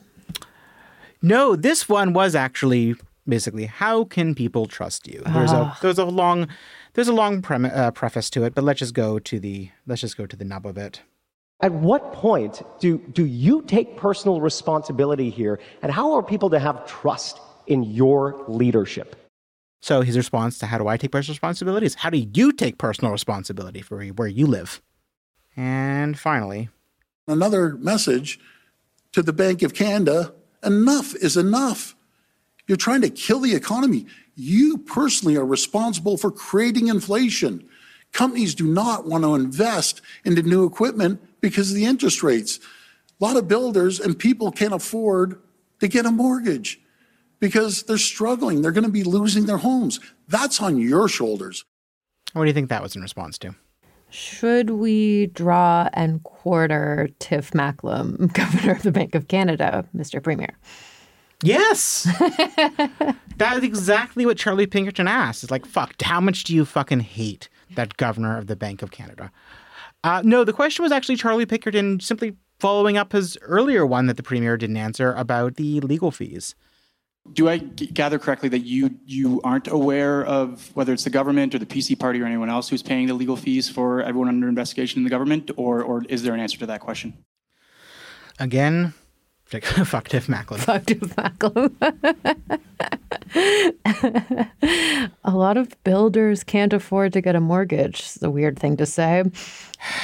No, 1.21 1.56
this 1.56 1.88
one 1.88 2.13
was 2.13 2.36
actually 2.36 2.95
basically 3.28 3.65
how 3.65 4.04
can 4.06 4.36
people 4.36 4.65
trust 4.65 5.08
you? 5.08 5.21
There's 5.26 5.52
Ah. 5.54 5.78
a 5.78 5.82
there's 5.82 5.97
a 5.97 6.04
long 6.06 6.47
there's 6.93 7.08
a 7.08 7.13
long 7.13 7.41
prem- 7.41 7.65
uh, 7.65 7.91
preface 7.91 8.29
to 8.32 8.43
it, 8.43 8.56
but 8.56 8.63
let's 8.63 8.79
just 8.79 8.93
go 8.93 9.19
to 9.19 9.39
the 9.39 9.69
let's 9.86 10.01
just 10.01 10.17
go 10.17 10.25
to 10.25 10.36
the 10.36 10.45
nub 10.45 10.65
of 10.65 10.77
it. 10.77 11.01
At 11.62 11.71
what 11.71 12.13
point 12.13 12.62
do, 12.79 12.97
do 12.97 13.25
you 13.25 13.62
take 13.62 13.95
personal 13.95 14.41
responsibility 14.41 15.29
here, 15.29 15.60
and 15.82 15.91
how 15.91 16.13
are 16.13 16.23
people 16.23 16.49
to 16.49 16.60
have 16.60 16.86
trust 16.86 17.39
in 17.67 17.84
your 17.84 18.43
leadership? 18.47 19.15
So 19.82 20.01
his 20.01 20.17
response 20.17 20.58
to 20.60 20.65
how 20.65 20.77
do 20.77 20.88
I 20.88 20.97
take 20.97 21.12
personal 21.12 21.34
responsibility 21.34 21.86
is 21.86 21.95
how 21.95 22.10
do 22.10 22.17
you 22.17 22.51
take 22.51 22.77
personal 22.77 23.12
responsibility 23.12 23.82
for 23.82 24.03
where 24.03 24.27
you 24.27 24.47
live? 24.47 24.82
And 25.56 26.17
finally, 26.17 26.69
Another 27.27 27.75
message 27.77 28.39
to 29.13 29.23
the 29.23 29.32
Bank 29.32 29.62
of 29.62 29.73
Canada 29.73 30.34
enough 30.62 31.15
is 31.15 31.38
enough. 31.38 31.95
You're 32.67 32.77
trying 32.77 33.01
to 33.01 33.10
kill 33.10 33.39
the 33.39 33.56
economy. 33.56 34.06
You 34.36 34.78
personally 34.80 35.36
are 35.38 35.46
responsible 35.46 36.17
for 36.17 36.32
creating 36.32 36.88
inflation. 36.88 37.67
Companies 38.12 38.56
do 38.56 38.65
not 38.65 39.06
want 39.06 39.24
to 39.24 39.36
invest 39.36 40.02
into 40.24 40.41
new 40.41 40.65
equipment 40.65 41.22
because 41.41 41.69
of 41.69 41.76
the 41.76 41.86
interest 41.86 42.24
rates. 42.24 42.60
A 43.19 43.24
lot 43.24 43.38
of 43.38 43.48
builders 43.48 44.00
and 44.00 44.17
people 44.17 44.52
can't 44.52 44.74
afford 44.74 45.39
to 45.80 45.88
get 45.88 46.06
a 46.06 46.12
mortgage 46.12 46.80
because 47.39 47.84
they're 47.84 47.98
struggling. 47.98 48.62
They're 48.62 48.72
going 48.72 48.86
to 48.86 48.91
be 48.91 49.04
losing 49.04 49.46
their 49.46 49.58
homes. 49.58 50.00
That's 50.28 50.62
on 50.62 50.78
your 50.80 51.08
shoulders. 51.08 51.65
what 52.34 52.43
do 52.43 52.48
you 52.48 52.54
think 52.54 52.69
that 52.69 52.82
was 52.82 52.96
in 52.96 53.02
response 53.02 53.38
to? 53.39 53.56
Should 54.10 54.69
we 54.69 55.28
draw 55.28 55.89
and 55.93 56.22
quarter 56.24 57.10
Tiff 57.19 57.52
Macklem, 57.52 58.28
Governor 58.34 58.74
of 58.74 58.84
the 58.84 58.91
Bank 58.91 59.15
of 59.15 59.28
Canada, 59.28 59.86
Mr. 59.96 60.22
Premier? 60.22 60.56
Yes. 61.43 62.08
That's 63.38 63.63
exactly 63.63 64.25
what 64.25 64.38
Charlie 64.38 64.67
Pinkerton 64.67 65.08
asked. 65.08 65.43
It's 65.43 65.51
like, 65.51 65.65
fuck, 65.65 66.01
how 66.01 66.21
much 66.21 66.43
do 66.43 66.56
you 66.56 66.65
fucking 66.65 67.01
hate 67.01 67.49
that 67.75 67.97
governor 67.97 68.38
of 68.38 68.47
the 68.47 68.56
Bank 68.56 68.82
of 68.82 68.91
Canada? 68.91 69.32
Uh, 70.03 70.21
no, 70.23 70.43
the 70.43 70.53
question 70.53 70.84
was 70.84 70.91
actually 70.91 71.15
Charlie 71.15 71.45
Pinkerton 71.45 71.99
simply 71.99 72.36
following 72.60 72.97
up 72.97 73.12
his 73.12 73.38
earlier 73.41 73.86
one 73.86 74.08
that 74.08 74.17
the 74.17 74.23
premier 74.23 74.58
didn't 74.58 74.77
answer 74.77 75.13
about 75.13 75.56
the 75.56 75.79
legal 75.82 76.12
fees. 76.12 76.56
Do 77.32 77.47
I 77.47 77.60
g- 77.60 77.88
gather 77.88 78.19
correctly 78.19 78.49
that 78.49 78.60
you 78.60 78.89
you 79.06 79.39
aren't 79.45 79.69
aware 79.69 80.25
of 80.25 80.75
whether 80.75 80.91
it's 80.91 81.06
the 81.06 81.10
government 81.10 81.56
or 81.56 81.60
the 81.60 81.65
PC 81.65 81.97
party 81.97 82.21
or 82.21 82.25
anyone 82.25 82.49
else 82.49 82.67
who's 82.67 82.84
paying 82.84 83.08
the 83.08 83.13
legal 83.13 83.38
fees 83.38 83.69
for 83.69 84.01
everyone 84.01 84.27
under 84.27 84.49
investigation 84.49 84.99
in 84.99 85.03
the 85.06 85.10
government, 85.10 85.49
or 85.56 85.82
or 85.82 86.03
is 86.10 86.23
there 86.23 86.34
an 86.34 86.41
answer 86.41 86.58
to 86.60 86.65
that 86.65 86.82
question? 86.82 87.13
Again, 88.39 88.93
like, 89.54 89.66
fuck 89.66 90.10
Tiff 90.10 90.28
Macklem. 90.28 90.60
Fuck 90.60 90.86
Tiff 90.86 91.16
Macklem. 91.16 91.76
a 95.24 95.32
lot 95.32 95.58
of 95.58 95.84
builders 95.84 96.44
can't 96.44 96.74
afford 96.74 97.13
to 97.13 97.22
get 97.22 97.36
a 97.36 97.39
mortgage. 97.39 98.00
It's 98.00 98.22
a 98.22 98.30
weird 98.30 98.60
thing 98.60 98.78
to 98.78 98.86
say. 98.86 99.24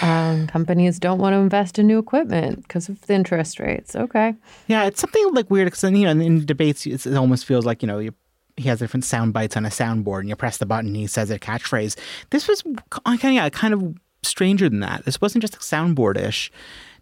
Um, 0.01 0.47
companies 0.47 0.99
don't 0.99 1.19
want 1.19 1.33
to 1.33 1.37
invest 1.37 1.79
in 1.79 1.87
new 1.87 1.99
equipment 1.99 2.63
because 2.63 2.89
of 2.89 3.01
the 3.01 3.13
interest 3.13 3.59
rates. 3.59 3.95
Okay. 3.95 4.35
Yeah, 4.67 4.85
it's 4.85 5.01
something 5.01 5.33
like 5.33 5.49
weird 5.49 5.67
because 5.67 5.83
you 5.83 5.91
know 5.91 6.11
in, 6.11 6.21
in 6.21 6.45
debates 6.45 6.85
it's, 6.85 7.05
it 7.05 7.15
almost 7.15 7.45
feels 7.45 7.65
like 7.65 7.81
you 7.81 7.87
know 7.87 7.99
you, 7.99 8.13
he 8.57 8.67
has 8.67 8.79
different 8.79 9.05
sound 9.05 9.33
bites 9.33 9.55
on 9.55 9.65
a 9.65 9.69
soundboard 9.69 10.21
and 10.21 10.29
you 10.29 10.35
press 10.35 10.57
the 10.57 10.65
button 10.65 10.87
and 10.87 10.95
he 10.95 11.07
says 11.07 11.29
a 11.29 11.39
catchphrase. 11.39 11.97
This 12.29 12.47
was 12.47 12.63
kind 13.05 13.23
of 13.23 13.31
yeah, 13.31 13.49
kind 13.49 13.73
of 13.73 13.95
stranger 14.23 14.69
than 14.69 14.81
that. 14.81 15.05
This 15.05 15.21
wasn't 15.21 15.41
just 15.41 15.57
soundboard 15.59 16.17
ish. 16.17 16.51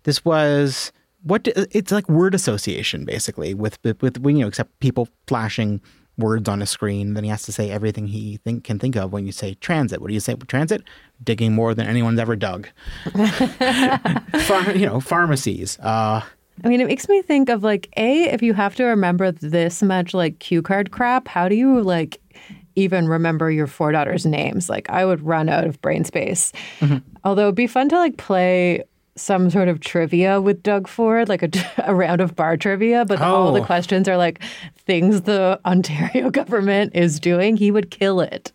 This 0.03 0.23
was 0.23 0.91
what 1.27 1.43
do, 1.43 1.51
it's 1.71 1.91
like 1.91 2.07
word 2.09 2.33
association 2.33 3.05
basically 3.05 3.53
with 3.53 3.77
with, 3.83 4.17
you 4.25 4.33
know 4.33 4.47
except 4.47 4.79
people 4.79 5.07
flashing 5.27 5.81
words 6.17 6.49
on 6.49 6.61
a 6.61 6.65
screen 6.65 7.13
then 7.13 7.23
he 7.23 7.29
has 7.29 7.43
to 7.43 7.51
say 7.51 7.69
everything 7.69 8.07
he 8.07 8.37
think 8.37 8.63
can 8.63 8.79
think 8.79 8.95
of 8.95 9.11
when 9.11 9.25
you 9.25 9.31
say 9.31 9.53
transit. 9.55 10.01
What 10.01 10.07
do 10.07 10.13
you 10.13 10.19
say 10.19 10.35
transit? 10.47 10.83
Digging 11.23 11.53
more 11.53 11.73
than 11.73 11.87
anyone's 11.87 12.19
ever 12.19 12.35
dug. 12.35 12.67
You 14.75 14.85
know 14.85 14.99
pharmacies 14.99 15.77
uh. 15.79 16.21
I 16.63 16.69
mean, 16.69 16.81
it 16.81 16.87
makes 16.87 17.07
me 17.07 17.21
think 17.21 17.49
of 17.49 17.63
like, 17.63 17.87
A, 17.97 18.23
if 18.23 18.41
you 18.41 18.53
have 18.55 18.75
to 18.77 18.85
remember 18.85 19.31
this 19.31 19.83
much 19.83 20.15
like 20.15 20.39
cue 20.39 20.63
card 20.63 20.89
crap, 20.89 21.27
how 21.27 21.47
do 21.47 21.55
you 21.55 21.81
like 21.81 22.19
even 22.75 23.07
remember 23.07 23.51
your 23.51 23.67
four 23.67 23.91
daughters' 23.91 24.25
names? 24.25 24.69
Like, 24.69 24.89
I 24.89 25.05
would 25.05 25.21
run 25.21 25.49
out 25.49 25.65
of 25.65 25.79
brain 25.81 26.03
space. 26.03 26.51
Although 27.23 27.43
it'd 27.43 27.55
be 27.55 27.67
fun 27.67 27.89
to 27.89 27.97
like 27.97 28.17
play 28.17 28.83
some 29.17 29.49
sort 29.49 29.67
of 29.67 29.79
trivia 29.79 30.39
with 30.39 30.63
Doug 30.63 30.87
Ford, 30.87 31.27
like 31.27 31.43
a, 31.43 31.49
a 31.85 31.93
round 31.95 32.21
of 32.21 32.35
bar 32.35 32.55
trivia, 32.57 33.03
but 33.05 33.21
all 33.21 33.51
the 33.51 33.61
Oh. 33.61 33.65
questions 33.65 34.07
are 34.07 34.17
like 34.17 34.41
things 34.77 35.21
the 35.23 35.59
Ontario 35.65 36.29
government 36.39 36.95
is 36.95 37.19
doing. 37.19 37.57
He 37.57 37.71
would 37.71 37.91
kill 37.91 38.21
it. 38.21 38.51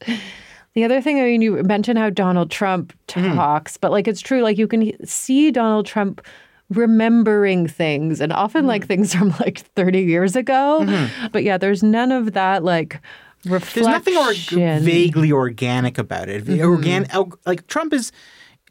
The 0.75 0.85
other 0.85 1.03
thing, 1.03 1.19
I 1.21 1.25
mean, 1.25 1.43
you 1.43 1.63
mentioned 1.65 1.99
how 1.99 2.09
Donald 2.09 2.51
Trump 2.51 2.95
hmm. 3.11 3.35
talks, 3.35 3.77
but 3.77 3.91
like 3.91 4.09
it's 4.09 4.21
true, 4.23 4.41
like 4.43 4.57
you 4.57 4.67
can 4.67 5.05
see 5.07 5.51
Donald 5.51 5.85
Trump 5.87 6.23
remembering 6.71 7.69
things 7.69 8.21
and 8.21 8.33
often 8.33 8.67
like 8.67 8.85
hmm. 8.85 8.89
things 8.89 9.15
from 9.15 9.31
like 9.41 9.59
30 9.77 10.01
years 10.01 10.37
ago. 10.37 10.81
Mm-hmm. 10.83 11.27
But 11.33 11.43
yeah, 11.45 11.59
there's 11.59 11.83
none 11.83 12.11
of 12.13 12.33
that 12.33 12.65
like 12.65 12.99
reflection. 13.45 13.83
there's 13.83 13.93
nothing 13.93 14.17
or- 14.17 14.81
vaguely 14.81 15.33
organic 15.33 15.99
about 15.99 16.29
it 16.29 16.45
Mhm. 16.45 16.65
Organ- 16.65 17.33
like 17.45 17.67
trump 17.67 17.93
is 17.93 18.13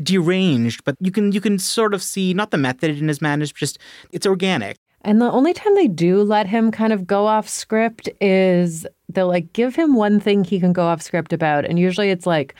deranged 0.03 0.83
but 0.83 0.95
you 0.99 1.11
can 1.11 1.31
you 1.31 1.41
can 1.41 1.57
sort 1.59 1.93
of 1.93 2.01
see 2.01 2.33
not 2.33 2.51
the 2.51 2.57
method 2.57 2.89
in 2.97 3.07
his 3.07 3.21
madness 3.21 3.51
just 3.51 3.77
it's 4.11 4.25
organic 4.25 4.77
And 5.03 5.19
the 5.19 5.31
only 5.31 5.53
time 5.53 5.73
they 5.75 5.87
do 5.87 6.21
let 6.21 6.47
him 6.47 6.71
kind 6.71 6.93
of 6.93 7.07
go 7.07 7.25
off 7.25 7.49
script 7.49 8.07
is 8.19 8.85
they'll 9.09 9.27
like 9.27 9.51
give 9.53 9.75
him 9.75 9.95
one 9.95 10.19
thing 10.19 10.43
he 10.43 10.59
can 10.59 10.73
go 10.73 10.83
off 10.85 11.01
script 11.01 11.33
about. 11.33 11.65
And 11.65 11.79
usually 11.79 12.11
it's 12.11 12.27
like, 12.27 12.53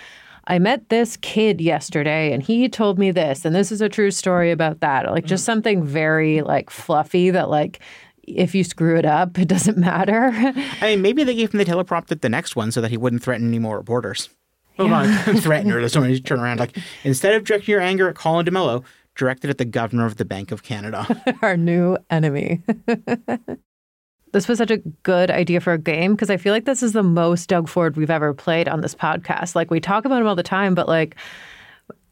I 0.48 0.58
met 0.58 0.89
this 0.89 1.18
kid 1.18 1.62
yesterday 1.62 2.34
and 2.34 2.42
he 2.42 2.68
told 2.68 2.98
me 2.98 3.12
this, 3.12 3.46
and 3.46 3.56
this 3.56 3.72
is 3.72 3.80
a 3.80 3.89
true 3.89 4.10
story 4.10 4.52
about 4.52 4.80
that. 4.80 5.06
Or 5.06 5.12
like 5.12 5.26
just 5.26 5.44
mm. 5.44 5.46
something 5.46 5.84
very 5.84 6.42
like 6.42 6.70
fluffy 6.72 7.30
that 7.30 7.50
like 7.50 7.80
if 8.24 8.56
you 8.56 8.64
screw 8.64 8.98
it 8.98 9.06
up, 9.06 9.38
it 9.38 9.48
doesn't 9.48 9.78
matter. 9.89 10.32
I 10.34 10.82
mean, 10.82 11.02
maybe 11.02 11.24
they 11.24 11.36
gave 11.36 11.54
him 11.54 11.60
the 11.60 11.66
teleprompter 11.66 12.20
the 12.20 12.30
next 12.30 12.56
one 12.56 12.72
so 12.72 12.82
that 12.82 12.92
he 12.92 12.98
wouldn't 12.98 13.24
threaten 13.24 13.48
any 13.48 13.60
more 13.60 13.78
reporters. 13.78 14.30
Well, 14.78 14.94
on, 14.94 15.08
threaten 15.38 15.70
her. 15.70 15.80
There's 15.80 15.94
somebody 15.94 16.20
turn 16.20 16.40
around 16.40 16.60
like 16.60 16.78
instead 17.04 17.36
of 17.36 17.44
directing 17.44 17.74
your 17.74 17.82
anger 17.82 18.10
at 18.10 18.16
Colin 18.16 18.46
D'Mello, 18.46 18.84
direct 19.16 19.46
it 19.46 19.50
at 19.50 19.58
the 19.58 19.66
governor 19.66 20.06
of 20.06 20.18
the 20.18 20.26
Bank 20.26 20.52
of 20.52 20.64
Canada. 20.64 21.06
Our 21.42 21.58
new 21.58 21.98
enemy. 22.10 22.62
this 24.32 24.48
was 24.48 24.58
such 24.58 24.72
a 24.72 24.78
good 25.04 25.30
idea 25.30 25.60
for 25.60 25.74
a 25.74 25.78
game 25.78 26.14
because 26.14 26.30
I 26.30 26.38
feel 26.38 26.54
like 26.54 26.66
this 26.66 26.82
is 26.82 26.94
the 26.94 27.04
most 27.04 27.50
Doug 27.50 27.68
Ford 27.68 27.98
we've 27.98 28.10
ever 28.10 28.34
played 28.34 28.68
on 28.68 28.82
this 28.82 28.96
podcast. 28.96 29.56
Like 29.56 29.70
we 29.70 29.80
talk 29.80 30.06
about 30.06 30.22
him 30.22 30.28
all 30.28 30.36
the 30.36 30.44
time, 30.44 30.74
but 30.74 30.88
like 30.88 31.16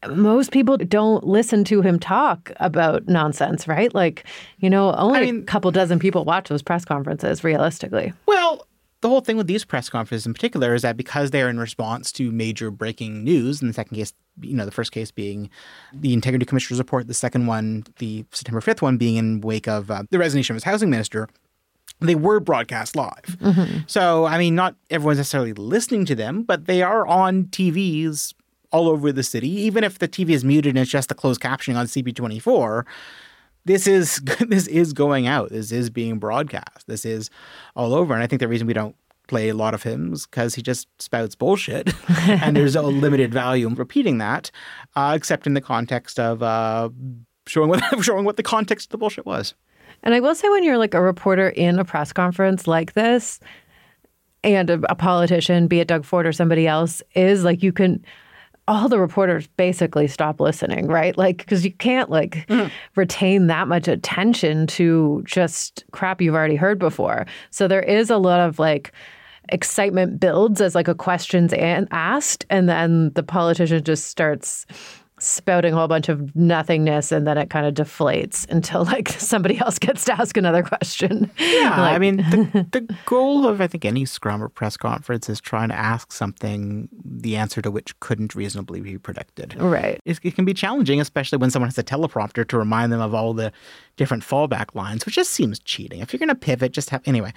most 0.08 0.50
people 0.50 0.76
don't 0.76 1.26
listen 1.26 1.64
to 1.64 1.82
him 1.82 1.98
talk 1.98 2.52
about 2.56 3.06
nonsense, 3.06 3.68
right? 3.68 3.94
Like, 3.94 4.24
you 4.58 4.70
know, 4.70 4.94
only 4.94 5.28
a 5.28 5.42
couple 5.42 5.70
dozen 5.70 5.98
people 5.98 6.24
watch 6.24 6.48
those 6.48 6.62
press 6.62 6.84
conferences 6.84 7.44
realistically. 7.44 8.12
Well, 8.26 8.66
the 9.00 9.08
whole 9.08 9.20
thing 9.20 9.36
with 9.36 9.46
these 9.46 9.64
press 9.64 9.88
conferences 9.88 10.26
in 10.26 10.34
particular 10.34 10.74
is 10.74 10.82
that 10.82 10.96
because 10.96 11.30
they're 11.30 11.48
in 11.48 11.58
response 11.58 12.12
to 12.12 12.30
major 12.30 12.70
breaking 12.70 13.24
news, 13.24 13.62
in 13.62 13.68
the 13.68 13.74
second 13.74 13.96
case, 13.96 14.12
you 14.40 14.54
know, 14.54 14.64
the 14.64 14.70
first 14.70 14.92
case 14.92 15.10
being 15.10 15.48
the 15.92 16.12
Integrity 16.12 16.44
Commissioner's 16.44 16.78
report, 16.78 17.06
the 17.06 17.14
second 17.14 17.46
one, 17.46 17.84
the 17.98 18.24
September 18.32 18.60
5th 18.60 18.82
one, 18.82 18.98
being 18.98 19.16
in 19.16 19.40
wake 19.40 19.66
of 19.68 19.90
uh, 19.90 20.02
the 20.10 20.18
resignation 20.18 20.54
of 20.54 20.56
his 20.56 20.64
housing 20.64 20.90
minister, 20.90 21.28
they 22.00 22.14
were 22.14 22.40
broadcast 22.40 22.94
live. 22.96 23.36
So, 23.86 24.26
I 24.26 24.38
mean, 24.38 24.54
not 24.54 24.76
everyone's 24.90 25.18
necessarily 25.18 25.52
listening 25.52 26.04
to 26.06 26.14
them, 26.14 26.42
but 26.42 26.66
they 26.66 26.82
are 26.82 27.06
on 27.06 27.44
TVs 27.44 28.34
all 28.72 28.88
over 28.88 29.12
the 29.12 29.22
city. 29.22 29.48
Even 29.48 29.82
if 29.82 29.98
the 29.98 30.08
TV 30.08 30.30
is 30.30 30.44
muted 30.44 30.70
and 30.70 30.78
it's 30.78 30.90
just 30.90 31.08
the 31.08 31.14
closed 31.14 31.40
captioning 31.40 31.76
on 31.76 31.86
CP24, 31.86 32.86
this 33.70 33.86
is 33.86 34.16
this 34.48 34.66
is 34.66 34.92
going 34.92 35.26
out. 35.26 35.50
This 35.50 35.72
is 35.72 35.90
being 35.90 36.18
broadcast. 36.18 36.86
This 36.86 37.04
is 37.04 37.30
all 37.76 37.94
over. 37.94 38.14
And 38.14 38.22
I 38.22 38.26
think 38.26 38.40
the 38.40 38.48
reason 38.48 38.66
we 38.66 38.72
don't 38.72 38.96
play 39.28 39.48
a 39.48 39.54
lot 39.54 39.74
of 39.74 39.82
him 39.84 40.12
is 40.12 40.26
because 40.26 40.56
he 40.56 40.62
just 40.62 40.88
spouts 41.00 41.36
bullshit, 41.36 41.92
and 42.26 42.56
there's 42.56 42.74
a 42.74 42.82
limited 42.82 43.32
value 43.32 43.68
in 43.68 43.74
repeating 43.76 44.18
that, 44.18 44.50
uh, 44.96 45.12
except 45.16 45.46
in 45.46 45.54
the 45.54 45.60
context 45.60 46.18
of 46.18 46.42
uh, 46.42 46.88
showing 47.46 47.68
what 47.68 47.80
showing 48.04 48.24
what 48.24 48.36
the 48.36 48.42
context 48.42 48.88
of 48.88 48.90
the 48.90 48.98
bullshit 48.98 49.24
was. 49.24 49.54
And 50.02 50.14
I 50.14 50.20
will 50.20 50.34
say, 50.34 50.48
when 50.48 50.64
you're 50.64 50.78
like 50.78 50.94
a 50.94 51.02
reporter 51.02 51.50
in 51.50 51.78
a 51.78 51.84
press 51.84 52.12
conference 52.12 52.66
like 52.66 52.94
this, 52.94 53.38
and 54.42 54.70
a, 54.70 54.80
a 54.90 54.94
politician, 54.94 55.68
be 55.68 55.80
it 55.80 55.88
Doug 55.88 56.04
Ford 56.04 56.26
or 56.26 56.32
somebody 56.32 56.66
else, 56.66 57.02
is 57.14 57.44
like 57.44 57.62
you 57.62 57.72
can. 57.72 58.04
All 58.68 58.88
the 58.88 59.00
reporters 59.00 59.48
basically 59.56 60.06
stop 60.06 60.40
listening, 60.40 60.86
right? 60.86 61.16
Like, 61.18 61.38
because 61.38 61.64
you 61.64 61.72
can't 61.72 62.08
like 62.10 62.46
mm-hmm. 62.46 62.68
retain 62.94 63.48
that 63.48 63.66
much 63.66 63.88
attention 63.88 64.66
to 64.68 65.22
just 65.24 65.84
crap 65.90 66.20
you've 66.20 66.34
already 66.34 66.56
heard 66.56 66.78
before. 66.78 67.26
So 67.50 67.66
there 67.66 67.82
is 67.82 68.10
a 68.10 68.18
lot 68.18 68.40
of 68.40 68.58
like 68.58 68.92
excitement 69.48 70.20
builds 70.20 70.60
as 70.60 70.74
like 70.74 70.88
a 70.88 70.94
question's 70.94 71.52
an- 71.52 71.88
asked, 71.90 72.46
and 72.48 72.68
then 72.68 73.12
the 73.14 73.22
politician 73.22 73.82
just 73.82 74.06
starts 74.06 74.66
spouting 75.22 75.72
a 75.72 75.76
whole 75.76 75.88
bunch 75.88 76.08
of 76.08 76.34
nothingness 76.34 77.12
and 77.12 77.26
then 77.26 77.38
it 77.38 77.50
kind 77.50 77.66
of 77.66 77.74
deflates 77.74 78.48
until 78.50 78.84
like 78.84 79.08
somebody 79.18 79.58
else 79.58 79.78
gets 79.78 80.04
to 80.06 80.18
ask 80.18 80.36
another 80.36 80.62
question. 80.62 81.30
Yeah, 81.38 81.74
I 81.74 81.98
mean, 81.98 82.16
the, 82.16 82.66
the 82.72 82.96
goal 83.06 83.46
of 83.46 83.60
I 83.60 83.66
think 83.66 83.84
any 83.84 84.04
scrum 84.04 84.42
or 84.42 84.48
press 84.48 84.76
conference 84.76 85.28
is 85.28 85.40
trying 85.40 85.68
to 85.68 85.74
ask 85.74 86.12
something 86.12 86.88
the 87.04 87.36
answer 87.36 87.62
to 87.62 87.70
which 87.70 87.98
couldn't 88.00 88.34
reasonably 88.34 88.80
be 88.80 88.98
predicted. 88.98 89.54
Right. 89.60 90.00
It, 90.04 90.18
it 90.22 90.34
can 90.34 90.44
be 90.44 90.54
challenging, 90.54 91.00
especially 91.00 91.38
when 91.38 91.50
someone 91.50 91.68
has 91.68 91.78
a 91.78 91.84
teleprompter 91.84 92.46
to 92.48 92.58
remind 92.58 92.92
them 92.92 93.00
of 93.00 93.14
all 93.14 93.34
the 93.34 93.52
different 93.96 94.22
fallback 94.22 94.74
lines, 94.74 95.04
which 95.04 95.16
just 95.16 95.30
seems 95.32 95.58
cheating. 95.58 96.00
If 96.00 96.12
you're 96.12 96.18
going 96.18 96.28
to 96.28 96.34
pivot, 96.34 96.72
just 96.72 96.90
have 96.90 97.02
anyway. 97.06 97.32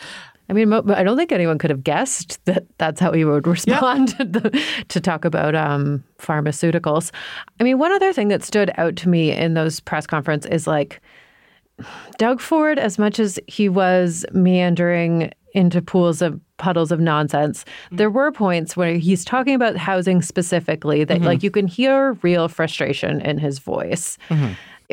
I 0.49 0.53
mean, 0.53 0.73
I 0.73 1.03
don't 1.03 1.15
think 1.17 1.31
anyone 1.31 1.57
could 1.57 1.69
have 1.69 1.83
guessed 1.83 2.43
that 2.45 2.65
that's 2.77 2.99
how 2.99 3.11
he 3.13 3.23
would 3.25 3.47
respond 3.57 4.09
to, 4.17 4.25
the, 4.25 4.63
to 4.89 4.99
talk 4.99 5.23
about 5.25 5.55
um, 5.55 6.03
pharmaceuticals. 6.19 7.11
I 7.59 7.63
mean, 7.63 7.79
one 7.79 7.91
other 7.93 8.11
thing 8.13 8.27
that 8.27 8.43
stood 8.43 8.71
out 8.77 8.95
to 8.97 9.09
me 9.09 9.31
in 9.31 9.53
those 9.53 9.79
press 9.79 10.05
conference 10.05 10.45
is 10.45 10.67
like 10.67 11.01
Doug 12.17 12.39
Ford, 12.39 12.77
as 12.77 12.99
much 12.99 13.19
as 13.19 13.39
he 13.47 13.67
was 13.69 14.25
meandering 14.31 15.31
into 15.55 15.81
pools 15.81 16.21
of 16.21 16.39
puddles 16.57 16.91
of 16.91 16.99
nonsense, 16.99 17.63
there 17.91 18.09
were 18.09 18.31
points 18.31 18.75
where 18.77 18.95
he's 18.95 19.23
talking 19.25 19.53
about 19.53 19.75
housing 19.75 20.21
specifically 20.21 21.03
that 21.03 21.19
Mhm. 21.21 21.25
like 21.25 21.43
you 21.43 21.51
can 21.51 21.67
hear 21.67 22.13
real 22.21 22.47
frustration 22.47 23.21
in 23.21 23.37
his 23.37 23.59
voice. 23.59 24.17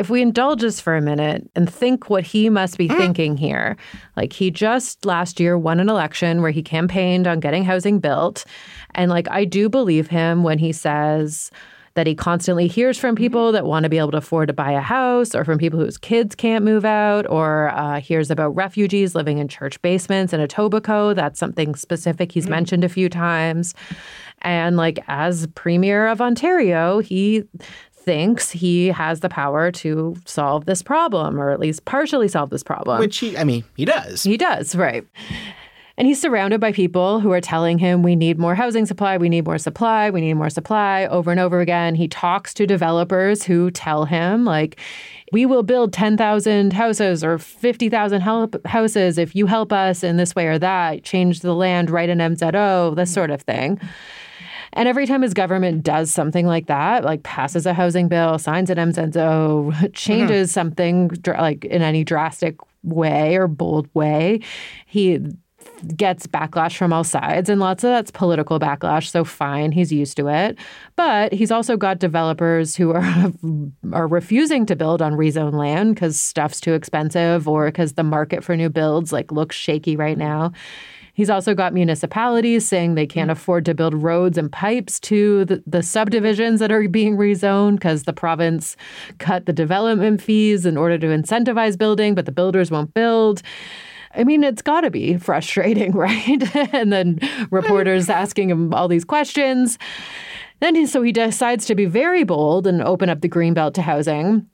If 0.01 0.09
we 0.09 0.22
indulge 0.22 0.64
us 0.64 0.80
for 0.80 0.96
a 0.96 1.03
minute 1.03 1.51
and 1.55 1.70
think 1.70 2.09
what 2.09 2.24
he 2.24 2.48
must 2.48 2.78
be 2.78 2.88
mm. 2.88 2.96
thinking 2.96 3.36
here, 3.36 3.76
like 4.16 4.32
he 4.32 4.51
just 4.51 5.05
last 5.05 5.38
year 5.38 5.59
won 5.59 5.78
an 5.78 5.90
election 5.90 6.40
where 6.40 6.51
he 6.51 6.62
campaigned 6.62 7.26
on 7.26 7.38
getting 7.38 7.64
housing 7.64 8.01
built. 8.01 8.46
And 8.94 9.11
like 9.11 9.30
I 9.30 9.44
do 9.44 9.68
believe 9.68 10.09
him 10.09 10.42
when 10.42 10.59
he 10.59 10.72
says 10.72 11.51
that 11.94 12.07
he 12.07 12.14
constantly 12.14 12.66
hears 12.66 12.96
from 12.96 13.14
mm-hmm. 13.14 13.24
people 13.24 13.53
that 13.53 13.66
want 13.66 13.82
to 13.82 13.90
be 13.90 13.98
able 13.98 14.12
to 14.12 14.16
afford 14.16 14.46
to 14.48 14.55
buy 14.55 14.72
a 14.72 14.80
house 14.80 15.34
or 15.34 15.44
from 15.44 15.59
people 15.59 15.78
whose 15.78 15.98
kids 15.98 16.34
can't 16.34 16.64
move 16.64 16.86
out 16.86 17.28
or 17.28 17.68
uh, 17.74 18.01
hears 18.01 18.30
about 18.30 18.55
refugees 18.55 19.14
living 19.14 19.36
in 19.36 19.48
church 19.48 19.82
basements 19.82 20.32
in 20.32 20.40
Etobicoke. 20.40 21.16
That's 21.16 21.38
something 21.38 21.74
specific 21.74 22.32
he's 22.32 22.44
mm-hmm. 22.44 22.53
mentioned 22.53 22.84
a 22.84 22.88
few 22.88 23.11
times. 23.11 23.74
And 24.42 24.76
like 24.76 25.01
as 25.09 25.46
premier 25.48 26.07
of 26.07 26.20
Ontario, 26.20 27.01
he 27.01 27.44
thinks 28.11 28.50
he 28.50 28.88
has 28.88 29.20
the 29.20 29.28
power 29.28 29.70
to 29.70 30.16
solve 30.24 30.64
this 30.64 30.82
problem 30.82 31.40
or 31.40 31.50
at 31.50 31.61
least 31.61 31.84
partially 31.84 32.26
solve 32.26 32.50
this 32.50 32.64
problem. 32.64 32.98
Which 32.98 33.18
he, 33.18 33.38
I 33.38 33.44
mean, 33.44 33.62
he 33.76 33.84
does. 33.84 34.24
He 34.24 34.36
does, 34.36 34.74
right. 34.74 35.06
And 35.96 36.08
he's 36.08 36.20
surrounded 36.20 36.61
by 36.61 36.72
people 36.72 37.20
who 37.20 37.30
are 37.30 37.40
telling 37.40 37.78
him, 37.78 38.02
we 38.02 38.16
need 38.16 38.36
more 38.36 38.56
housing 38.56 38.84
supply, 38.84 39.16
we 39.16 39.28
need 39.28 39.44
more 39.44 39.58
supply, 39.58 40.11
we 40.11 40.20
need 40.20 40.34
more 40.34 40.50
supply 40.50 41.06
over 41.06 41.30
and 41.30 41.38
over 41.38 41.61
again. 41.61 41.94
He 41.94 42.08
talks 42.08 42.52
to 42.54 42.66
developers 42.66 43.44
who 43.44 43.70
tell 43.70 44.06
him, 44.06 44.44
like, 44.44 44.80
we 45.30 45.46
will 45.46 45.62
build 45.62 45.92
10,000 45.92 46.72
houses 46.72 47.22
or 47.22 47.38
50,000 47.38 48.22
help 48.22 48.66
houses 48.66 49.18
if 49.18 49.36
you 49.36 49.46
help 49.46 49.72
us 49.72 50.02
in 50.02 50.16
this 50.16 50.34
way 50.34 50.48
or 50.48 50.58
that, 50.58 51.04
change 51.04 51.40
the 51.40 51.54
land, 51.54 51.90
write 51.90 52.08
an 52.08 52.18
MZO, 52.18 52.96
this 52.96 53.14
sort 53.14 53.30
of 53.30 53.42
thing. 53.42 53.78
And 54.72 54.88
every 54.88 55.06
time 55.06 55.22
his 55.22 55.34
government 55.34 55.82
does 55.82 56.10
something 56.10 56.46
like 56.46 56.66
that, 56.66 57.04
like 57.04 57.22
passes 57.22 57.66
a 57.66 57.74
housing 57.74 58.08
bill, 58.08 58.38
signs 58.38 58.70
an 58.70 58.78
MZO, 58.78 59.92
changes 59.94 60.48
mm-hmm. 60.48 60.52
something 60.52 61.08
dr- 61.08 61.40
like 61.40 61.64
in 61.64 61.82
any 61.82 62.04
drastic 62.04 62.56
way 62.82 63.36
or 63.36 63.48
bold 63.48 63.88
way, 63.94 64.40
he 64.86 65.20
gets 65.96 66.26
backlash 66.26 66.76
from 66.76 66.92
all 66.92 67.04
sides, 67.04 67.48
and 67.48 67.60
lots 67.60 67.84
of 67.84 67.90
that's 67.90 68.10
political 68.10 68.58
backlash. 68.58 69.08
So 69.08 69.24
fine, 69.24 69.72
he's 69.72 69.92
used 69.92 70.16
to 70.16 70.28
it. 70.28 70.58
But 70.96 71.32
he's 71.32 71.50
also 71.50 71.76
got 71.76 71.98
developers 71.98 72.76
who 72.76 72.92
are 72.92 73.32
are 73.92 74.08
refusing 74.08 74.66
to 74.66 74.76
build 74.76 75.02
on 75.02 75.14
rezone 75.14 75.54
land 75.54 75.94
because 75.94 76.20
stuff's 76.20 76.60
too 76.60 76.74
expensive, 76.74 77.48
or 77.48 77.66
because 77.66 77.94
the 77.94 78.02
market 78.02 78.44
for 78.44 78.56
new 78.56 78.68
builds 78.68 79.12
like 79.12 79.32
looks 79.32 79.56
shaky 79.56 79.96
right 79.96 80.18
now. 80.18 80.52
He's 81.14 81.30
also 81.30 81.54
got 81.54 81.74
municipalities 81.74 82.66
saying 82.66 82.94
they 82.94 83.06
can't 83.06 83.28
mm. 83.28 83.32
afford 83.32 83.64
to 83.66 83.74
build 83.74 83.94
roads 83.94 84.38
and 84.38 84.50
pipes 84.50 85.00
to 85.00 85.44
the, 85.44 85.62
the 85.66 85.82
subdivisions 85.82 86.61
that 86.61 86.72
are 86.72 86.88
being 86.88 87.16
rezoned 87.16 87.74
because 87.74 88.04
the 88.04 88.12
province 88.12 88.76
cut 89.18 89.46
the 89.46 89.52
development 89.52 90.22
fees 90.22 90.66
in 90.66 90.76
order 90.76 90.98
to 90.98 91.06
incentivize 91.08 91.76
building, 91.76 92.14
but 92.14 92.26
the 92.26 92.32
builders 92.32 92.70
won't 92.70 92.94
build. 92.94 93.42
I 94.14 94.24
mean, 94.24 94.42
it's 94.42 94.62
got 94.62 94.80
to 94.82 94.90
be 94.90 95.16
frustrating, 95.18 95.92
right? 95.96 96.56
and 96.74 96.92
then 96.92 97.18
reporters 97.50 98.08
asking 98.11 98.50
him 98.50 98.74
all 98.74 98.88
these 98.88 99.04
questions. 99.04 99.78
Then 100.61 100.86
so 100.86 101.02
he 101.02 101.12
decides 101.12 101.64
to 101.66 101.74
be 101.74 101.86
very 101.86 102.22
bold 102.22 102.66
and 102.66 102.82
open 102.82 103.08
up 103.08 103.22
the 103.22 103.28
greenbelt 103.28 103.74
to 103.74 103.82
housing 103.82 104.46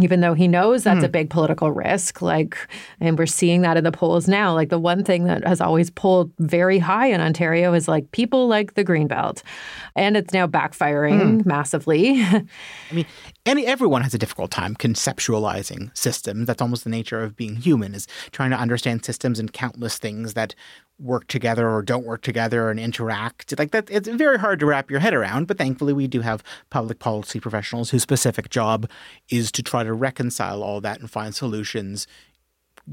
even 0.00 0.20
though 0.20 0.34
he 0.34 0.46
knows 0.46 0.84
that's 0.84 1.00
mm. 1.00 1.04
a 1.04 1.06
hmm. 1.06 1.12
big 1.12 1.30
political 1.30 1.72
risk 1.72 2.22
like 2.22 2.56
and 3.00 3.18
we're 3.18 3.26
seeing 3.26 3.62
that 3.62 3.76
in 3.76 3.84
the 3.84 3.92
polls 3.92 4.28
now 4.28 4.54
like 4.54 4.68
the 4.68 4.78
one 4.78 5.04
thing 5.04 5.24
that 5.24 5.46
has 5.46 5.60
always 5.60 5.90
pulled 5.90 6.30
very 6.38 6.78
high 6.78 7.06
in 7.06 7.20
ontario 7.20 7.74
is 7.74 7.88
like 7.88 8.10
people 8.12 8.46
like 8.48 8.74
the 8.74 8.84
greenbelt 8.84 9.42
and 9.96 10.16
it's 10.16 10.32
now 10.32 10.46
backfiring 10.46 11.40
mm. 11.40 11.46
massively 11.46 12.22
i 12.22 12.44
mean 12.92 13.06
any 13.46 13.66
everyone 13.66 14.02
has 14.02 14.14
a 14.14 14.18
difficult 14.18 14.50
time 14.50 14.74
conceptualizing 14.74 15.96
systems 15.96 16.46
that's 16.46 16.62
almost 16.62 16.84
the 16.84 16.90
nature 16.90 17.22
of 17.22 17.36
being 17.36 17.56
human 17.56 17.94
is 17.94 18.06
trying 18.30 18.50
to 18.50 18.56
understand 18.56 19.04
systems 19.04 19.38
and 19.38 19.52
countless 19.52 19.98
things 19.98 20.34
that 20.34 20.54
work 20.98 21.26
together 21.28 21.68
or 21.68 21.82
don't 21.82 22.04
work 22.04 22.22
together 22.22 22.70
and 22.70 22.80
interact. 22.80 23.56
Like 23.58 23.70
that 23.70 23.90
it's 23.90 24.08
very 24.08 24.38
hard 24.38 24.58
to 24.60 24.66
wrap 24.66 24.90
your 24.90 25.00
head 25.00 25.14
around 25.14 25.46
but 25.46 25.58
thankfully 25.58 25.92
we 25.92 26.06
do 26.08 26.20
have 26.20 26.42
public 26.70 26.98
policy 26.98 27.40
professionals 27.40 27.90
whose 27.90 28.02
specific 28.02 28.50
job 28.50 28.88
is 29.28 29.52
to 29.52 29.62
try 29.62 29.84
to 29.84 29.92
reconcile 29.92 30.62
all 30.62 30.80
that 30.80 31.00
and 31.00 31.10
find 31.10 31.34
solutions 31.34 32.06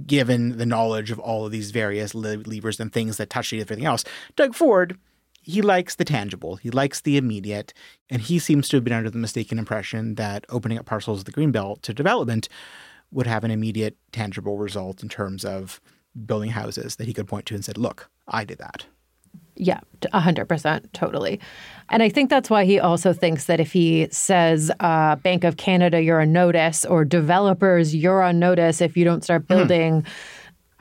given 0.05 0.57
the 0.57 0.65
knowledge 0.65 1.09
of 1.09 1.19
all 1.19 1.45
of 1.45 1.51
these 1.51 1.71
various 1.71 2.13
levers 2.13 2.79
and 2.79 2.91
things 2.91 3.17
that 3.17 3.29
touch 3.29 3.53
everything 3.53 3.85
else. 3.85 4.03
Doug 4.35 4.53
ford 4.53 4.97
he 5.47 5.61
likes 5.61 5.93
the 5.93 6.05
tangible. 6.05 6.55
He 6.55 6.71
likes 6.71 7.01
the 7.01 7.17
immediate 7.17 7.71
and 8.09 8.21
he 8.21 8.39
seems 8.39 8.67
to 8.69 8.77
have 8.77 8.83
been 8.83 8.93
under 8.93 9.11
the 9.11 9.19
mistaken 9.19 9.59
impression 9.59 10.15
that 10.15 10.43
opening 10.49 10.79
up 10.79 10.87
parcels 10.87 11.19
of 11.19 11.25
the 11.25 11.31
greenbelt 11.31 11.81
to 11.83 11.93
development 11.93 12.49
would 13.11 13.27
have 13.27 13.43
an 13.43 13.51
immediate 13.51 13.95
tangible 14.11 14.57
result 14.57 15.03
in 15.03 15.09
terms 15.09 15.45
of 15.45 15.79
building 16.25 16.51
houses 16.51 16.95
that 16.97 17.07
he 17.07 17.13
could 17.13 17.27
point 17.27 17.45
to 17.47 17.55
and 17.55 17.65
said, 17.65 17.77
"Look, 17.77 18.09
I 18.27 18.43
did 18.43 18.59
that." 18.59 18.85
Yeah, 19.57 19.79
100%, 20.01 20.91
totally. 20.91 21.39
And 21.89 22.03
I 22.03 22.09
think 22.09 22.29
that's 22.29 22.49
why 22.49 22.65
he 22.65 22.79
also 22.79 23.13
thinks 23.13 23.45
that 23.45 23.61
if 23.61 23.71
he 23.71 24.07
says, 24.11 24.69
uh, 24.81 25.15
Bank 25.17 25.45
of 25.45 25.55
Canada, 25.55 26.01
you're 26.01 26.21
on 26.21 26.33
notice, 26.33 26.83
or 26.83 27.05
developers, 27.05 27.95
you're 27.95 28.21
on 28.21 28.37
notice 28.37 28.81
if 28.81 28.97
you 28.97 29.05
don't 29.05 29.23
start 29.23 29.43
hmm. 29.43 29.47
building, 29.47 30.05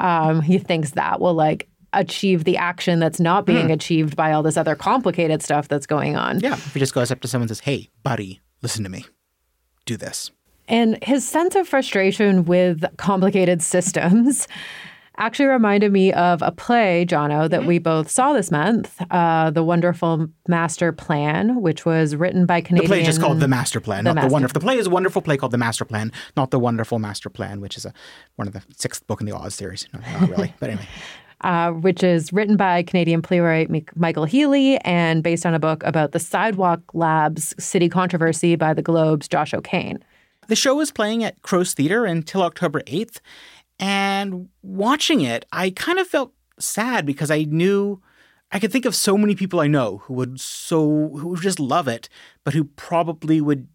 mm. 0.00 0.04
um, 0.04 0.42
he 0.42 0.58
thinks 0.58 0.92
that 0.92 1.20
will 1.20 1.34
like 1.34 1.68
achieve 1.92 2.42
the 2.42 2.56
action 2.56 2.98
that's 2.98 3.20
not 3.20 3.46
being 3.46 3.68
mm. 3.68 3.72
achieved 3.72 4.16
by 4.16 4.32
all 4.32 4.42
this 4.42 4.56
other 4.56 4.74
complicated 4.74 5.40
stuff 5.40 5.68
that's 5.68 5.86
going 5.86 6.16
on. 6.16 6.40
Yeah, 6.40 6.54
if 6.54 6.74
he 6.74 6.80
just 6.80 6.94
goes 6.94 7.12
up 7.12 7.20
to 7.20 7.28
someone 7.28 7.44
and 7.44 7.50
says, 7.50 7.60
hey, 7.60 7.88
buddy, 8.02 8.40
listen 8.62 8.82
to 8.82 8.90
me, 8.90 9.06
do 9.86 9.96
this. 9.96 10.32
And 10.66 10.98
his 11.04 11.26
sense 11.26 11.54
of 11.54 11.68
frustration 11.68 12.44
with 12.44 12.84
complicated 12.96 13.62
systems 13.74 14.48
actually 15.18 15.46
reminded 15.46 15.92
me 15.92 16.12
of 16.12 16.42
a 16.42 16.50
play, 16.50 17.06
Jono, 17.08 17.48
that 17.48 17.66
we 17.66 17.78
both 17.78 18.10
saw 18.10 18.32
this 18.32 18.50
month, 18.50 19.00
uh, 19.10 19.50
The 19.50 19.62
Wonderful 19.62 20.28
Master 20.48 20.92
Plan, 20.92 21.60
which 21.60 21.84
was 21.84 22.16
written 22.16 22.46
by 22.46 22.60
Canadian... 22.60 22.90
The 22.90 22.94
play 22.94 23.00
is 23.00 23.06
just 23.06 23.20
called 23.20 23.40
The 23.40 23.48
Master 23.48 23.80
Plan, 23.80 24.04
the 24.04 24.10
not 24.10 24.14
Master. 24.16 24.28
the 24.28 24.32
Wonderful... 24.32 24.52
The 24.54 24.64
play 24.64 24.78
is 24.78 24.86
a 24.86 24.90
wonderful 24.90 25.22
play 25.22 25.36
called 25.36 25.52
The 25.52 25.58
Master 25.58 25.84
Plan, 25.84 26.12
not 26.36 26.50
The 26.50 26.58
Wonderful 26.58 26.98
Master 26.98 27.30
Plan, 27.30 27.60
which 27.60 27.76
is 27.76 27.84
a 27.84 27.92
one 28.36 28.48
of 28.48 28.54
the 28.54 28.62
sixth 28.76 29.06
book 29.06 29.20
in 29.20 29.26
the 29.26 29.36
Oz 29.36 29.54
series. 29.54 29.86
No, 29.92 30.00
not 30.20 30.30
really, 30.30 30.54
but 30.60 30.70
anyway. 30.70 30.88
Uh, 31.40 31.72
which 31.72 32.02
is 32.02 32.32
written 32.32 32.56
by 32.56 32.82
Canadian 32.82 33.20
playwright 33.20 33.68
Michael 33.96 34.24
Healey 34.24 34.78
and 34.78 35.22
based 35.22 35.44
on 35.44 35.52
a 35.52 35.58
book 35.58 35.82
about 35.84 36.12
the 36.12 36.18
Sidewalk 36.18 36.80
Labs 36.94 37.54
city 37.62 37.88
controversy 37.88 38.56
by 38.56 38.72
the 38.72 38.80
Globe's 38.80 39.28
Josh 39.28 39.52
O'Kane. 39.52 40.02
The 40.46 40.56
show 40.56 40.80
is 40.80 40.90
playing 40.90 41.24
at 41.24 41.40
Crow's 41.42 41.74
Theatre 41.74 42.04
until 42.04 42.42
October 42.42 42.80
8th, 42.82 43.20
and 43.78 44.48
watching 44.62 45.20
it, 45.20 45.44
I 45.52 45.70
kind 45.70 45.98
of 45.98 46.06
felt 46.06 46.32
sad 46.58 47.04
because 47.04 47.30
I 47.30 47.44
knew 47.44 48.00
I 48.52 48.58
could 48.58 48.70
think 48.70 48.84
of 48.84 48.94
so 48.94 49.18
many 49.18 49.34
people 49.34 49.60
I 49.60 49.66
know 49.66 49.98
who 50.04 50.14
would 50.14 50.40
so 50.40 51.10
who 51.18 51.28
would 51.28 51.40
just 51.40 51.60
love 51.60 51.88
it, 51.88 52.08
but 52.44 52.54
who 52.54 52.64
probably 52.64 53.40
would 53.40 53.68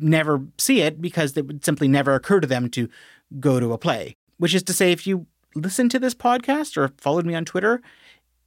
never 0.00 0.42
see 0.58 0.80
it 0.80 1.00
because 1.00 1.36
it 1.36 1.46
would 1.46 1.64
simply 1.64 1.88
never 1.88 2.14
occur 2.14 2.40
to 2.40 2.46
them 2.46 2.68
to 2.70 2.88
go 3.38 3.60
to 3.60 3.72
a 3.72 3.78
play. 3.78 4.16
Which 4.38 4.54
is 4.54 4.64
to 4.64 4.72
say, 4.72 4.90
if 4.90 5.06
you 5.06 5.26
listen 5.54 5.88
to 5.90 5.98
this 6.00 6.14
podcast 6.14 6.76
or 6.76 6.92
followed 6.98 7.24
me 7.24 7.34
on 7.34 7.44
Twitter, 7.44 7.80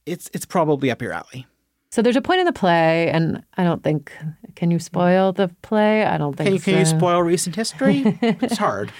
it's 0.05 0.29
it's 0.33 0.45
probably 0.45 0.91
up 0.91 1.01
your 1.01 1.13
alley. 1.13 1.47
So 1.89 2.01
there's 2.01 2.17
a 2.17 2.21
point 2.21 2.41
in 2.41 2.45
the 2.45 2.53
play, 2.53 3.09
and 3.09 3.43
I 3.55 3.63
don't 3.63 3.81
think 3.81 4.11
can 4.55 4.71
you 4.71 4.79
spoil 4.79 5.31
the 5.31 5.47
play? 5.61 6.03
I 6.03 6.17
don't 6.17 6.35
think. 6.35 6.47
Can 6.47 6.53
you, 6.53 6.59
so. 6.59 6.71
can 6.71 6.79
you 6.79 6.85
spoil 6.85 7.23
recent 7.23 7.55
history? 7.55 8.03
it's 8.21 8.57
hard. 8.57 8.91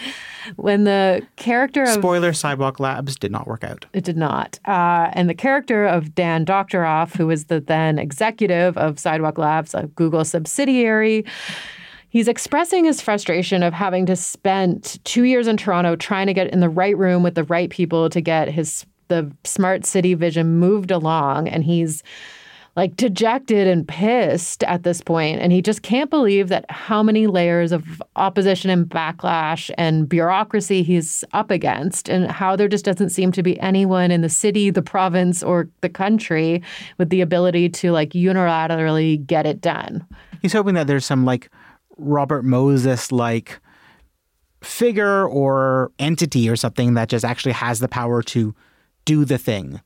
When 0.55 0.83
the 0.83 1.25
character 1.35 1.83
of 1.83 1.89
spoiler 1.89 2.33
sidewalk 2.33 2.79
labs 2.79 3.15
did 3.15 3.31
not 3.31 3.47
work 3.47 3.63
out. 3.63 3.85
It 3.93 4.03
did 4.03 4.17
not. 4.17 4.59
Uh, 4.65 5.09
and 5.13 5.29
the 5.29 5.33
character 5.33 5.85
of 5.85 6.15
dan 6.15 6.45
doctoroff 6.45 7.15
who 7.15 7.27
was 7.27 7.45
the 7.45 7.59
then 7.59 7.99
executive 7.99 8.77
of 8.77 8.99
sidewalk 8.99 9.37
labs 9.37 9.73
a 9.73 9.87
google 9.87 10.25
subsidiary 10.25 11.25
he's 12.09 12.27
expressing 12.27 12.85
his 12.85 13.01
frustration 13.01 13.63
of 13.63 13.73
having 13.73 14.05
to 14.05 14.15
spend 14.15 14.99
two 15.03 15.23
years 15.23 15.47
in 15.47 15.57
toronto 15.57 15.95
trying 15.95 16.27
to 16.27 16.33
get 16.33 16.47
in 16.51 16.59
the 16.59 16.69
right 16.69 16.97
room 16.97 17.23
with 17.23 17.35
the 17.35 17.43
right 17.45 17.69
people 17.69 18.09
to 18.09 18.21
get 18.21 18.47
his 18.47 18.85
the 19.07 19.31
smart 19.43 19.85
city 19.85 20.13
vision 20.13 20.59
moved 20.59 20.91
along. 20.91 21.47
And 21.47 21.63
he's 21.63 22.03
like 22.77 22.95
dejected 22.95 23.65
and 23.65 23.87
pissed 23.87 24.63
at 24.65 24.83
this 24.83 25.01
point 25.01 25.41
and 25.41 25.51
he 25.51 25.63
just 25.63 25.81
can't 25.81 26.11
believe 26.11 26.47
that 26.49 26.63
how 26.69 27.01
many 27.01 27.25
layers 27.25 27.71
of 27.71 28.01
opposition 28.15 28.69
and 28.69 28.85
backlash 28.85 29.71
and 29.79 30.07
bureaucracy 30.07 30.83
he's 30.83 31.25
up 31.33 31.49
against 31.49 32.07
and 32.07 32.31
how 32.31 32.55
there 32.55 32.67
just 32.67 32.85
doesn't 32.85 33.09
seem 33.09 33.31
to 33.31 33.41
be 33.41 33.59
anyone 33.59 34.11
in 34.11 34.21
the 34.21 34.29
city 34.29 34.69
the 34.69 34.83
province 34.83 35.41
or 35.41 35.67
the 35.81 35.89
country 35.89 36.61
with 36.99 37.09
the 37.09 37.19
ability 37.19 37.67
to 37.67 37.91
like 37.91 38.11
unilaterally 38.11 39.25
get 39.25 39.47
it 39.47 39.59
done. 39.59 40.05
He's 40.43 40.53
hoping 40.53 40.75
that 40.75 40.85
there's 40.85 41.05
some 41.05 41.25
like 41.25 41.49
robert 41.99 42.45
moses 42.45 43.11
like 43.11 43.59
figure 44.61 45.27
or 45.27 45.91
entity 45.97 46.47
or 46.47 46.55
something 46.55 46.93
that 46.93 47.09
just 47.09 47.25
actually 47.25 47.53
has 47.53 47.79
the 47.79 47.87
power 47.87 48.21
to 48.21 48.53
do 49.05 49.25
the 49.25 49.39
thing 49.39 49.81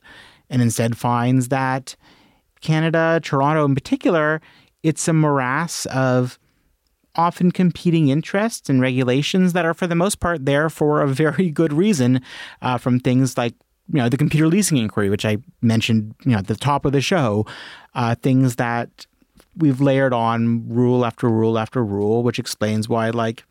and 0.49 0.61
instead 0.61 0.97
finds 0.97 1.47
that 1.47 1.95
Canada, 2.61 3.19
Toronto 3.23 3.65
in 3.65 3.75
particular, 3.75 4.41
it's 4.83 5.07
a 5.07 5.13
morass 5.13 5.85
of 5.87 6.39
often 7.15 7.51
competing 7.51 8.07
interests 8.07 8.69
and 8.69 8.81
regulations 8.81 9.53
that 9.53 9.65
are, 9.65 9.73
for 9.73 9.87
the 9.87 9.95
most 9.95 10.19
part, 10.19 10.45
there 10.45 10.69
for 10.69 11.01
a 11.01 11.07
very 11.07 11.49
good 11.61 11.73
reason. 11.73 12.21
Uh, 12.61 12.77
from 12.77 12.99
things 12.99 13.37
like 13.37 13.53
you 13.91 13.97
know 13.97 14.09
the 14.09 14.17
computer 14.17 14.47
leasing 14.47 14.77
inquiry, 14.77 15.09
which 15.09 15.25
I 15.25 15.37
mentioned, 15.61 16.15
you 16.23 16.31
know, 16.31 16.37
at 16.37 16.47
the 16.47 16.55
top 16.55 16.85
of 16.85 16.91
the 16.91 17.01
show, 17.01 17.45
uh, 17.93 18.15
things 18.15 18.55
that 18.55 19.05
we've 19.57 19.81
layered 19.81 20.13
on 20.13 20.67
rule 20.69 21.05
after 21.05 21.27
rule 21.29 21.57
after 21.57 21.83
rule, 21.83 22.23
which 22.23 22.39
explains 22.39 22.87
why, 22.87 23.09
like, 23.09 23.43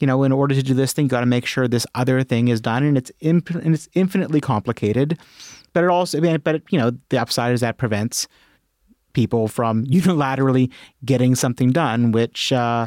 you 0.00 0.06
know, 0.06 0.24
in 0.24 0.32
order 0.32 0.54
to 0.54 0.62
do 0.62 0.74
this 0.74 0.92
thing, 0.92 1.06
you 1.06 1.08
got 1.08 1.20
to 1.20 1.26
make 1.26 1.46
sure 1.46 1.68
this 1.68 1.86
other 1.94 2.22
thing 2.22 2.48
is 2.48 2.60
done, 2.60 2.82
and 2.82 2.98
it's 2.98 3.12
imp- 3.20 3.50
and 3.50 3.74
it's 3.74 3.88
infinitely 3.94 4.40
complicated. 4.40 5.18
But 5.72 5.84
it 5.84 5.90
also, 5.90 6.38
but 6.38 6.62
you 6.70 6.78
know, 6.78 6.92
the 7.10 7.18
upside 7.18 7.52
is 7.52 7.60
that 7.60 7.76
prevents 7.76 8.26
people 9.16 9.48
from 9.48 9.84
unilaterally 9.98 10.70
getting 11.04 11.34
something 11.34 11.72
done, 11.72 12.12
which 12.12 12.52
uh, 12.52 12.86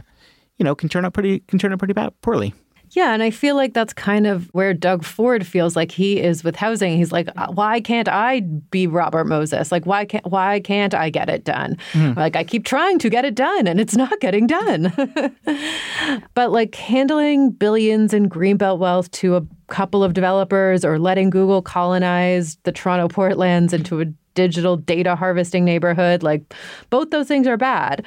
you 0.57 0.63
know 0.63 0.73
can 0.73 0.87
turn 0.87 1.03
out 1.03 1.13
pretty 1.13 1.39
can 1.41 1.59
turn 1.59 1.73
out 1.73 1.79
pretty 1.79 1.93
bad, 1.93 2.13
poorly. 2.21 2.53
Yeah, 2.91 3.13
and 3.13 3.21
I 3.21 3.29
feel 3.29 3.55
like 3.55 3.73
that's 3.73 3.93
kind 3.93 4.25
of 4.25 4.47
where 4.47 4.73
Doug 4.73 5.03
Ford 5.03 5.45
feels 5.45 5.75
like 5.75 5.91
he 5.91 6.19
is 6.19 6.43
with 6.43 6.55
housing. 6.55 6.97
He's 6.97 7.11
like, 7.11 7.29
uh, 7.37 7.51
why 7.51 7.81
can't 7.81 8.07
I 8.07 8.39
be 8.39 8.87
Robert 8.87 9.25
Moses? 9.25 9.71
Like, 9.71 9.85
why 9.85 10.05
can't 10.05 10.25
why 10.25 10.59
can't 10.59 10.93
I 10.93 11.09
get 11.11 11.29
it 11.29 11.43
done? 11.43 11.77
Mm. 11.93 12.15
Like, 12.15 12.35
I 12.35 12.43
keep 12.43 12.65
trying 12.65 12.97
to 12.99 13.09
get 13.09 13.25
it 13.25 13.35
done, 13.35 13.67
and 13.67 13.79
it's 13.79 13.95
not 13.95 14.19
getting 14.21 14.47
done. 14.47 14.91
but 16.33 16.51
like 16.51 16.73
handling 16.75 17.51
billions 17.51 18.13
in 18.13 18.27
greenbelt 18.27 18.79
wealth 18.79 19.11
to 19.11 19.35
a 19.35 19.45
couple 19.67 20.03
of 20.03 20.13
developers, 20.13 20.83
or 20.83 20.97
letting 20.97 21.29
Google 21.29 21.61
colonize 21.61 22.57
the 22.63 22.71
Toronto 22.71 23.07
Portlands 23.07 23.71
into 23.71 24.01
a 24.01 24.05
digital 24.33 24.77
data 24.77 25.15
harvesting 25.15 25.65
neighborhood. 25.65 26.23
Like 26.23 26.53
both 26.89 27.09
those 27.09 27.27
things 27.27 27.47
are 27.47 27.57
bad. 27.57 28.05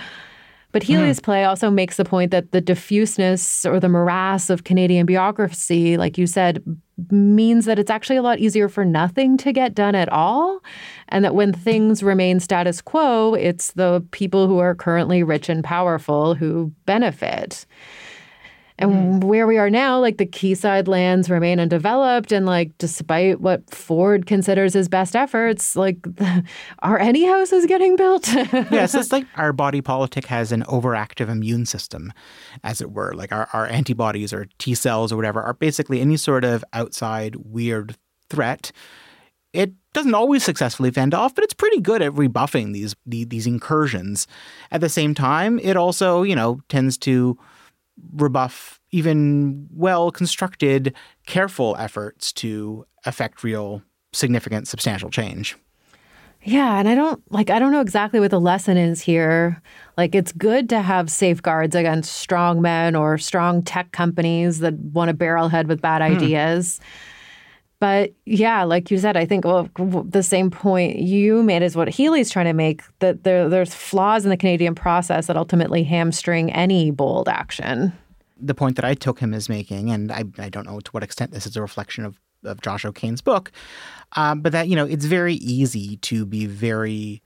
But 0.73 0.83
mm-hmm. 0.83 0.93
Healey's 0.95 1.20
play 1.20 1.45
also 1.45 1.70
makes 1.70 1.99
the 1.99 2.05
point 2.05 2.31
that 2.31 2.53
the 2.53 2.61
diffuseness 2.61 3.64
or 3.64 3.79
the 3.79 3.89
morass 3.89 4.51
of 4.51 4.64
Canadian 4.64 5.07
bureaucracy, 5.07 5.97
like 5.97 6.16
you 6.16 6.27
said, 6.27 6.62
means 7.11 7.66
that 7.66 7.79
it's 7.79 7.91
actually 7.91 8.16
a 8.16 8.23
lot 8.23 8.39
easier 8.39 8.68
for 8.68 8.85
nothing 8.85 9.37
to 9.37 9.53
get 9.53 9.75
done 9.75 9.95
at 9.95 10.09
all. 10.11 10.61
And 11.09 11.25
that 11.25 11.35
when 11.35 11.53
things 11.53 12.03
remain 12.03 12.41
status 12.41 12.81
quo, 12.81 13.35
it's 13.35 13.73
the 13.73 14.05
people 14.12 14.47
who 14.47 14.59
are 14.59 14.75
currently 14.75 15.23
rich 15.23 15.49
and 15.49 15.62
powerful 15.62 16.35
who 16.35 16.73
benefit. 16.87 17.66
And 18.79 18.93
mm-hmm. 18.93 19.29
where 19.29 19.47
we 19.47 19.59
are 19.59 19.70
now, 19.70 20.01
like 20.01 20.16
the 20.16 20.27
Quayside 20.27 20.89
lands 20.89 21.29
remain 21.29 21.61
undeveloped, 21.61 22.33
and 22.33 22.47
like 22.47 22.77
despite 22.79 23.41
what 23.41 23.68
Ford 23.73 24.27
considers 24.27 24.73
his 24.73 24.89
best 24.89 25.14
efforts, 25.14 25.77
like 25.77 25.99
are 26.81 26.99
any 26.99 27.27
houses 27.27 27.66
getting 27.66 27.97
built? 27.97 28.27
yes, 28.29 28.95
it's 28.95 29.12
like 29.12 29.27
our 29.37 29.53
body 29.53 29.81
politic 29.81 30.27
has 30.27 30.53
an 30.53 30.62
overactive 30.64 31.29
immune 31.29 31.66
system, 31.66 32.12
as 32.64 32.81
it 32.81 32.93
were. 32.93 33.12
Like 33.14 33.33
our, 33.33 33.49
our 33.53 33.66
antibodies 33.66 34.33
or 34.33 34.49
T 34.59 34.75
cells 34.75 35.12
or 35.12 35.16
whatever 35.16 35.43
are 35.43 35.55
basically 35.55 36.01
any 36.01 36.16
sort 36.16 36.45
of 36.45 36.64
outside 36.73 37.37
weird 37.37 37.97
threat. 38.31 38.73
It 39.53 39.73
doesn't 39.93 40.14
always 40.14 40.43
successfully 40.43 40.91
fend 40.91 41.12
off, 41.12 41.35
but 41.35 41.45
it's 41.45 41.53
pretty 41.53 41.81
good 41.81 42.01
at 42.01 42.14
rebuffing 42.14 42.73
these 42.73 42.97
these 43.05 43.47
incursions. 43.47 44.27
At 44.70 44.81
the 44.81 44.89
same 44.89 45.14
time, 45.14 45.59
it 45.59 45.77
also, 45.77 46.23
you 46.23 46.35
know, 46.35 46.61
tends 46.68 46.97
to 46.99 47.39
rebuff 48.13 48.81
even 48.91 49.69
well 49.73 50.11
constructed, 50.11 50.95
careful 51.27 51.77
efforts 51.79 52.33
to 52.35 52.87
affect 53.05 53.43
real, 53.43 53.83
significant, 54.13 54.69
substantial 54.69 55.11
change. 55.11 55.57
Yeah, 56.45 56.79
and 56.79 56.89
I 56.89 56.97
don't 56.97 57.23
like 57.31 57.51
I 57.51 57.61
don't 57.61 57.71
know 57.71 57.81
exactly 57.81 58.19
what 58.19 58.33
the 58.33 58.41
lesson 58.41 58.77
is 58.77 59.01
here. 59.01 59.63
Like 59.97 60.15
it's 60.15 60.33
good 60.33 60.69
to 60.71 60.81
have 60.81 61.09
safeguards 61.09 61.77
against 61.77 62.17
strong 62.17 62.61
men 62.61 62.97
or 62.97 63.17
strong 63.17 63.63
tech 63.63 63.93
companies 63.93 64.59
that 64.59 64.75
want 64.75 65.09
to 65.09 65.15
barrel 65.15 65.49
head 65.49 65.69
with 65.69 65.81
bad 65.81 66.03
Hmm. 66.03 66.17
ideas. 66.17 66.81
But 67.83 68.12
yeah, 68.26 68.62
like 68.62 68.93
you 68.93 68.99
said, 68.99 69.16
I 69.16 69.26
think 69.26 69.45
well, 69.45 69.68
the 69.76 70.22
same 70.22 70.53
point 70.53 71.01
you 71.01 71.43
made 71.43 71.62
is 71.62 71.74
what 71.74 71.89
Healey's 71.89 72.30
trying 72.30 72.47
to 72.47 72.53
make 72.53 72.83
that 73.01 73.24
there, 73.24 73.49
there's 73.49 73.74
flaws 73.74 74.22
in 74.22 74.30
the 74.30 74.37
Canadian 74.37 74.76
process 74.76 75.26
that 75.26 75.37
ultimately 75.37 75.83
hamstring 75.83 76.53
any 76.53 76.93
bold 76.93 77.28
action. 77.28 77.93
The 78.41 78.55
point 78.55 78.76
that 78.76 78.85
I 78.85 78.95
took 78.95 79.18
him 79.18 79.35
as 79.35 79.49
making, 79.49 79.91
and 79.91 80.12
I, 80.12 80.22
I 80.39 80.49
don't 80.49 80.64
know 80.64 80.78
to 80.78 80.91
what 80.93 81.03
extent 81.03 81.33
this 81.33 81.45
is 81.45 81.57
a 81.57 81.61
reflection 81.61 82.05
of, 82.05 82.20
of 82.45 82.61
Josh 82.61 82.85
O'Kane's 82.85 83.20
book, 83.20 83.51
um, 84.12 84.43
but 84.43 84.53
that, 84.53 84.68
you 84.68 84.76
know, 84.76 84.87
it's 84.87 85.07
very 85.07 85.35
easy 85.35 85.97
to 86.03 86.24
be 86.24 86.47
very 86.47 87.20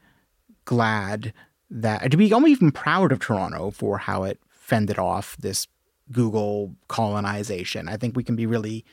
glad 0.64 1.34
that, 1.68 2.10
to 2.10 2.16
be 2.16 2.32
almost 2.32 2.52
even 2.52 2.72
proud 2.72 3.12
of 3.12 3.18
Toronto 3.18 3.72
for 3.72 3.98
how 3.98 4.22
it 4.22 4.40
fended 4.48 4.98
off 4.98 5.36
this 5.36 5.68
Google 6.10 6.74
colonization. 6.88 7.90
I 7.90 7.98
think 7.98 8.16
we 8.16 8.24
can 8.24 8.36
be 8.36 8.46
really 8.46 8.86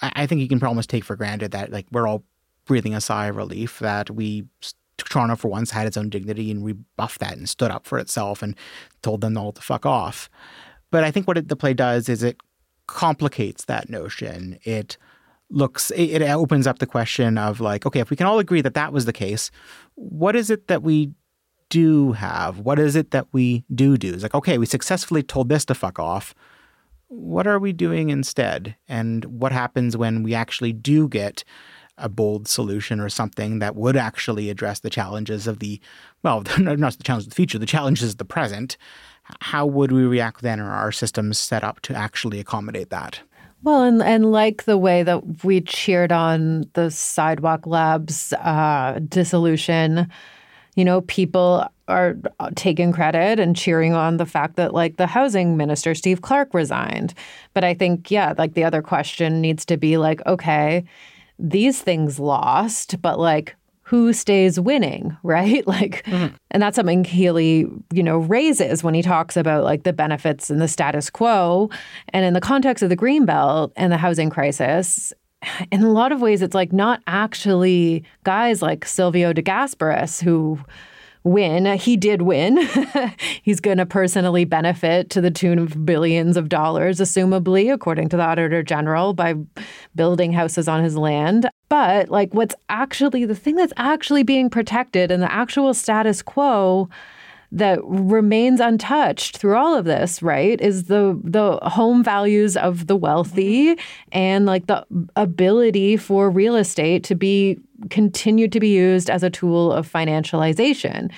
I 0.00 0.26
think 0.26 0.40
you 0.40 0.48
can 0.48 0.62
almost 0.62 0.90
take 0.90 1.04
for 1.04 1.16
granted 1.16 1.52
that 1.52 1.72
like 1.72 1.86
we're 1.90 2.06
all 2.06 2.24
breathing 2.66 2.94
a 2.94 3.00
sigh 3.00 3.26
of 3.26 3.36
relief 3.36 3.78
that 3.78 4.10
we 4.10 4.44
Toronto 4.98 5.36
for 5.36 5.48
once 5.48 5.70
had 5.70 5.86
its 5.86 5.96
own 5.96 6.08
dignity 6.08 6.50
and 6.50 6.64
rebuffed 6.64 7.20
that 7.20 7.36
and 7.36 7.48
stood 7.48 7.70
up 7.70 7.86
for 7.86 7.98
itself 7.98 8.42
and 8.42 8.56
told 9.02 9.20
them 9.20 9.36
all 9.36 9.52
to 9.52 9.60
fuck 9.62 9.86
off. 9.86 10.28
But 10.90 11.04
I 11.04 11.10
think 11.10 11.26
what 11.26 11.38
it, 11.38 11.48
the 11.48 11.56
play 11.56 11.74
does 11.74 12.08
is 12.08 12.22
it 12.22 12.38
complicates 12.86 13.64
that 13.66 13.90
notion. 13.90 14.58
It 14.62 14.96
looks 15.50 15.92
it 15.94 16.22
opens 16.22 16.66
up 16.66 16.80
the 16.80 16.86
question 16.86 17.38
of 17.38 17.60
like 17.60 17.86
okay 17.86 18.00
if 18.00 18.10
we 18.10 18.16
can 18.16 18.26
all 18.26 18.40
agree 18.40 18.60
that 18.60 18.74
that 18.74 18.92
was 18.92 19.04
the 19.04 19.12
case 19.12 19.52
what 19.94 20.34
is 20.34 20.50
it 20.50 20.66
that 20.66 20.82
we 20.82 21.12
do 21.68 22.10
have 22.10 22.58
what 22.58 22.80
is 22.80 22.96
it 22.96 23.12
that 23.12 23.28
we 23.32 23.64
do 23.72 23.96
do 23.96 24.12
it's 24.12 24.24
like 24.24 24.34
okay 24.34 24.58
we 24.58 24.66
successfully 24.66 25.22
told 25.22 25.48
this 25.48 25.64
to 25.64 25.72
fuck 25.72 26.00
off 26.00 26.34
what 27.08 27.46
are 27.46 27.58
we 27.58 27.72
doing 27.72 28.10
instead? 28.10 28.76
And 28.88 29.24
what 29.24 29.52
happens 29.52 29.96
when 29.96 30.22
we 30.22 30.34
actually 30.34 30.72
do 30.72 31.08
get 31.08 31.44
a 31.98 32.08
bold 32.08 32.46
solution 32.46 33.00
or 33.00 33.08
something 33.08 33.58
that 33.60 33.74
would 33.74 33.96
actually 33.96 34.50
address 34.50 34.80
the 34.80 34.90
challenges 34.90 35.46
of 35.46 35.60
the, 35.60 35.80
well, 36.22 36.42
not 36.58 36.96
the 36.98 37.04
challenges 37.04 37.26
of 37.26 37.30
the 37.30 37.36
future, 37.36 37.58
the 37.58 37.66
challenges 37.66 38.12
of 38.12 38.18
the 38.18 38.24
present? 38.24 38.76
How 39.40 39.66
would 39.66 39.92
we 39.92 40.04
react 40.04 40.42
then? 40.42 40.60
Are 40.60 40.70
our 40.70 40.92
systems 40.92 41.38
set 41.38 41.64
up 41.64 41.80
to 41.82 41.94
actually 41.94 42.38
accommodate 42.38 42.90
that? 42.90 43.20
Well, 43.62 43.82
and 43.82 44.02
and 44.02 44.30
like 44.30 44.64
the 44.64 44.78
way 44.78 45.02
that 45.02 45.42
we 45.44 45.60
cheered 45.60 46.12
on 46.12 46.70
the 46.74 46.90
Sidewalk 46.90 47.66
Labs 47.66 48.32
uh, 48.34 49.00
dissolution, 49.08 50.08
you 50.76 50.84
know, 50.84 51.00
people 51.00 51.66
are 51.88 52.16
uh, 52.40 52.50
taking 52.54 52.92
credit 52.92 53.38
and 53.38 53.56
cheering 53.56 53.92
on 53.92 54.16
the 54.16 54.26
fact 54.26 54.56
that 54.56 54.74
like 54.74 54.96
the 54.96 55.06
housing 55.06 55.56
minister 55.56 55.94
Steve 55.94 56.22
Clark 56.22 56.52
resigned. 56.52 57.14
But 57.54 57.64
I 57.64 57.74
think 57.74 58.10
yeah, 58.10 58.34
like 58.36 58.54
the 58.54 58.64
other 58.64 58.82
question 58.82 59.40
needs 59.40 59.64
to 59.66 59.76
be 59.76 59.96
like, 59.96 60.24
okay, 60.26 60.84
these 61.38 61.80
things 61.80 62.18
lost, 62.18 63.00
but 63.00 63.18
like 63.18 63.56
who 63.82 64.12
stays 64.12 64.58
winning, 64.58 65.16
right? 65.22 65.66
Like 65.66 66.04
mm-hmm. 66.06 66.34
and 66.50 66.62
that's 66.62 66.76
something 66.76 67.04
Healey, 67.04 67.66
you 67.92 68.02
know, 68.02 68.18
raises 68.18 68.82
when 68.82 68.94
he 68.94 69.02
talks 69.02 69.36
about 69.36 69.64
like 69.64 69.84
the 69.84 69.92
benefits 69.92 70.50
and 70.50 70.60
the 70.60 70.68
status 70.68 71.08
quo 71.10 71.70
and 72.08 72.24
in 72.24 72.34
the 72.34 72.40
context 72.40 72.82
of 72.82 72.88
the 72.88 72.96
greenbelt 72.96 73.72
and 73.76 73.92
the 73.92 73.96
housing 73.96 74.30
crisis 74.30 75.12
in 75.70 75.82
a 75.82 75.90
lot 75.90 76.12
of 76.12 76.20
ways, 76.20 76.42
it's 76.42 76.54
like 76.54 76.72
not 76.72 77.02
actually 77.06 78.04
guys 78.24 78.62
like 78.62 78.84
Silvio 78.84 79.32
de 79.32 79.42
Gasperis 79.42 80.22
who 80.22 80.58
win. 81.26 81.66
He 81.76 81.96
did 81.96 82.22
win. 82.22 82.56
He's 83.42 83.60
going 83.60 83.78
to 83.78 83.86
personally 83.86 84.44
benefit 84.44 85.10
to 85.10 85.20
the 85.20 85.30
tune 85.30 85.58
of 85.58 85.84
billions 85.84 86.36
of 86.36 86.48
dollars, 86.48 87.00
assumably, 87.00 87.72
according 87.72 88.08
to 88.10 88.16
the 88.16 88.22
Auditor 88.22 88.62
General, 88.62 89.12
by 89.12 89.34
building 89.94 90.32
houses 90.32 90.68
on 90.68 90.82
his 90.82 90.96
land. 90.96 91.48
But 91.68 92.08
like 92.08 92.32
what's 92.32 92.54
actually 92.68 93.24
the 93.24 93.34
thing 93.34 93.56
that's 93.56 93.72
actually 93.76 94.22
being 94.22 94.48
protected 94.48 95.10
and 95.10 95.22
the 95.22 95.32
actual 95.32 95.74
status 95.74 96.22
quo 96.22 96.88
that 97.52 97.78
remains 97.84 98.60
untouched 98.60 99.38
through 99.38 99.56
all 99.56 99.74
of 99.74 99.84
this, 99.84 100.22
right, 100.22 100.60
is 100.60 100.84
the 100.84 101.18
the 101.22 101.58
home 101.62 102.02
values 102.02 102.56
of 102.56 102.86
the 102.86 102.96
wealthy 102.96 103.78
and 104.12 104.46
like 104.46 104.66
the 104.66 104.84
ability 105.16 105.96
for 105.96 106.30
real 106.30 106.56
estate 106.56 107.04
to 107.04 107.14
be 107.14 107.58
continued 107.90 108.52
to 108.52 108.60
be 108.60 108.68
used 108.68 109.10
as 109.10 109.22
a 109.22 109.30
tool 109.30 109.72
of 109.72 109.90
financialization. 109.90 111.10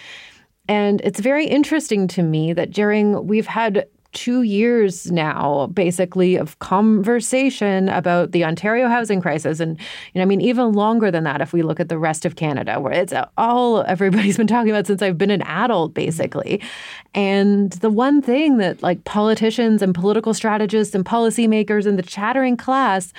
And 0.69 1.01
it's 1.01 1.21
very 1.21 1.47
interesting 1.47 2.07
to 2.09 2.23
me 2.23 2.53
that 2.53 2.71
during 2.71 3.27
we've 3.27 3.47
had 3.47 3.87
two 4.13 4.43
years 4.43 5.11
now, 5.13 5.67
basically, 5.75 6.37
of 6.37 6.59
conversation 6.61 7.89
about 7.91 8.33
the 8.33 8.45
Ontario 8.45 8.89
housing 8.89 9.21
crisis. 9.21 9.61
And, 9.61 9.79
you 10.13 10.19
know, 10.19 10.23
I 10.23 10.25
mean, 10.25 10.41
even 10.41 10.73
longer 10.73 11.11
than 11.11 11.25
that, 11.25 11.41
if 11.41 11.53
we 11.53 11.63
look 11.63 11.79
at 11.79 11.89
the 11.89 11.99
rest 11.99 12.25
of 12.25 12.37
Canada, 12.37 12.81
where 12.81 12.93
it's 12.93 13.13
all 13.37 13.83
everybody's 13.83 14.37
been 14.37 14.47
talking 14.47 14.71
about 14.71 14.87
since 14.87 15.03
I've 15.03 15.19
been 15.19 15.31
an 15.31 15.43
adult, 15.43 15.95
basically. 15.95 16.61
And 17.15 17.71
the 17.73 17.91
one 17.91 18.23
thing 18.23 18.57
that, 18.59 18.83
like, 18.83 19.05
politicians 19.05 19.83
and 19.83 19.95
political 19.95 20.33
strategists 20.33 20.95
and 20.95 21.05
policymakers 21.05 21.87
and 21.87 21.99
the 21.99 22.03
chattering 22.03 22.57
class 22.57 23.13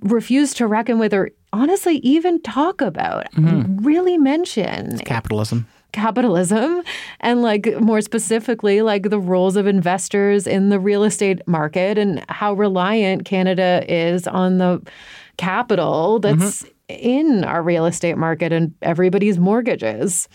refuse 0.00 0.54
to 0.54 0.66
reckon 0.66 0.98
with 0.98 1.12
or 1.12 1.30
honestly 1.52 1.96
even 1.98 2.40
talk 2.42 2.80
about, 2.80 3.30
Mhm. 3.32 3.84
really 3.84 4.16
mention 4.18 4.98
Capitalism. 4.98 5.66
Capitalism 5.92 6.82
and 7.20 7.42
like 7.42 7.80
more 7.80 8.00
specifically 8.00 8.82
like 8.82 9.10
the 9.10 9.18
roles 9.18 9.56
of 9.56 9.66
investors 9.66 10.46
in 10.46 10.68
the 10.68 10.78
real 10.78 11.02
estate 11.02 11.40
market 11.46 11.96
and 11.96 12.24
how 12.28 12.52
reliant 12.52 13.24
Canada 13.24 13.84
is 13.88 14.26
on 14.26 14.58
the 14.58 14.82
capital 15.38 16.20
mm-hmm. 16.20 16.38
that's 16.38 16.64
in 16.88 17.44
our 17.44 17.62
real 17.62 17.86
estate 17.86 18.16
market 18.16 18.52
and 18.52 18.74
everybody's 18.82 19.38
mortgages. 19.38 20.28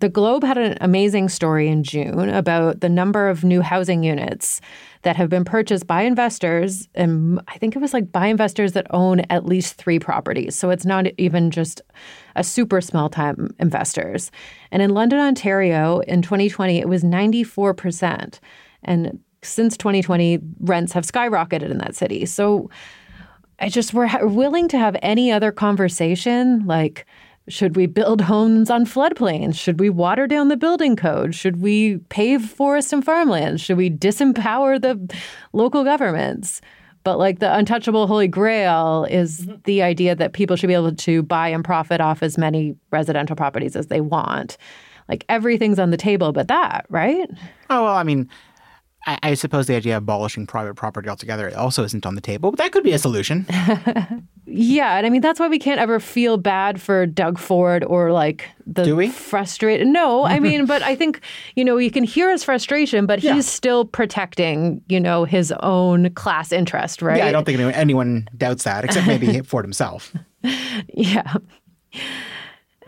The 0.00 0.08
Globe 0.08 0.42
had 0.42 0.56
an 0.56 0.78
amazing 0.80 1.28
story 1.28 1.68
in 1.68 1.82
June 1.82 2.30
about 2.30 2.80
the 2.80 2.88
number 2.88 3.28
of 3.28 3.44
new 3.44 3.60
housing 3.60 4.02
units 4.02 4.60
that 5.02 5.14
have 5.16 5.28
been 5.28 5.44
purchased 5.44 5.86
by 5.86 6.02
investors. 6.02 6.88
And 6.94 7.40
I 7.48 7.58
think 7.58 7.76
it 7.76 7.80
was 7.80 7.92
like 7.92 8.10
by 8.10 8.26
investors 8.26 8.72
that 8.72 8.86
own 8.90 9.20
at 9.28 9.44
least 9.44 9.74
three 9.74 9.98
properties. 9.98 10.56
So 10.56 10.70
it's 10.70 10.86
not 10.86 11.06
even 11.18 11.50
just 11.50 11.82
a 12.34 12.42
super 12.42 12.80
small 12.80 13.10
time 13.10 13.54
investors. 13.58 14.30
And 14.70 14.82
in 14.82 14.90
London, 14.90 15.18
Ontario 15.18 16.00
in 16.00 16.22
2020, 16.22 16.78
it 16.78 16.88
was 16.88 17.04
94%. 17.04 18.40
And 18.82 19.20
since 19.42 19.76
2020, 19.76 20.38
rents 20.60 20.92
have 20.94 21.04
skyrocketed 21.04 21.70
in 21.70 21.78
that 21.78 21.94
city. 21.94 22.24
So 22.24 22.70
I 23.58 23.68
just, 23.68 23.92
we're 23.92 24.26
willing 24.26 24.68
to 24.68 24.78
have 24.78 24.96
any 25.02 25.30
other 25.30 25.52
conversation 25.52 26.64
like, 26.66 27.06
should 27.50 27.76
we 27.76 27.86
build 27.86 28.20
homes 28.20 28.70
on 28.70 28.86
floodplains? 28.86 29.56
Should 29.56 29.80
we 29.80 29.90
water 29.90 30.26
down 30.26 30.48
the 30.48 30.56
building 30.56 30.96
code? 30.96 31.34
Should 31.34 31.60
we 31.60 31.98
pave 32.08 32.42
forest 32.42 32.92
and 32.92 33.04
farmlands? 33.04 33.60
Should 33.60 33.76
we 33.76 33.90
disempower 33.90 34.80
the 34.80 35.14
local 35.52 35.84
governments? 35.84 36.60
But 37.02 37.18
like 37.18 37.38
the 37.38 37.54
untouchable 37.54 38.06
holy 38.06 38.28
grail 38.28 39.06
is 39.10 39.40
mm-hmm. 39.40 39.54
the 39.64 39.82
idea 39.82 40.14
that 40.14 40.32
people 40.32 40.56
should 40.56 40.68
be 40.68 40.74
able 40.74 40.94
to 40.94 41.22
buy 41.22 41.48
and 41.48 41.64
profit 41.64 42.00
off 42.00 42.22
as 42.22 42.36
many 42.36 42.76
residential 42.90 43.36
properties 43.36 43.74
as 43.74 43.86
they 43.86 44.00
want. 44.00 44.56
Like 45.08 45.24
everything's 45.28 45.78
on 45.78 45.90
the 45.90 45.96
table 45.96 46.32
but 46.32 46.48
that, 46.48 46.86
right? 46.88 47.28
Oh, 47.70 47.84
well, 47.84 47.94
I 47.94 48.02
mean, 48.02 48.28
I, 49.06 49.18
I 49.22 49.34
suppose 49.34 49.66
the 49.66 49.74
idea 49.74 49.96
of 49.96 50.02
abolishing 50.02 50.46
private 50.46 50.74
property 50.74 51.08
altogether 51.08 51.56
also 51.56 51.84
isn't 51.84 52.04
on 52.04 52.14
the 52.14 52.20
table, 52.20 52.50
but 52.50 52.58
that 52.58 52.72
could 52.72 52.84
be 52.84 52.92
a 52.92 52.98
solution. 52.98 53.46
Yeah, 54.52 54.96
and 54.96 55.06
I 55.06 55.10
mean 55.10 55.20
that's 55.20 55.38
why 55.38 55.48
we 55.48 55.58
can't 55.58 55.80
ever 55.80 56.00
feel 56.00 56.36
bad 56.36 56.80
for 56.80 57.06
Doug 57.06 57.38
Ford 57.38 57.84
or 57.84 58.10
like 58.12 58.48
the 58.66 58.82
Do 58.84 58.96
we? 58.96 59.08
frustrated. 59.08 59.86
No, 59.86 60.24
I 60.24 60.40
mean, 60.46 60.66
but 60.66 60.82
I 60.82 60.96
think 60.96 61.20
you 61.54 61.64
know 61.64 61.76
you 61.76 61.90
can 61.90 62.04
hear 62.04 62.30
his 62.30 62.42
frustration, 62.42 63.06
but 63.06 63.22
Yeah. 63.22 63.34
he's 63.34 63.46
still 63.46 63.84
protecting 63.84 64.82
you 64.88 64.98
know 65.00 65.24
his 65.24 65.52
own 65.60 66.10
class 66.14 66.50
interest, 66.52 67.00
right? 67.02 67.18
Yeah, 67.18 67.26
I 67.26 67.32
don't 67.32 67.44
think 67.44 67.56
anyone, 67.58 67.74
anyone 67.74 68.28
doubts 68.36 68.64
that, 68.64 68.84
except 68.84 69.06
maybe 69.06 69.40
Ford 69.44 69.64
himself. 69.64 70.12
Yeah. 70.94 71.34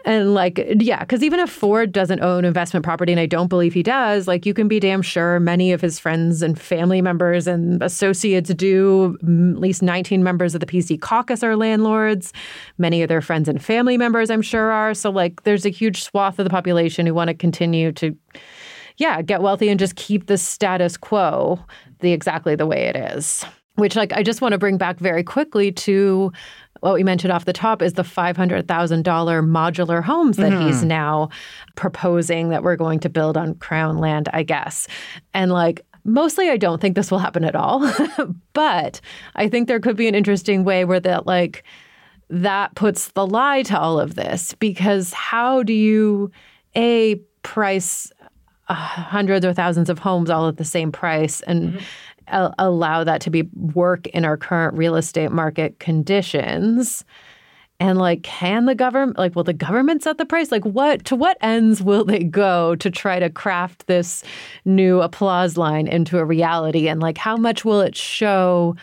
And 0.05 0.35
like, 0.35 0.61
yeah, 0.79 1.01
because 1.01 1.23
even 1.23 1.39
if 1.39 1.49
Ford 1.49 1.93
doesn't 1.93 2.21
own 2.21 2.45
investment 2.45 2.85
property, 2.85 3.13
and 3.13 3.21
I 3.21 3.27
don't 3.27 3.47
believe 3.47 3.73
he 3.73 3.83
does, 3.83 4.27
like, 4.27 4.45
you 4.45 4.53
can 4.53 4.67
be 4.67 4.81
damn 4.81 5.03
sure 5.03 5.39
many 5.39 5.73
of 5.73 5.81
his 5.81 5.99
friends 5.99 6.43
and 6.43 6.61
family 6.61 7.01
members 7.01 7.47
and 7.47 7.81
associates 7.83 8.53
do. 8.55 9.17
At 9.23 9.61
least 9.61 9.83
19 9.83 10.25
members 10.25 10.55
of 10.55 10.61
the 10.61 10.67
PC 10.67 11.01
caucus 11.01 11.43
are 11.43 11.57
landlords. 11.57 12.33
Many 12.79 13.03
of 13.03 13.09
their 13.09 13.21
friends 13.21 13.49
and 13.49 13.63
family 13.63 13.97
members, 13.97 14.31
I'm 14.31 14.43
sure, 14.43 14.73
are. 14.73 14.95
So, 14.95 15.11
like, 15.11 15.45
there's 15.45 15.65
a 15.65 15.71
huge 15.71 16.03
swath 16.03 16.39
of 16.39 16.45
the 16.45 16.51
population 16.51 17.07
who 17.07 17.15
want 17.15 17.29
to 17.29 17.35
continue 17.35 17.93
to, 17.93 18.17
yeah, 18.97 19.23
get 19.23 19.41
wealthy 19.41 19.69
and 19.69 19.79
just 19.79 19.97
keep 19.97 20.27
the 20.27 20.39
status 20.39 20.97
quo 20.97 21.65
the 22.01 22.13
exactly 22.13 22.57
the 22.57 22.67
way 22.67 22.87
it 22.87 22.97
is. 22.97 23.45
Which, 23.77 23.97
like, 23.97 24.13
I 24.13 24.23
just 24.23 24.43
want 24.43 24.53
to 24.53 24.59
bring 24.59 24.77
back 24.77 24.99
very 24.99 25.25
quickly 25.25 25.73
to 25.73 26.31
what 26.83 26.95
we 26.95 27.05
mentioned 27.05 27.33
off 27.33 27.45
the 27.45 27.53
top 27.53 27.81
is 27.81 27.93
the 27.93 28.03
$500,000 28.03 28.65
modular 28.65 30.03
homes 30.03 30.37
that 30.37 30.53
he's 30.61 30.83
now 30.85 31.29
proposing 31.77 32.49
that 32.49 32.65
we're 32.65 32.75
going 32.75 32.99
to 32.99 33.09
build 33.09 33.37
on 33.37 33.55
crown 33.55 33.99
land, 33.99 34.29
I 34.33 34.43
guess. 34.43 34.89
And 35.33 35.53
like, 35.53 35.87
mostly 36.05 36.51
I 36.51 36.57
don't 36.57 36.81
think 36.81 36.97
this 36.97 37.09
will 37.09 37.21
happen 37.21 37.45
at 37.45 37.55
all, 37.55 37.89
but 38.53 39.01
I 39.37 39.49
think 39.49 39.69
there 39.69 39.79
could 39.79 39.97
be 39.97 40.09
an 40.09 40.17
interesting 40.17 40.65
way 40.65 40.85
where 40.85 40.99
that, 40.99 41.25
like, 41.25 41.63
that 42.31 42.75
puts 42.75 43.11
the 43.11 43.29
lie 43.29 43.63
to 43.63 43.79
all 43.79 44.01
of 44.01 44.17
this 44.17 44.53
because 44.55 45.13
how 45.13 45.63
do 45.63 45.73
you, 45.73 46.33
A, 46.75 47.15
price 47.45 48.11
uh, 48.69 48.75
hundreds 48.75 49.47
or 49.47 49.53
thousands 49.53 49.89
of 49.89 50.01
homes 50.01 50.31
all 50.31 50.49
at 50.49 50.57
the 50.57 50.65
same 50.65 50.91
price 50.91 51.43
and 51.43 51.81
allow 52.29 53.05
that 53.05 53.21
to 53.23 53.31
be 53.31 53.43
work 53.55 54.07
in 54.09 54.25
our 54.25 54.37
current 54.37 54.77
real 54.77 54.97
estate 54.97 55.33
market 55.33 55.79
conditions? 55.79 57.05
And 57.81 57.99
like 57.99 58.23
can 58.23 58.67
the 58.67 58.77
government 58.77 59.19
like 59.19 59.35
will 59.35 59.43
the 59.43 59.53
government 59.53 60.05
set 60.05 60.19
the 60.19 60.25
price? 60.25 60.53
Like 60.53 60.65
what 60.65 61.05
to 61.07 61.17
what 61.17 61.37
ends 61.41 61.83
will 61.83 62.05
they 62.05 62.23
go 62.23 62.77
to 62.77 62.91
try 62.91 63.19
to 63.19 63.29
craft 63.29 63.89
this 63.89 64.23
new 64.65 65.01
applause 65.01 65.57
line 65.57 65.89
into 65.89 66.19
a 66.19 66.25
reality? 66.25 66.87
And 66.87 67.01
like 67.01 67.19
how 67.19 67.37
much 67.37 67.65
will 67.65 67.81
it 67.81 67.97
show 67.97 68.77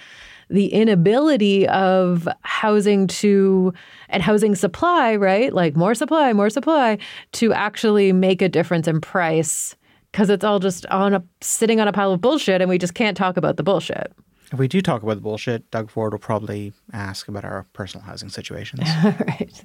the 0.50 0.68
inability 0.74 1.68
of 1.68 2.28
housing 2.42 3.08
to 3.08 3.72
and 4.10 4.22
housing 4.24 4.56
supply, 4.56 5.16
right? 5.16 5.54
Like 5.54 5.76
more 5.78 5.96
supply, 5.96 6.34
more 6.34 6.50
supply 6.50 6.98
to 7.34 7.54
actually 7.54 8.12
make 8.12 8.42
a 8.42 8.50
difference 8.50 8.88
in 8.88 9.00
price 9.00 9.76
because 10.12 10.30
it's 10.30 10.44
all 10.44 10.60
just 10.60 10.86
on 10.88 11.14
a 11.14 11.24
sitting 11.42 11.80
on 11.80 11.88
a 11.88 11.94
pile 11.94 12.12
of 12.12 12.22
bullshit 12.22 12.62
and 12.62 12.70
we 12.70 12.78
just 12.78 12.94
can't 12.94 13.18
talk 13.18 13.38
about 13.38 13.58
the 13.58 13.64
bullshit. 13.64 14.12
If 14.52 14.58
we 14.58 14.68
do 14.68 14.82
talk 14.82 15.04
about 15.04 15.16
the 15.16 15.22
bullshit, 15.22 15.70
Doug 15.70 15.92
Ford 15.92 16.14
will 16.14 16.20
probably 16.20 16.74
ask 16.92 17.28
about 17.28 17.46
our 17.46 17.68
personal 17.74 18.04
housing 18.06 18.30
situations. 18.30 18.88
right. 19.04 19.62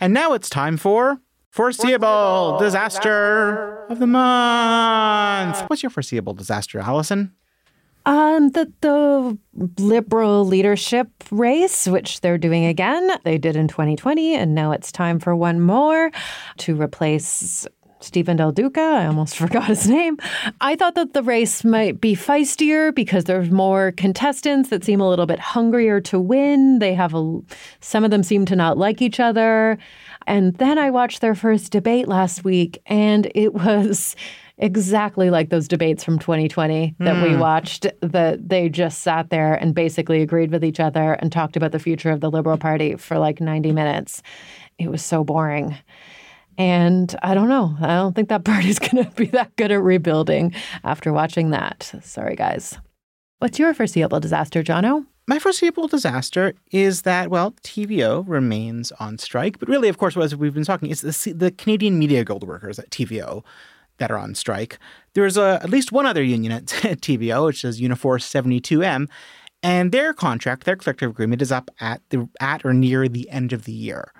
And 0.00 0.12
now 0.12 0.32
it's 0.32 0.50
time 0.50 0.76
for 0.76 1.20
foreseeable 1.50 2.58
disaster 2.58 3.86
of 3.86 4.00
the 4.00 4.08
month. 4.08 5.60
What's 5.68 5.84
your 5.84 5.90
foreseeable 5.90 6.34
disaster, 6.34 6.80
Allison? 6.80 7.32
Um, 8.06 8.50
the 8.50 8.70
the 8.80 9.38
liberal 9.78 10.44
leadership 10.44 11.08
race, 11.30 11.86
which 11.86 12.20
they're 12.20 12.36
doing 12.36 12.66
again, 12.66 13.10
they 13.24 13.38
did 13.38 13.56
in 13.56 13.66
2020, 13.66 14.34
and 14.34 14.54
now 14.54 14.72
it's 14.72 14.92
time 14.92 15.18
for 15.18 15.34
one 15.34 15.60
more 15.60 16.10
to 16.58 16.78
replace 16.78 17.66
Stephen 18.04 18.36
Del 18.36 18.52
Duca. 18.52 18.80
I 18.80 19.06
almost 19.06 19.36
forgot 19.44 19.64
his 19.64 19.88
name. 19.88 20.18
I 20.60 20.76
thought 20.76 20.94
that 20.94 21.12
the 21.14 21.22
race 21.22 21.64
might 21.64 22.00
be 22.00 22.14
feistier 22.14 22.94
because 22.94 23.24
there's 23.24 23.50
more 23.50 23.92
contestants 23.92 24.68
that 24.70 24.84
seem 24.84 25.00
a 25.00 25.08
little 25.08 25.26
bit 25.26 25.38
hungrier 25.40 26.00
to 26.02 26.20
win. 26.20 26.78
They 26.78 26.94
have 26.94 27.14
a 27.14 27.40
some 27.80 28.04
of 28.04 28.10
them 28.10 28.22
seem 28.22 28.44
to 28.46 28.56
not 28.56 28.78
like 28.78 29.02
each 29.02 29.20
other. 29.20 29.78
And 30.26 30.54
then 30.56 30.78
I 30.78 30.90
watched 30.90 31.20
their 31.20 31.34
first 31.34 31.70
debate 31.72 32.08
last 32.08 32.44
week, 32.44 32.80
and 32.86 33.30
it 33.34 33.52
was 33.64 34.16
exactly 34.56 35.30
like 35.30 35.50
those 35.50 35.66
debates 35.66 36.04
from 36.04 36.16
2020 36.18 36.94
that 37.00 37.22
we 37.24 37.32
Hmm. 37.34 37.40
watched 37.40 37.86
that 38.02 38.48
they 38.48 38.68
just 38.68 39.00
sat 39.00 39.28
there 39.30 39.54
and 39.54 39.74
basically 39.74 40.22
agreed 40.22 40.52
with 40.52 40.64
each 40.64 40.78
other 40.78 41.14
and 41.14 41.32
talked 41.32 41.56
about 41.56 41.72
the 41.72 41.80
future 41.80 42.12
of 42.12 42.20
the 42.20 42.30
liberal 42.30 42.56
party 42.56 42.94
for 42.94 43.18
like 43.18 43.40
90 43.40 43.72
minutes 43.72 44.22
it 44.78 44.88
was 44.92 45.02
so 45.04 45.24
boring 45.24 45.76
and 46.58 47.16
i 47.22 47.34
don't 47.34 47.48
know 47.48 47.76
i 47.80 47.88
don't 47.88 48.14
think 48.14 48.28
that 48.28 48.44
party's 48.52 48.78
going 48.78 49.04
to 49.04 49.10
be 49.12 49.26
that 49.26 49.54
good 49.56 49.72
at 49.72 49.82
rebuilding 49.82 50.54
after 50.84 51.12
watching 51.12 51.50
that 51.50 51.92
sorry 52.02 52.36
guys 52.36 52.78
what's 53.38 53.58
your 53.58 53.74
foreseeable 53.74 54.20
disaster 54.20 54.62
jono 54.62 55.04
My 55.26 55.38
foreseeable 55.38 55.88
disaster 55.88 56.52
is 56.70 57.02
that, 57.02 57.30
well, 57.30 57.52
TVO 57.62 58.24
remains 58.26 58.92
on 59.00 59.16
strike. 59.16 59.58
But 59.58 59.70
really, 59.70 59.88
of 59.88 59.96
course, 59.96 60.18
as 60.18 60.36
we've 60.36 60.52
been 60.52 60.64
talking, 60.66 60.90
it's 60.90 61.00
the, 61.00 61.32
the 61.32 61.50
Canadian 61.50 61.98
Media 61.98 62.24
Guild 62.26 62.46
workers 62.46 62.78
at 62.78 62.90
TVO 62.90 63.42
that 63.98 64.10
are 64.10 64.18
on 64.18 64.34
strike. 64.34 64.78
There's 65.14 65.36
a, 65.36 65.60
at 65.62 65.70
least 65.70 65.92
one 65.92 66.06
other 66.06 66.22
union 66.22 66.52
at 66.52 66.66
TVO, 67.06 67.46
which 67.46 67.64
is 67.64 67.80
Unifor's 67.80 68.24
72M, 68.24 69.08
and 69.62 69.92
their 69.92 70.12
contract, 70.12 70.64
their 70.64 70.76
collective 70.76 71.10
agreement, 71.10 71.40
is 71.40 71.50
up 71.50 71.70
at 71.80 72.02
the 72.10 72.28
at 72.38 72.64
or 72.66 72.74
near 72.74 73.08
the 73.08 73.28
end 73.30 73.54
of 73.54 73.64
the 73.64 73.72
year. 73.72 74.12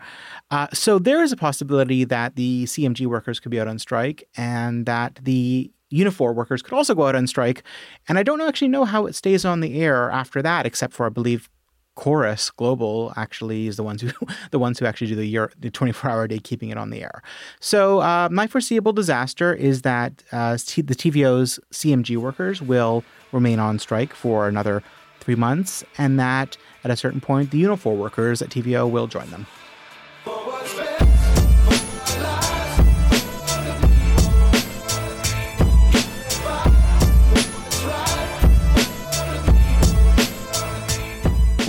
Uh, 0.50 0.68
so 0.72 0.98
there 0.98 1.22
is 1.22 1.32
a 1.32 1.36
possibility 1.36 2.04
that 2.04 2.36
the 2.36 2.64
CMG 2.64 3.06
workers 3.06 3.40
could 3.40 3.50
be 3.50 3.60
out 3.60 3.68
on 3.68 3.78
strike, 3.78 4.28
and 4.36 4.86
that 4.86 5.18
the 5.22 5.70
Unifor 5.92 6.34
workers 6.34 6.62
could 6.62 6.74
also 6.74 6.94
go 6.94 7.06
out 7.06 7.14
on 7.14 7.26
strike. 7.26 7.62
And 8.08 8.18
I 8.18 8.22
don't 8.22 8.40
actually 8.40 8.68
know 8.68 8.84
how 8.84 9.06
it 9.06 9.14
stays 9.14 9.44
on 9.44 9.60
the 9.60 9.80
air 9.80 10.10
after 10.10 10.42
that, 10.42 10.66
except 10.66 10.92
for 10.92 11.06
I 11.06 11.08
believe 11.08 11.48
Corus 11.94 12.50
Global 12.50 13.12
actually 13.16 13.68
is 13.68 13.76
the 13.76 13.84
ones 13.84 14.02
who 14.02 14.10
the 14.50 14.58
ones 14.58 14.78
who 14.78 14.86
actually 14.86 15.08
do 15.08 15.14
the 15.14 15.26
year 15.26 15.52
the 15.58 15.70
24 15.70 16.10
hour 16.10 16.26
day 16.26 16.38
keeping 16.38 16.70
it 16.70 16.78
on 16.78 16.90
the 16.90 17.02
air. 17.02 17.22
So 17.60 18.00
uh, 18.00 18.28
my 18.30 18.46
foreseeable 18.46 18.92
disaster 18.92 19.54
is 19.54 19.82
that 19.82 20.24
uh, 20.32 20.52
the 20.52 20.94
TVO's 20.94 21.60
CMG 21.72 22.16
workers 22.16 22.60
will 22.60 23.04
remain 23.32 23.58
on 23.58 23.78
strike 23.78 24.12
for 24.12 24.48
another 24.48 24.82
three 25.20 25.36
months, 25.36 25.84
and 25.96 26.18
that 26.18 26.56
at 26.82 26.90
a 26.90 26.96
certain 26.96 27.20
point 27.20 27.50
the 27.50 27.62
Unifor 27.62 27.96
workers 27.96 28.42
at 28.42 28.50
TVO 28.50 28.90
will 28.90 29.06
join 29.06 29.30
them. 29.30 29.46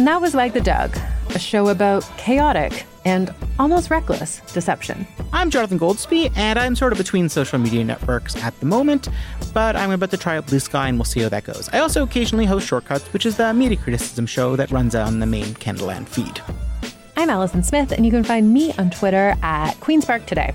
And 0.05 0.11
that 0.11 0.21
was 0.21 0.35
wag 0.35 0.53
the 0.53 0.61
dog 0.61 0.95
a 1.33 1.39
show 1.39 1.69
about 1.69 2.03
chaotic 2.15 2.85
and 3.05 3.33
almost 3.57 3.89
reckless 3.89 4.39
deception 4.53 5.07
I'm 5.33 5.49
Jonathan 5.49 5.79
Goldsbie, 5.79 6.31
and 6.35 6.59
I'm 6.59 6.75
sort 6.75 6.91
of 6.91 6.99
between 6.99 7.27
social 7.27 7.57
media 7.57 7.83
networks 7.83 8.35
at 8.35 8.55
the 8.59 8.67
moment, 8.67 9.07
but 9.51 9.75
I'm 9.75 9.89
about 9.89 10.11
to 10.11 10.17
try 10.17 10.37
out 10.37 10.45
Bluesky 10.45 10.87
and 10.87 10.99
we'll 10.99 11.05
see 11.05 11.21
how 11.21 11.29
that 11.29 11.45
goes. 11.45 11.69
I 11.73 11.79
also 11.79 12.03
occasionally 12.03 12.45
host 12.45 12.67
Shortcuts, 12.67 13.11
which 13.13 13.25
is 13.25 13.37
the 13.37 13.51
media 13.55 13.79
criticism 13.79 14.27
show 14.27 14.55
that 14.55 14.69
runs 14.69 14.93
on 14.93 15.21
the 15.21 15.25
main 15.25 15.47
Canadaland 15.55 16.07
feed. 16.07 16.39
i'm 17.17 17.31
allison 17.31 17.63
smith 17.63 17.91
and 17.91 18.05
you 18.05 18.11
can 18.11 18.23
find 18.23 18.53
me 18.53 18.73
on 18.73 18.91
twitter 18.91 19.35
at 19.41 19.71
queenspark 19.79 20.27
today 20.27 20.53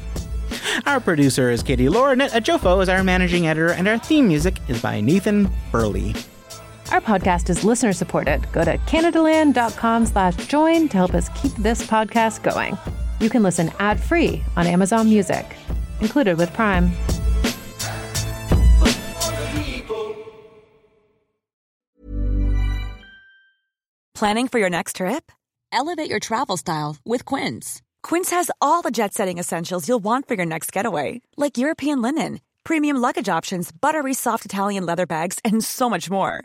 Our 0.87 1.01
producer 1.01 1.51
is 1.51 1.65
Katie 1.65 1.87
Lorinet. 1.87 2.33
Uh, 2.35 2.39
Jofo 2.39 2.81
is 2.83 2.89
our 2.89 3.03
managing 3.03 3.49
editor, 3.49 3.73
and 3.73 3.89
our 3.89 3.99
theme 3.99 4.29
music 4.29 4.59
is 4.69 4.81
by 4.81 5.01
Nathan 5.01 5.51
Burley. 5.73 6.15
Our 6.91 7.01
podcast 7.01 7.51
is 7.51 7.63
listener 7.63 7.93
supported. 7.93 8.51
Go 8.53 8.65
to 8.65 8.79
canadaland.com 8.79 10.07
slash 10.07 10.35
join 10.47 10.89
to 10.89 10.97
help 10.97 11.15
us 11.15 11.29
keep 11.41 11.53
this 11.55 11.87
podcast 11.87 12.43
going. 12.43 12.77
You 13.21 13.31
can 13.31 13.43
listen 13.43 13.71
ad-free 13.79 14.43
on 14.57 14.67
Amazon 14.67 15.09
Music, 15.09 15.47
included 16.01 16.37
with 16.37 16.53
Prime. 16.53 16.91
Planning 24.15 24.49
for 24.49 24.59
your 24.59 24.69
next 24.69 24.97
trip? 24.97 25.33
Elevate 25.73 26.11
your 26.11 26.19
travel 26.19 26.59
style 26.59 26.97
with 27.07 27.25
Quince. 27.25 27.81
Quince 28.03 28.31
has 28.31 28.51
all 28.61 28.83
the 28.83 28.91
jet 28.91 29.15
setting 29.15 29.39
essentials 29.39 29.89
you'll 29.89 29.99
want 29.99 30.29
for 30.29 30.35
your 30.35 30.45
next 30.45 30.73
getaway, 30.73 31.23
like 31.39 31.57
European 31.57 32.03
linen, 32.03 32.41
premium 32.65 32.99
luggage 32.99 33.29
options, 33.31 33.73
buttery 33.73 34.13
soft 34.13 34.45
Italian 34.45 34.85
leather 34.85 35.07
bags, 35.07 35.39
and 35.43 35.65
so 35.65 35.89
much 35.89 36.11
more. 36.11 36.45